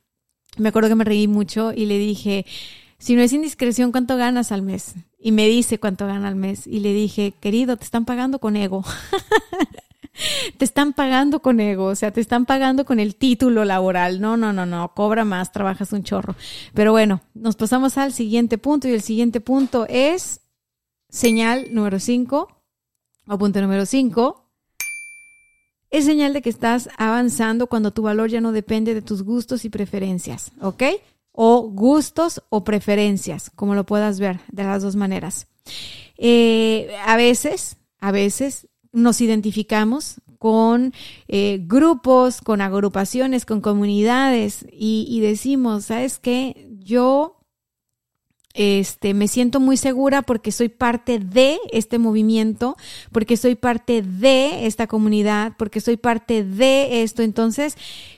Me 0.57 0.69
acuerdo 0.69 0.89
que 0.89 0.95
me 0.95 1.03
reí 1.03 1.27
mucho 1.27 1.71
y 1.73 1.85
le 1.85 1.97
dije, 1.97 2.45
si 2.97 3.15
no 3.15 3.21
es 3.21 3.33
indiscreción, 3.33 3.91
¿cuánto 3.91 4.17
ganas 4.17 4.51
al 4.51 4.61
mes? 4.61 4.95
Y 5.17 5.31
me 5.31 5.47
dice 5.47 5.79
cuánto 5.79 6.05
gana 6.05 6.27
al 6.27 6.35
mes 6.35 6.67
y 6.67 6.79
le 6.79 6.93
dije, 6.93 7.33
querido, 7.39 7.77
te 7.77 7.85
están 7.85 8.05
pagando 8.05 8.39
con 8.39 8.55
ego. 8.55 8.83
te 10.57 10.65
están 10.65 10.93
pagando 10.93 11.41
con 11.41 11.59
ego, 11.59 11.85
o 11.85 11.95
sea, 11.95 12.11
te 12.11 12.21
están 12.21 12.45
pagando 12.45 12.85
con 12.85 12.99
el 12.99 13.15
título 13.15 13.65
laboral. 13.65 14.21
No, 14.21 14.37
no, 14.37 14.53
no, 14.53 14.65
no, 14.65 14.93
cobra 14.93 15.25
más, 15.25 15.51
trabajas 15.51 15.93
un 15.93 16.03
chorro. 16.03 16.35
Pero 16.73 16.91
bueno, 16.91 17.21
nos 17.33 17.55
pasamos 17.55 17.97
al 17.97 18.13
siguiente 18.13 18.57
punto 18.57 18.87
y 18.87 18.91
el 18.91 19.01
siguiente 19.01 19.41
punto 19.41 19.85
es 19.89 20.41
señal 21.09 21.67
número 21.71 21.99
5 21.99 22.47
o 23.27 23.37
punto 23.37 23.61
número 23.61 23.85
5. 23.85 24.45
Es 25.91 26.05
señal 26.05 26.33
de 26.33 26.41
que 26.41 26.49
estás 26.49 26.89
avanzando 26.97 27.67
cuando 27.67 27.91
tu 27.91 28.03
valor 28.03 28.29
ya 28.29 28.41
no 28.41 28.51
depende 28.51 28.93
de 28.93 29.01
tus 29.01 29.23
gustos 29.23 29.65
y 29.65 29.69
preferencias, 29.69 30.51
¿ok? 30.61 30.83
O 31.31 31.61
gustos 31.69 32.43
o 32.49 32.63
preferencias, 32.63 33.49
como 33.55 33.73
lo 33.73 33.85
puedas 33.85 34.19
ver 34.19 34.39
de 34.51 34.63
las 34.63 34.83
dos 34.83 34.95
maneras. 34.95 35.47
Eh, 36.17 36.95
a 37.05 37.15
veces, 37.17 37.77
a 37.99 38.11
veces 38.11 38.68
nos 38.91 39.21
identificamos 39.21 40.21
con 40.37 40.93
eh, 41.27 41.59
grupos, 41.61 42.41
con 42.41 42.61
agrupaciones, 42.61 43.45
con 43.45 43.61
comunidades 43.61 44.65
y, 44.71 45.05
y 45.09 45.19
decimos, 45.19 45.85
¿sabes 45.85 46.17
qué? 46.19 46.67
Yo 46.79 47.39
este, 48.55 49.13
me 49.13 49.27
siento 49.27 49.59
muy 49.59 49.77
segura 49.77 50.21
porque 50.21 50.51
soy 50.51 50.69
parte 50.69 51.19
de 51.19 51.59
este 51.71 51.99
movimiento, 51.99 52.75
porque 53.11 53.37
soy 53.37 53.55
parte 53.55 54.01
de 54.01 54.65
esta 54.65 54.87
comunidad, 54.87 55.53
porque 55.57 55.81
soy 55.81 55.97
parte 55.97 56.43
de 56.43 57.03
esto. 57.03 57.21
Entonces, 57.21 57.77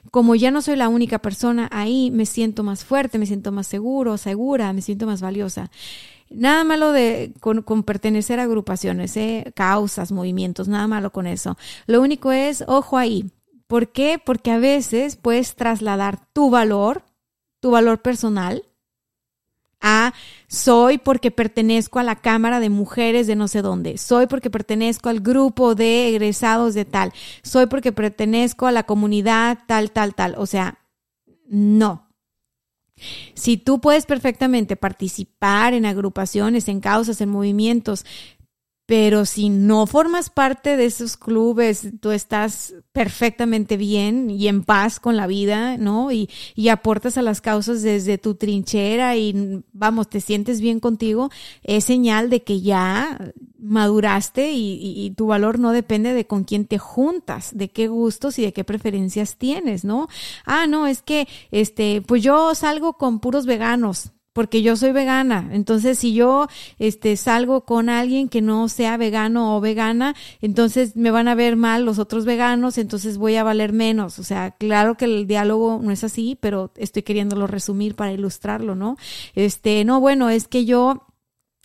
como 0.10 0.36
ya 0.36 0.50
no 0.50 0.62
soy 0.62 0.78
la 0.78 0.90
única 0.90 1.20
persona 1.20 1.68
ahí, 1.72 2.12
me 2.12 2.26
siento 2.26 2.64
más 2.64 2.86
fuerte, 2.86 3.20
me 3.20 3.26
siento 3.26 3.52
más 3.52 3.68
seguro, 3.68 4.18
segura, 4.18 4.72
me 4.74 4.82
siento 4.82 5.06
más 5.06 5.22
valiosa. 5.22 5.70
Nada 6.34 6.64
malo 6.64 6.92
de 6.92 7.34
con, 7.40 7.84
pertenecer 7.84 8.40
a 8.40 8.44
agrupaciones, 8.44 9.18
¿eh? 9.18 9.52
causas, 9.56 10.12
movimientos, 10.12 10.68
nada 10.68 10.88
malo 10.88 11.12
con 11.12 11.28
eso. 11.28 11.58
Lo 11.88 12.02
único 12.02 12.32
es, 12.32 12.64
ojo 12.68 12.98
ahí. 12.98 13.32
¿Por 13.68 13.90
qué? 13.90 14.22
Porque 14.24 14.52
a 14.52 14.58
veces 14.58 15.16
puedes 15.16 15.56
trasladar 15.56 16.20
tu 16.34 16.50
valor, 16.50 17.04
tu 17.60 17.72
valor 17.72 18.02
personal, 18.02 18.64
a 19.82 20.14
soy 20.48 21.00
porque 21.00 21.32
pertenezco 21.32 22.00
a 22.00 22.04
la 22.04 22.16
Cámara 22.16 22.60
de 22.60 22.70
Mujeres 22.70 23.28
de 23.28 23.36
no 23.36 23.48
sé 23.48 23.62
dónde, 23.62 23.98
soy 23.98 24.28
porque 24.28 24.50
pertenezco 24.50 25.10
al 25.10 25.22
grupo 25.22 25.76
de 25.76 26.10
egresados 26.10 26.74
de 26.74 26.86
tal, 26.86 27.12
soy 27.42 27.66
porque 27.66 27.92
pertenezco 27.92 28.68
a 28.68 28.72
la 28.72 28.84
comunidad 28.84 29.60
tal, 29.68 29.92
tal, 29.92 30.16
tal. 30.16 30.36
O 30.38 30.46
sea, 30.46 30.80
no. 31.48 32.11
Si 33.34 33.58
tú 33.58 33.82
puedes 33.82 34.06
perfectamente 34.06 34.76
participar 34.76 35.74
en 35.74 35.86
agrupaciones, 35.86 36.68
en 36.68 36.80
causas, 36.80 37.22
en 37.22 37.30
movimientos, 37.30 38.06
pero 38.92 39.24
si 39.24 39.48
no 39.48 39.88
formas 39.88 40.30
parte 40.30 40.76
de 40.76 40.84
esos 40.84 41.16
clubes, 41.16 41.88
tú 42.02 42.12
estás 42.12 42.74
perfectamente 42.92 43.78
bien 43.78 44.30
y 44.30 44.50
en 44.50 44.66
paz 44.66 45.00
con 45.00 45.16
la 45.16 45.28
vida, 45.28 45.78
¿no? 45.78 46.12
Y, 46.12 46.30
y, 46.56 46.68
aportas 46.68 47.18
a 47.18 47.22
las 47.22 47.40
causas 47.40 47.84
desde 47.84 48.18
tu 48.18 48.36
trinchera 48.36 49.16
y, 49.16 49.64
vamos, 49.72 50.10
te 50.10 50.20
sientes 50.20 50.60
bien 50.60 50.82
contigo, 50.82 51.30
es 51.64 51.86
señal 51.86 52.30
de 52.30 52.44
que 52.44 52.60
ya 52.60 53.32
maduraste 53.58 54.52
y, 54.52 54.74
y, 54.74 55.06
y 55.06 55.12
tu 55.12 55.28
valor 55.28 55.58
no 55.58 55.72
depende 55.72 56.14
de 56.14 56.28
con 56.28 56.44
quién 56.44 56.66
te 56.66 56.78
juntas, 56.78 57.52
de 57.54 57.70
qué 57.70 57.88
gustos 57.88 58.40
y 58.40 58.42
de 58.42 58.52
qué 58.52 58.66
preferencias 58.66 59.38
tienes, 59.38 59.86
¿no? 59.86 60.10
Ah, 60.46 60.68
no, 60.68 60.86
es 60.86 61.02
que, 61.02 61.30
este, 61.52 62.02
pues 62.02 62.24
yo 62.24 62.54
salgo 62.56 62.98
con 62.98 63.22
puros 63.22 63.46
veganos 63.46 64.12
porque 64.34 64.62
yo 64.62 64.76
soy 64.76 64.92
vegana. 64.92 65.50
Entonces, 65.52 66.00
si 66.00 66.14
yo 66.14 66.48
este 66.80 67.18
salgo 67.18 67.66
con 67.66 67.90
alguien 67.90 68.30
que 68.30 68.42
no 68.42 68.70
sea 68.70 68.98
vegano 68.98 69.58
o 69.58 69.62
vegana, 69.62 70.16
entonces 70.42 70.96
me 70.96 71.12
van 71.12 71.28
a 71.28 71.36
ver 71.36 71.56
mal 71.56 71.86
los 71.86 72.00
otros 72.00 72.26
veganos, 72.26 72.78
entonces 72.78 73.18
voy 73.18 73.36
a 73.36 73.44
valer 73.44 73.74
menos. 73.74 74.20
O 74.20 74.24
sea, 74.24 74.52
claro 74.52 74.96
que 74.96 75.06
el 75.06 75.28
diálogo 75.28 75.80
no 75.84 75.92
es 75.92 76.04
así, 76.04 76.38
pero 76.40 76.72
estoy 76.78 77.04
queriéndolo 77.04 77.48
resumir 77.48 77.96
para 77.96 78.14
ilustrarlo, 78.14 78.76
¿no? 78.76 78.98
Este, 79.36 79.84
no, 79.86 80.00
bueno, 80.00 80.30
es 80.30 80.48
que 80.48 80.66
yo 80.66 81.08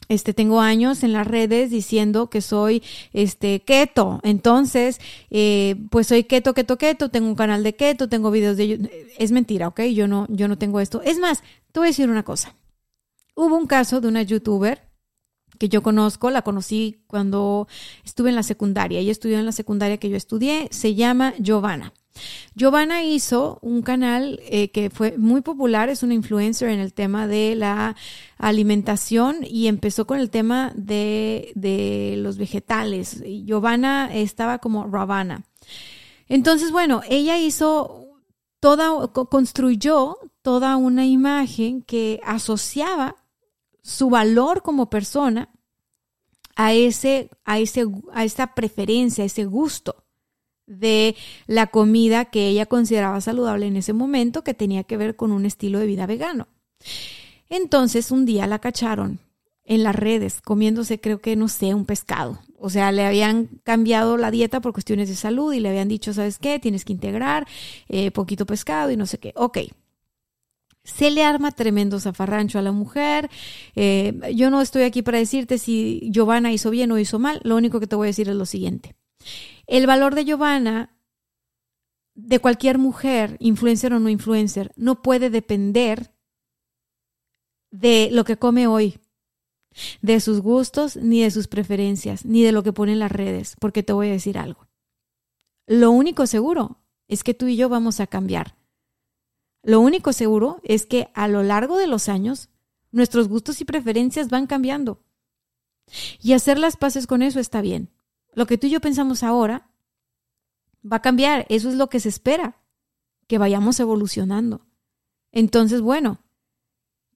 este, 0.08 0.32
tengo 0.32 0.60
años 0.60 1.02
en 1.02 1.12
las 1.12 1.26
redes 1.26 1.70
diciendo 1.70 2.30
que 2.30 2.40
soy, 2.40 2.82
este, 3.12 3.60
keto. 3.60 4.20
Entonces, 4.22 5.00
eh, 5.30 5.76
pues 5.90 6.06
soy 6.06 6.24
keto, 6.24 6.54
keto, 6.54 6.78
keto. 6.78 7.08
Tengo 7.10 7.28
un 7.28 7.34
canal 7.34 7.62
de 7.62 7.74
keto, 7.74 8.08
tengo 8.08 8.30
videos 8.30 8.56
de, 8.56 9.08
es 9.18 9.32
mentira, 9.32 9.68
¿ok? 9.68 9.82
Yo 9.82 10.06
no, 10.06 10.26
yo 10.28 10.46
no 10.48 10.58
tengo 10.58 10.80
esto. 10.80 11.02
Es 11.02 11.18
más, 11.18 11.42
te 11.76 11.80
voy 11.80 11.88
a 11.88 11.90
decir 11.90 12.08
una 12.08 12.22
cosa. 12.22 12.54
Hubo 13.34 13.54
un 13.54 13.66
caso 13.66 14.00
de 14.00 14.08
una 14.08 14.22
youtuber 14.22 14.88
que 15.58 15.68
yo 15.68 15.82
conozco, 15.82 16.30
la 16.30 16.40
conocí 16.40 17.04
cuando 17.06 17.68
estuve 18.02 18.30
en 18.30 18.34
la 18.34 18.42
secundaria. 18.42 18.98
Ella 18.98 19.12
estudió 19.12 19.38
en 19.38 19.44
la 19.44 19.52
secundaria 19.52 19.98
que 19.98 20.08
yo 20.08 20.16
estudié, 20.16 20.68
se 20.70 20.94
llama 20.94 21.34
Giovanna. 21.38 21.92
Giovanna 22.54 23.02
hizo 23.04 23.58
un 23.60 23.82
canal 23.82 24.40
eh, 24.44 24.70
que 24.70 24.88
fue 24.88 25.18
muy 25.18 25.42
popular, 25.42 25.90
es 25.90 26.02
una 26.02 26.14
influencer 26.14 26.70
en 26.70 26.80
el 26.80 26.94
tema 26.94 27.26
de 27.26 27.56
la 27.56 27.94
alimentación 28.38 29.40
y 29.42 29.66
empezó 29.66 30.06
con 30.06 30.18
el 30.18 30.30
tema 30.30 30.72
de, 30.76 31.52
de 31.56 32.14
los 32.16 32.38
vegetales. 32.38 33.22
Giovanna 33.44 34.08
estaba 34.14 34.60
como 34.60 34.86
Ravana. 34.86 35.42
Entonces, 36.26 36.72
bueno, 36.72 37.02
ella 37.06 37.36
hizo 37.36 38.05
construyó 38.61 40.18
toda 40.42 40.76
una 40.76 41.07
imagen 41.07 41.82
que 41.82 42.20
asociaba 42.24 43.16
su 43.82 44.11
valor 44.11 44.62
como 44.62 44.90
persona 44.90 45.50
a 46.57 46.72
ese, 46.72 47.30
a 47.44 47.59
ese, 47.59 47.86
a 48.12 48.24
esa 48.24 48.54
preferencia, 48.54 49.22
a 49.22 49.26
ese 49.26 49.44
gusto 49.44 50.04
de 50.66 51.14
la 51.46 51.68
comida 51.68 52.24
que 52.24 52.48
ella 52.48 52.66
consideraba 52.66 53.20
saludable 53.20 53.66
en 53.66 53.76
ese 53.76 53.92
momento, 53.92 54.42
que 54.42 54.54
tenía 54.54 54.82
que 54.82 54.96
ver 54.96 55.14
con 55.14 55.30
un 55.30 55.46
estilo 55.46 55.78
de 55.78 55.86
vida 55.86 56.07
vegano. 56.07 56.48
Entonces 57.48 58.11
un 58.11 58.26
día 58.26 58.46
la 58.46 58.59
cacharon 58.59 59.20
en 59.66 59.82
las 59.82 59.94
redes 59.94 60.40
comiéndose, 60.40 61.00
creo 61.00 61.20
que, 61.20 61.36
no 61.36 61.48
sé, 61.48 61.74
un 61.74 61.84
pescado. 61.84 62.38
O 62.58 62.70
sea, 62.70 62.92
le 62.92 63.04
habían 63.04 63.48
cambiado 63.64 64.16
la 64.16 64.30
dieta 64.30 64.60
por 64.60 64.72
cuestiones 64.72 65.08
de 65.08 65.16
salud 65.16 65.52
y 65.52 65.60
le 65.60 65.68
habían 65.68 65.88
dicho, 65.88 66.14
¿sabes 66.14 66.38
qué? 66.38 66.58
Tienes 66.58 66.84
que 66.84 66.92
integrar 66.92 67.46
eh, 67.88 68.10
poquito 68.12 68.46
pescado 68.46 68.90
y 68.90 68.96
no 68.96 69.06
sé 69.06 69.18
qué. 69.18 69.32
Ok. 69.36 69.58
Se 70.84 71.10
le 71.10 71.24
arma 71.24 71.50
tremendo 71.50 71.98
zafarrancho 71.98 72.60
a 72.60 72.62
la 72.62 72.70
mujer. 72.70 73.28
Eh, 73.74 74.14
yo 74.34 74.50
no 74.50 74.60
estoy 74.60 74.84
aquí 74.84 75.02
para 75.02 75.18
decirte 75.18 75.58
si 75.58 76.08
Giovanna 76.12 76.52
hizo 76.52 76.70
bien 76.70 76.92
o 76.92 76.98
hizo 76.98 77.18
mal. 77.18 77.40
Lo 77.42 77.56
único 77.56 77.80
que 77.80 77.88
te 77.88 77.96
voy 77.96 78.06
a 78.06 78.10
decir 78.10 78.28
es 78.28 78.36
lo 78.36 78.46
siguiente. 78.46 78.94
El 79.66 79.88
valor 79.88 80.14
de 80.14 80.24
Giovanna, 80.24 80.96
de 82.14 82.38
cualquier 82.38 82.78
mujer, 82.78 83.36
influencer 83.40 83.92
o 83.92 83.98
no 83.98 84.08
influencer, 84.08 84.70
no 84.76 85.02
puede 85.02 85.28
depender 85.28 86.12
de 87.72 88.08
lo 88.12 88.24
que 88.24 88.36
come 88.36 88.68
hoy, 88.68 89.00
de 90.02 90.20
sus 90.20 90.40
gustos, 90.40 90.96
ni 90.96 91.22
de 91.22 91.30
sus 91.30 91.48
preferencias, 91.48 92.24
ni 92.24 92.42
de 92.42 92.52
lo 92.52 92.62
que 92.62 92.72
pone 92.72 92.92
en 92.92 92.98
las 92.98 93.12
redes, 93.12 93.56
porque 93.60 93.82
te 93.82 93.92
voy 93.92 94.08
a 94.08 94.12
decir 94.12 94.38
algo. 94.38 94.68
Lo 95.66 95.90
único 95.90 96.26
seguro 96.26 96.78
es 97.08 97.24
que 97.24 97.34
tú 97.34 97.46
y 97.46 97.56
yo 97.56 97.68
vamos 97.68 98.00
a 98.00 98.06
cambiar. 98.06 98.56
Lo 99.62 99.80
único 99.80 100.12
seguro 100.12 100.60
es 100.62 100.86
que 100.86 101.08
a 101.14 101.28
lo 101.28 101.42
largo 101.42 101.76
de 101.76 101.86
los 101.86 102.08
años 102.08 102.50
nuestros 102.92 103.28
gustos 103.28 103.60
y 103.60 103.64
preferencias 103.64 104.28
van 104.28 104.46
cambiando. 104.46 105.02
Y 106.20 106.32
hacer 106.32 106.58
las 106.58 106.76
paces 106.76 107.06
con 107.06 107.22
eso 107.22 107.40
está 107.40 107.60
bien 107.60 107.90
lo 108.36 108.46
que 108.46 108.58
tú 108.58 108.68
y 108.68 108.70
yo 108.70 108.80
pensamos 108.80 109.22
ahora 109.24 109.70
va 110.84 110.98
a 110.98 111.02
cambiar. 111.02 111.46
Eso 111.48 111.70
es 111.70 111.74
lo 111.74 111.88
que 111.88 111.98
se 111.98 112.10
espera, 112.10 112.60
que 113.26 113.38
vayamos 113.38 113.80
evolucionando. 113.80 114.66
Entonces, 115.32 115.80
bueno, 115.80 116.20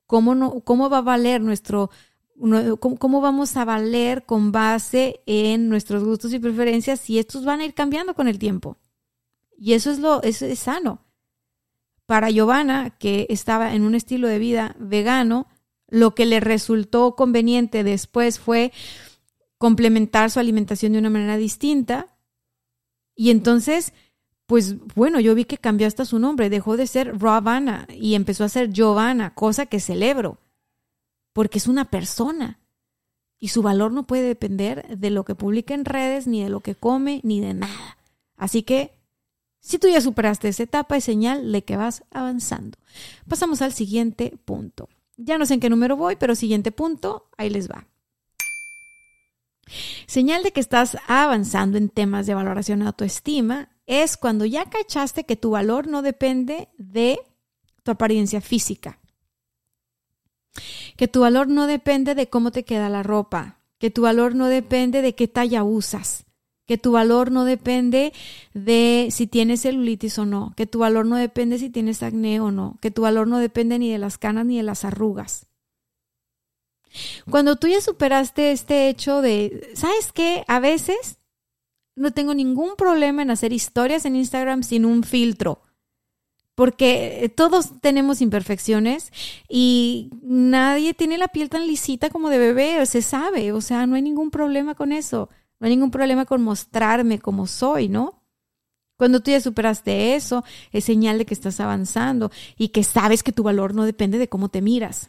¿cómo, 0.06 0.34
no, 0.34 0.60
cómo 0.62 0.88
va 0.88 0.98
a 0.98 1.02
valer 1.02 1.42
nuestro, 1.42 1.90
cómo, 2.78 3.20
vamos 3.20 3.56
a 3.56 3.64
valer 3.64 4.24
con 4.24 4.52
base 4.52 5.20
en 5.26 5.68
nuestros 5.68 6.02
gustos 6.02 6.32
y 6.32 6.38
preferencias 6.38 7.00
si 7.00 7.18
estos 7.18 7.44
van 7.44 7.60
a 7.60 7.64
ir 7.64 7.74
cambiando 7.74 8.14
con 8.14 8.28
el 8.28 8.38
tiempo? 8.38 8.78
Y 9.56 9.74
eso 9.74 9.90
es 9.90 9.98
lo, 9.98 10.22
eso 10.22 10.46
es 10.46 10.58
sano. 10.58 11.04
Para 12.06 12.30
Giovanna, 12.30 12.96
que 12.98 13.26
estaba 13.28 13.74
en 13.74 13.82
un 13.82 13.94
estilo 13.94 14.26
de 14.26 14.38
vida 14.38 14.74
vegano, 14.78 15.48
lo 15.88 16.14
que 16.14 16.26
le 16.26 16.40
resultó 16.40 17.14
conveniente 17.14 17.84
después 17.84 18.38
fue 18.38 18.72
complementar 19.58 20.30
su 20.30 20.40
alimentación 20.40 20.92
de 20.92 20.98
una 20.98 21.10
manera 21.10 21.36
distinta. 21.36 22.16
Y 23.14 23.30
entonces, 23.30 23.92
pues 24.46 24.76
bueno, 24.94 25.20
yo 25.20 25.34
vi 25.34 25.44
que 25.44 25.58
cambió 25.58 25.86
hasta 25.86 26.06
su 26.06 26.18
nombre, 26.18 26.48
dejó 26.48 26.76
de 26.76 26.86
ser 26.86 27.20
Ravana 27.20 27.86
y 27.94 28.14
empezó 28.14 28.44
a 28.44 28.48
ser 28.48 28.70
Giovanna, 28.70 29.34
cosa 29.34 29.66
que 29.66 29.78
celebro, 29.78 30.38
porque 31.40 31.56
es 31.56 31.68
una 31.68 31.86
persona 31.86 32.58
y 33.38 33.48
su 33.48 33.62
valor 33.62 33.92
no 33.92 34.06
puede 34.06 34.24
depender 34.24 34.98
de 34.98 35.08
lo 35.08 35.24
que 35.24 35.34
publica 35.34 35.72
en 35.72 35.86
redes, 35.86 36.26
ni 36.26 36.42
de 36.42 36.50
lo 36.50 36.60
que 36.60 36.74
come, 36.74 37.22
ni 37.24 37.40
de 37.40 37.54
nada. 37.54 37.96
Así 38.36 38.62
que, 38.62 38.92
si 39.58 39.78
tú 39.78 39.88
ya 39.88 40.02
superaste 40.02 40.48
esa 40.48 40.64
etapa, 40.64 40.98
es 40.98 41.04
señal 41.04 41.50
de 41.50 41.64
que 41.64 41.78
vas 41.78 42.04
avanzando. 42.10 42.76
Pasamos 43.26 43.62
al 43.62 43.72
siguiente 43.72 44.34
punto. 44.44 44.90
Ya 45.16 45.38
no 45.38 45.46
sé 45.46 45.54
en 45.54 45.60
qué 45.60 45.70
número 45.70 45.96
voy, 45.96 46.16
pero 46.16 46.34
siguiente 46.34 46.72
punto, 46.72 47.30
ahí 47.38 47.48
les 47.48 47.70
va. 47.70 47.86
Señal 50.06 50.42
de 50.42 50.52
que 50.52 50.60
estás 50.60 50.98
avanzando 51.06 51.78
en 51.78 51.88
temas 51.88 52.26
de 52.26 52.34
valoración 52.34 52.80
de 52.80 52.86
autoestima 52.88 53.70
es 53.86 54.18
cuando 54.18 54.44
ya 54.44 54.66
cachaste 54.66 55.24
que 55.24 55.36
tu 55.36 55.52
valor 55.52 55.86
no 55.86 56.02
depende 56.02 56.68
de 56.76 57.18
tu 57.82 57.92
apariencia 57.92 58.42
física. 58.42 58.99
Que 60.96 61.08
tu 61.08 61.20
valor 61.20 61.48
no 61.48 61.66
depende 61.66 62.14
de 62.14 62.28
cómo 62.28 62.50
te 62.50 62.64
queda 62.64 62.88
la 62.88 63.02
ropa. 63.02 63.58
Que 63.78 63.90
tu 63.90 64.02
valor 64.02 64.34
no 64.34 64.46
depende 64.46 65.02
de 65.02 65.14
qué 65.14 65.28
talla 65.28 65.64
usas. 65.64 66.24
Que 66.66 66.78
tu 66.78 66.92
valor 66.92 67.32
no 67.32 67.44
depende 67.44 68.12
de 68.54 69.08
si 69.10 69.26
tienes 69.26 69.62
celulitis 69.62 70.18
o 70.18 70.26
no. 70.26 70.52
Que 70.56 70.66
tu 70.66 70.78
valor 70.80 71.06
no 71.06 71.16
depende 71.16 71.58
si 71.58 71.70
tienes 71.70 72.02
acné 72.02 72.40
o 72.40 72.50
no. 72.50 72.78
Que 72.80 72.90
tu 72.90 73.02
valor 73.02 73.26
no 73.26 73.38
depende 73.38 73.78
ni 73.78 73.90
de 73.90 73.98
las 73.98 74.18
canas 74.18 74.46
ni 74.46 74.56
de 74.56 74.62
las 74.62 74.84
arrugas. 74.84 75.46
Cuando 77.30 77.56
tú 77.56 77.68
ya 77.68 77.80
superaste 77.80 78.52
este 78.52 78.88
hecho 78.88 79.22
de, 79.22 79.70
¿sabes 79.74 80.12
qué? 80.12 80.44
A 80.48 80.60
veces 80.60 81.18
no 81.96 82.12
tengo 82.12 82.34
ningún 82.34 82.76
problema 82.76 83.22
en 83.22 83.30
hacer 83.30 83.52
historias 83.52 84.04
en 84.04 84.16
Instagram 84.16 84.62
sin 84.62 84.84
un 84.84 85.02
filtro. 85.02 85.62
Porque 86.60 87.32
todos 87.36 87.80
tenemos 87.80 88.20
imperfecciones 88.20 89.12
y 89.48 90.10
nadie 90.20 90.92
tiene 90.92 91.16
la 91.16 91.28
piel 91.28 91.48
tan 91.48 91.66
lisita 91.66 92.10
como 92.10 92.28
de 92.28 92.36
bebé, 92.36 92.84
se 92.84 93.00
sabe, 93.00 93.52
o 93.52 93.62
sea, 93.62 93.86
no 93.86 93.94
hay 93.94 94.02
ningún 94.02 94.30
problema 94.30 94.74
con 94.74 94.92
eso, 94.92 95.30
no 95.58 95.64
hay 95.64 95.70
ningún 95.70 95.90
problema 95.90 96.26
con 96.26 96.42
mostrarme 96.42 97.18
como 97.18 97.46
soy, 97.46 97.88
¿no? 97.88 98.22
Cuando 98.98 99.20
tú 99.20 99.30
ya 99.30 99.40
superaste 99.40 100.16
eso, 100.16 100.44
es 100.70 100.84
señal 100.84 101.16
de 101.16 101.24
que 101.24 101.32
estás 101.32 101.60
avanzando 101.60 102.30
y 102.58 102.68
que 102.68 102.84
sabes 102.84 103.22
que 103.22 103.32
tu 103.32 103.42
valor 103.42 103.74
no 103.74 103.84
depende 103.84 104.18
de 104.18 104.28
cómo 104.28 104.50
te 104.50 104.60
miras. 104.60 105.08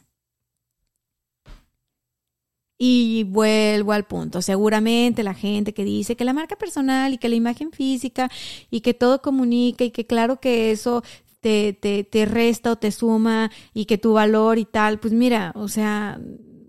Y 2.78 3.26
vuelvo 3.26 3.92
al 3.92 4.06
punto. 4.06 4.42
Seguramente 4.42 5.22
la 5.22 5.34
gente 5.34 5.74
que 5.74 5.84
dice 5.84 6.16
que 6.16 6.24
la 6.24 6.34
marca 6.34 6.56
personal 6.56 7.14
y 7.14 7.18
que 7.18 7.28
la 7.28 7.36
imagen 7.36 7.72
física 7.72 8.32
y 8.72 8.80
que 8.80 8.94
todo 8.94 9.22
comunica 9.22 9.84
y 9.84 9.92
que 9.92 10.08
claro 10.08 10.40
que 10.40 10.72
eso 10.72 11.04
te, 11.42 11.74
te, 11.74 12.04
te 12.04 12.26
resta 12.26 12.72
o 12.72 12.76
te 12.78 12.92
suma 12.92 13.52
y 13.74 13.86
que 13.86 13.98
tu 13.98 14.14
valor 14.14 14.58
y 14.58 14.66
tal, 14.66 15.00
pues 15.00 15.14
mira, 15.14 15.52
o 15.56 15.68
sea, 15.68 16.20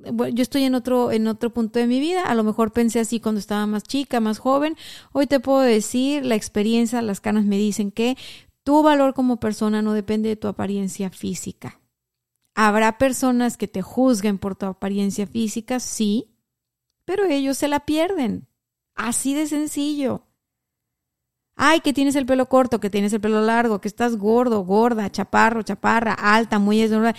yo 0.04 0.42
estoy 0.42 0.64
en 0.64 0.74
otro, 0.74 1.12
en 1.12 1.26
otro 1.26 1.52
punto 1.52 1.78
de 1.78 1.86
mi 1.86 2.00
vida. 2.00 2.24
A 2.24 2.34
lo 2.34 2.44
mejor 2.44 2.72
pensé 2.72 3.00
así 3.00 3.20
cuando 3.20 3.38
estaba 3.38 3.66
más 3.66 3.84
chica, 3.84 4.20
más 4.20 4.38
joven. 4.38 4.76
Hoy 5.12 5.26
te 5.26 5.40
puedo 5.40 5.60
decir, 5.60 6.24
la 6.24 6.34
experiencia, 6.34 7.02
las 7.02 7.20
canas 7.20 7.44
me 7.44 7.56
dicen 7.56 7.90
que 7.90 8.16
tu 8.64 8.82
valor 8.82 9.14
como 9.14 9.40
persona 9.40 9.82
no 9.82 9.92
depende 9.92 10.28
de 10.28 10.36
tu 10.36 10.48
apariencia 10.48 11.10
física. 11.10 11.80
Habrá 12.54 12.98
personas 12.98 13.56
que 13.56 13.68
te 13.68 13.82
juzguen 13.82 14.38
por 14.38 14.56
tu 14.56 14.66
apariencia 14.66 15.26
física, 15.26 15.80
sí, 15.80 16.34
pero 17.04 17.24
ellos 17.24 17.56
se 17.56 17.68
la 17.68 17.80
pierden. 17.80 18.48
Así 18.94 19.34
de 19.34 19.46
sencillo. 19.46 20.26
Ay, 21.64 21.78
que 21.78 21.92
tienes 21.92 22.16
el 22.16 22.26
pelo 22.26 22.46
corto, 22.48 22.80
que 22.80 22.90
tienes 22.90 23.12
el 23.12 23.20
pelo 23.20 23.40
largo, 23.40 23.80
que 23.80 23.86
estás 23.86 24.16
gordo, 24.16 24.64
gorda, 24.64 25.12
chaparro, 25.12 25.62
chaparra, 25.62 26.12
alta, 26.14 26.58
muy 26.58 26.80
esnorada. 26.82 27.14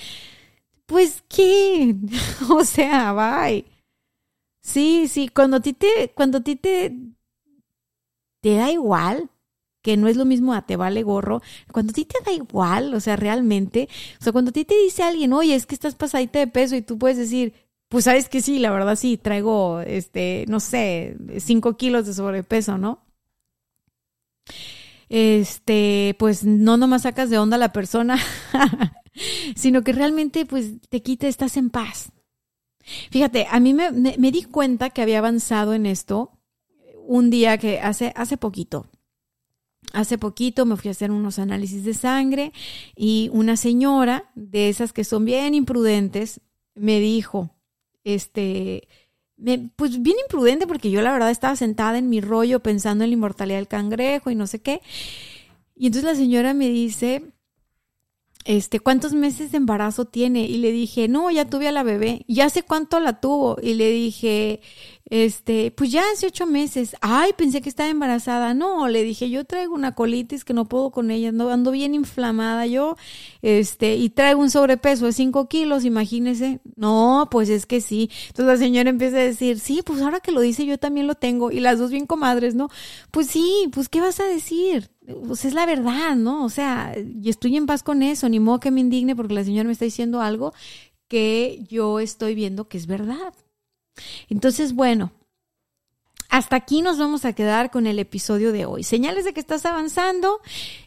Pues 0.86 1.24
qué, 1.30 1.96
o 2.50 2.66
sea, 2.66 3.14
bye. 3.14 3.64
Sí, 4.62 5.08
sí, 5.08 5.30
cuando 5.30 5.58
a 5.58 5.60
ti 5.62 5.72
te, 5.72 6.12
cuando 6.14 6.39
a 6.39 6.41
ti 6.41 6.58
te, 6.58 6.94
te 8.41 8.56
da 8.56 8.70
igual, 8.70 9.30
que 9.82 9.96
no 9.96 10.10
es 10.10 10.18
lo 10.18 10.26
mismo 10.26 10.54
a 10.54 10.66
te 10.66 10.76
vale 10.76 11.04
gorro, 11.04 11.41
cuando 11.72 11.91
a 11.91 11.94
ti 11.94 12.04
te 12.04 12.18
da 12.26 12.34
igual, 12.34 12.94
o 12.96 13.00
sea, 13.00 13.16
realmente, 13.16 13.88
o 14.20 14.24
sea, 14.26 14.34
cuando 14.34 14.50
a 14.50 14.54
ti 14.54 14.66
te 14.66 14.76
dice 14.76 15.04
alguien, 15.04 15.32
oye, 15.32 15.56
es 15.56 15.66
que 15.66 15.76
estás 15.76 15.96
pasadita 15.96 16.39
de 16.39 16.48
peso 16.48 16.76
y 16.76 16.82
tú 16.82 16.98
puedes 16.98 17.18
decir, 17.18 17.54
pues 17.88 18.04
sabes 18.06 18.28
que 18.28 18.41
sí, 18.41 18.60
la 18.60 18.72
verdad 18.72 18.98
sí, 18.98 19.18
traigo, 19.18 19.80
este, 19.80 20.44
no 20.50 20.60
sé, 20.60 21.16
cinco 21.39 21.78
kilos 21.78 22.06
de 22.06 22.14
sobrepeso, 22.14 22.78
¿no? 22.78 23.04
Este, 25.10 26.16
pues 26.20 26.44
no 26.44 26.78
nomás 26.78 27.04
sacas 27.04 27.30
de 27.30 27.38
onda 27.38 27.56
a 27.56 27.60
la 27.60 27.74
persona, 27.74 28.18
sino 29.56 29.84
que 29.84 29.94
realmente, 29.94 30.46
pues 30.46 30.82
te 30.89 31.02
quita, 31.02 31.28
estás 31.28 31.58
en 31.58 31.70
paz. 31.70 32.12
Fíjate, 33.12 33.48
a 33.50 33.60
mí 33.60 33.74
me, 33.74 33.91
me, 33.91 34.32
di 34.32 34.44
cuenta 34.44 34.89
que 34.89 35.02
había 35.02 35.20
avanzado 35.20 35.74
en 35.74 35.86
esto 35.86 36.32
un 37.06 37.30
día 37.30 37.58
que 37.58 37.80
hace, 37.80 38.12
hace 38.16 38.38
poquito. 38.38 38.88
Hace 39.94 40.18
poquito 40.18 40.66
me 40.66 40.76
fui 40.76 40.89
a 40.89 40.91
hacer 40.91 41.12
unos 41.12 41.39
análisis 41.39 41.84
de 41.84 41.94
sangre 41.94 42.52
y 42.96 43.30
una 43.32 43.58
señora 43.58 44.32
de 44.36 44.70
esas 44.70 44.91
que 44.91 45.04
son 45.04 45.26
bien 45.26 45.54
imprudentes 45.54 46.41
me 46.76 47.00
dijo, 47.00 47.56
este, 48.04 48.88
pues 49.76 50.02
bien 50.02 50.18
imprudente 50.24 50.68
porque 50.68 50.91
yo 50.91 51.02
la 51.02 51.12
verdad 51.12 51.32
estaba 51.32 51.56
sentada 51.56 51.98
en 51.98 52.10
mi 52.10 52.22
rollo 52.22 52.62
pensando 52.62 53.04
en 53.04 53.10
la 53.10 53.16
inmortalidad 53.16 53.58
del 53.58 53.68
cangrejo 53.68 54.30
y 54.30 54.36
no 54.36 54.48
sé 54.48 54.62
qué. 54.62 54.82
Y 55.76 55.88
entonces 55.88 56.10
la 56.10 56.16
señora 56.16 56.54
me 56.54 56.70
dice, 56.70 57.34
este, 58.46 58.80
¿cuántos 58.80 59.14
meses 59.14 59.52
de 59.52 59.58
embarazo 59.58 60.06
tiene? 60.06 60.46
Y 60.46 60.58
le 60.58 60.72
dije, 60.72 61.08
no, 61.08 61.32
ya 61.32 61.50
tuve 61.50 61.68
a 61.68 61.72
la 61.72 61.84
bebé. 61.84 62.26
¿Ya 62.28 62.50
sé 62.50 62.64
cuánto 62.64 63.00
la 63.00 63.20
tuvo? 63.20 63.58
Y 63.62 63.74
le 63.76 63.89
dije, 63.89 64.62
este, 65.10 65.72
pues 65.72 65.91
ya 65.91 66.04
hace 66.14 66.28
ocho 66.28 66.45
meses. 66.45 66.95
Ay, 67.01 67.34
pensé 67.38 67.62
que 67.62 67.70
estaba 67.70 67.89
embarazada. 67.89 68.54
No, 68.54 68.88
le 68.88 69.04
dije, 69.04 69.30
yo 69.30 69.45
traigo 69.45 69.76
una 69.76 69.93
colitis 69.95 70.45
que 70.45 70.54
no 70.54 70.66
puedo 70.66 70.91
con 70.91 71.12
ella, 71.12 71.30
ando, 71.30 71.49
ando 71.51 71.72
bien 71.72 71.93
inflamada 71.93 72.66
yo, 72.66 72.95
este, 73.41 73.95
y 73.95 74.10
traigo 74.10 74.41
un 74.41 74.49
sobrepeso 74.49 75.06
de 75.06 75.14
cinco 75.14 75.47
kilos, 75.49 75.86
imagínese. 75.86 76.62
No, 76.76 77.28
pues 77.32 77.49
es 77.49 77.66
que 77.66 77.82
sí. 77.82 78.10
Entonces 78.28 78.45
la 78.45 78.58
señora 78.58 78.89
empieza 78.89 79.18
a 79.18 79.22
decir, 79.22 79.60
sí, 79.60 79.82
pues 79.86 80.01
ahora 80.01 80.20
que 80.20 80.32
lo 80.32 80.41
dice 80.41 80.66
yo 80.66 80.78
también 80.78 81.08
lo 81.08 81.16
tengo. 81.16 81.51
Y 81.51 81.60
las 81.60 81.80
dos 81.80 81.91
bien 81.91 82.06
comadres, 82.06 82.56
¿no? 82.56 82.70
Pues 83.12 83.28
sí, 83.28 83.70
pues 83.74 83.89
¿qué 83.89 84.01
vas 84.01 84.20
a 84.20 84.26
decir? 84.26 84.89
Pues 85.28 85.45
es 85.45 85.54
la 85.54 85.66
verdad, 85.66 86.16
¿no? 86.16 86.45
O 86.45 86.49
sea, 86.49 86.95
y 86.97 87.30
estoy 87.30 87.58
en 87.58 87.66
paz 87.66 87.84
con 87.84 88.04
eso, 88.04 88.30
ni 88.30 88.39
modo 88.39 88.60
que 88.60 88.72
me 88.72 88.80
indigne 88.80 89.16
porque 89.16 89.34
la 89.34 89.43
señora 89.43 89.68
me 89.68 89.74
está 89.74 89.86
diciendo 89.86 90.22
algo 90.22 90.54
que 91.08 91.64
yo 91.70 91.99
estoy 91.99 92.36
viendo 92.36 92.68
que 92.68 92.78
es 92.78 92.88
verdad. 92.88 93.34
Entonces, 94.30 94.74
bueno, 94.74 95.12
hasta 96.34 96.56
aquí 96.56 96.82
nos 96.82 96.98
vamos 96.98 97.26
a 97.26 97.34
quedar 97.34 97.70
con 97.70 97.86
el 97.86 98.00
episodio 98.00 98.52
de 98.52 98.66
hoy. 98.66 98.84
Señales 98.84 99.24
de 99.24 99.34
que 99.34 99.39
estás 99.39 99.68
avanzando. 99.68 100.39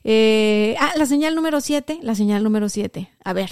Eh, 0.02 0.74
ah, 0.80 0.92
la 0.96 1.06
señal 1.06 1.36
número 1.36 1.60
7, 1.60 2.00
la 2.02 2.16
señal 2.16 2.42
número 2.42 2.68
7. 2.68 3.10
A 3.22 3.32
ver, 3.32 3.50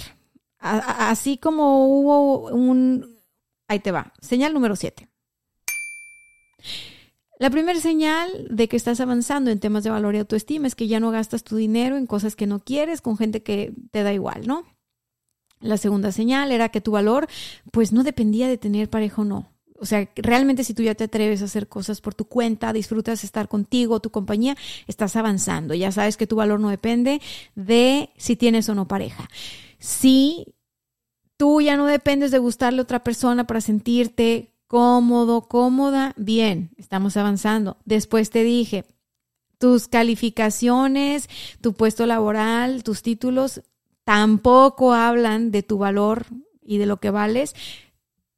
así 0.59 1.37
como 1.37 1.87
hubo 1.87 2.49
un... 2.49 3.15
Ahí 3.67 3.79
te 3.79 3.91
va, 3.91 4.13
señal 4.21 4.53
número 4.53 4.75
7. 4.75 5.07
La 7.39 7.49
primera 7.49 7.79
señal 7.79 8.29
de 8.49 8.67
que 8.67 8.77
estás 8.77 8.99
avanzando 8.99 9.51
en 9.51 9.59
temas 9.59 9.83
de 9.83 9.89
valor 9.89 10.15
y 10.15 10.19
autoestima 10.19 10.67
es 10.67 10.75
que 10.75 10.87
ya 10.87 10.99
no 10.99 11.11
gastas 11.11 11.43
tu 11.43 11.55
dinero 11.55 11.97
en 11.97 12.07
cosas 12.07 12.35
que 12.35 12.45
no 12.47 12.59
quieres, 12.59 13.01
con 13.01 13.17
gente 13.17 13.43
que 13.43 13.73
te 13.91 14.03
da 14.03 14.13
igual, 14.13 14.47
¿no? 14.47 14.63
La 15.65 15.77
segunda 15.77 16.11
señal 16.11 16.51
era 16.51 16.69
que 16.69 16.81
tu 16.81 16.91
valor 16.91 17.27
pues 17.71 17.91
no 17.91 18.03
dependía 18.03 18.47
de 18.47 18.57
tener 18.57 18.89
pareja 18.89 19.21
o 19.21 19.25
no. 19.25 19.51
O 19.77 19.85
sea, 19.85 20.09
realmente 20.15 20.63
si 20.63 20.73
tú 20.73 20.83
ya 20.83 20.95
te 20.95 21.03
atreves 21.03 21.41
a 21.41 21.45
hacer 21.45 21.67
cosas 21.67 21.99
por 21.99 22.15
tu 22.15 22.25
cuenta, 22.25 22.71
disfrutas 22.71 23.23
estar 23.23 23.49
contigo, 23.49 23.99
tu 23.99 24.09
compañía, 24.09 24.55
estás 24.87 25.15
avanzando. 25.15 25.73
Ya 25.73 25.91
sabes 25.91 26.15
que 26.15 26.27
tu 26.27 26.37
valor 26.37 26.59
no 26.59 26.69
depende 26.69 27.21
de 27.55 28.09
si 28.15 28.35
tienes 28.35 28.69
o 28.69 28.75
no 28.75 28.87
pareja. 28.87 29.29
Si 29.77 30.55
tú 31.35 31.59
ya 31.59 31.75
no 31.75 31.87
dependes 31.87 32.31
de 32.31 32.39
gustarle 32.39 32.79
a 32.79 32.83
otra 32.83 33.03
persona 33.03 33.45
para 33.45 33.59
sentirte 33.59 34.53
cómodo, 34.67 35.47
cómoda, 35.47 36.13
bien, 36.15 36.71
estamos 36.77 37.17
avanzando. 37.17 37.77
Después 37.85 38.29
te 38.29 38.43
dije, 38.43 38.85
tus 39.57 39.87
calificaciones, 39.87 41.29
tu 41.61 41.73
puesto 41.73 42.05
laboral, 42.05 42.83
tus 42.83 43.01
títulos 43.01 43.61
tampoco 44.05 44.93
hablan 44.93 45.51
de 45.51 45.63
tu 45.63 45.77
valor 45.77 46.27
y 46.61 46.77
de 46.77 46.85
lo 46.85 47.01
que 47.01 47.09
vales. 47.09 47.53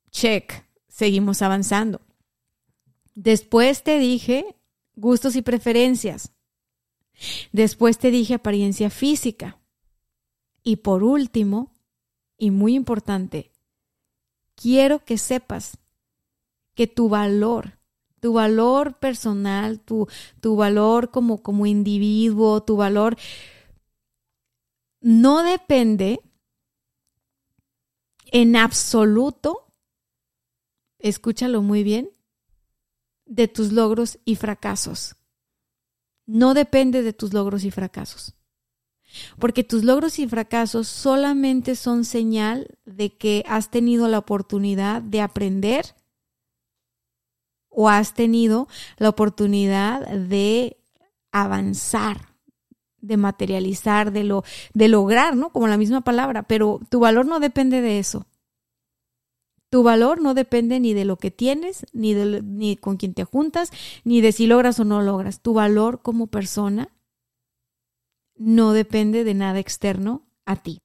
Check, 0.09 0.65
seguimos 0.87 1.43
avanzando. 1.43 2.01
Después 3.13 3.83
te 3.83 3.99
dije 3.99 4.55
gustos 4.95 5.35
y 5.35 5.43
preferencias. 5.43 6.31
Después 7.51 7.97
te 7.99 8.09
dije 8.09 8.35
apariencia 8.35 8.89
física. 8.89 9.59
Y 10.63 10.77
por 10.77 11.03
último, 11.03 11.73
y 12.37 12.51
muy 12.51 12.75
importante, 12.75 13.51
quiero 14.55 15.03
que 15.03 15.17
sepas 15.17 15.77
que 16.75 16.87
tu 16.87 17.09
valor, 17.09 17.79
tu 18.19 18.33
valor 18.33 18.99
personal, 18.99 19.79
tu, 19.79 20.07
tu 20.41 20.55
valor 20.55 21.09
como, 21.09 21.41
como 21.41 21.65
individuo, 21.65 22.61
tu 22.63 22.75
valor 22.75 23.17
no 25.01 25.43
depende 25.43 26.19
en 28.31 28.55
absoluto, 28.55 29.73
escúchalo 30.99 31.61
muy 31.61 31.83
bien, 31.83 32.09
de 33.25 33.47
tus 33.47 33.71
logros 33.71 34.19
y 34.25 34.35
fracasos. 34.35 35.15
No 36.25 36.53
depende 36.53 37.03
de 37.03 37.13
tus 37.13 37.33
logros 37.33 37.63
y 37.63 37.71
fracasos. 37.71 38.35
Porque 39.39 39.63
tus 39.63 39.83
logros 39.83 40.19
y 40.19 40.27
fracasos 40.27 40.87
solamente 40.87 41.75
son 41.75 42.03
señal 42.03 42.77
de 42.85 43.15
que 43.15 43.43
has 43.47 43.69
tenido 43.69 44.07
la 44.07 44.19
oportunidad 44.19 45.01
de 45.01 45.21
aprender 45.21 45.95
o 47.69 47.89
has 47.89 48.13
tenido 48.13 48.67
la 48.97 49.09
oportunidad 49.09 50.07
de 50.07 50.77
avanzar, 51.31 52.26
de 53.01 53.17
materializar, 53.17 54.11
de, 54.11 54.23
lo, 54.23 54.43
de 54.73 54.87
lograr, 54.87 55.35
¿no? 55.35 55.51
Como 55.51 55.67
la 55.67 55.77
misma 55.77 56.01
palabra, 56.01 56.43
pero 56.43 56.79
tu 56.89 56.99
valor 56.99 57.25
no 57.25 57.39
depende 57.39 57.81
de 57.81 57.99
eso. 57.99 58.25
Tu 59.69 59.83
valor 59.83 60.21
no 60.21 60.33
depende 60.33 60.79
ni 60.79 60.93
de 60.93 61.05
lo 61.05 61.17
que 61.17 61.29
tienes, 61.29 61.85
ni, 61.91 62.13
de, 62.13 62.41
ni 62.41 62.77
con 62.77 62.95
quién 62.97 63.13
te 63.13 63.25
juntas, 63.25 63.71
ni 64.05 64.21
de 64.21 64.31
si 64.31 64.47
logras 64.47 64.79
o 64.79 64.85
no 64.85 65.01
logras. 65.01 65.41
Tu 65.41 65.53
valor 65.53 66.01
como 66.01 66.27
persona 66.27 66.89
no 68.35 68.71
depende 68.71 69.23
de 69.23 69.33
nada 69.33 69.59
externo 69.59 70.25
a 70.45 70.55
ti. 70.55 70.79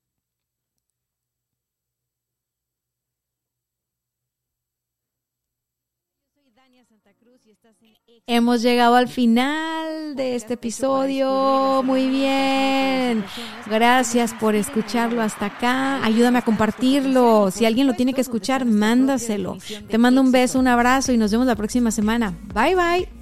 Hemos 8.28 8.62
llegado 8.62 8.94
al 8.94 9.08
final 9.08 10.14
de 10.14 10.36
este 10.36 10.54
episodio. 10.54 11.82
Muy 11.84 12.08
bien. 12.08 13.24
Gracias 13.66 14.32
por 14.34 14.54
escucharlo 14.54 15.20
hasta 15.22 15.46
acá. 15.46 16.04
Ayúdame 16.04 16.38
a 16.38 16.42
compartirlo. 16.42 17.50
Si 17.50 17.66
alguien 17.66 17.88
lo 17.88 17.94
tiene 17.94 18.14
que 18.14 18.20
escuchar, 18.20 18.64
mándaselo. 18.64 19.58
Te 19.88 19.98
mando 19.98 20.20
un 20.20 20.30
beso, 20.30 20.60
un 20.60 20.68
abrazo 20.68 21.10
y 21.12 21.16
nos 21.16 21.32
vemos 21.32 21.48
la 21.48 21.56
próxima 21.56 21.90
semana. 21.90 22.32
Bye 22.54 22.76
bye. 22.76 23.21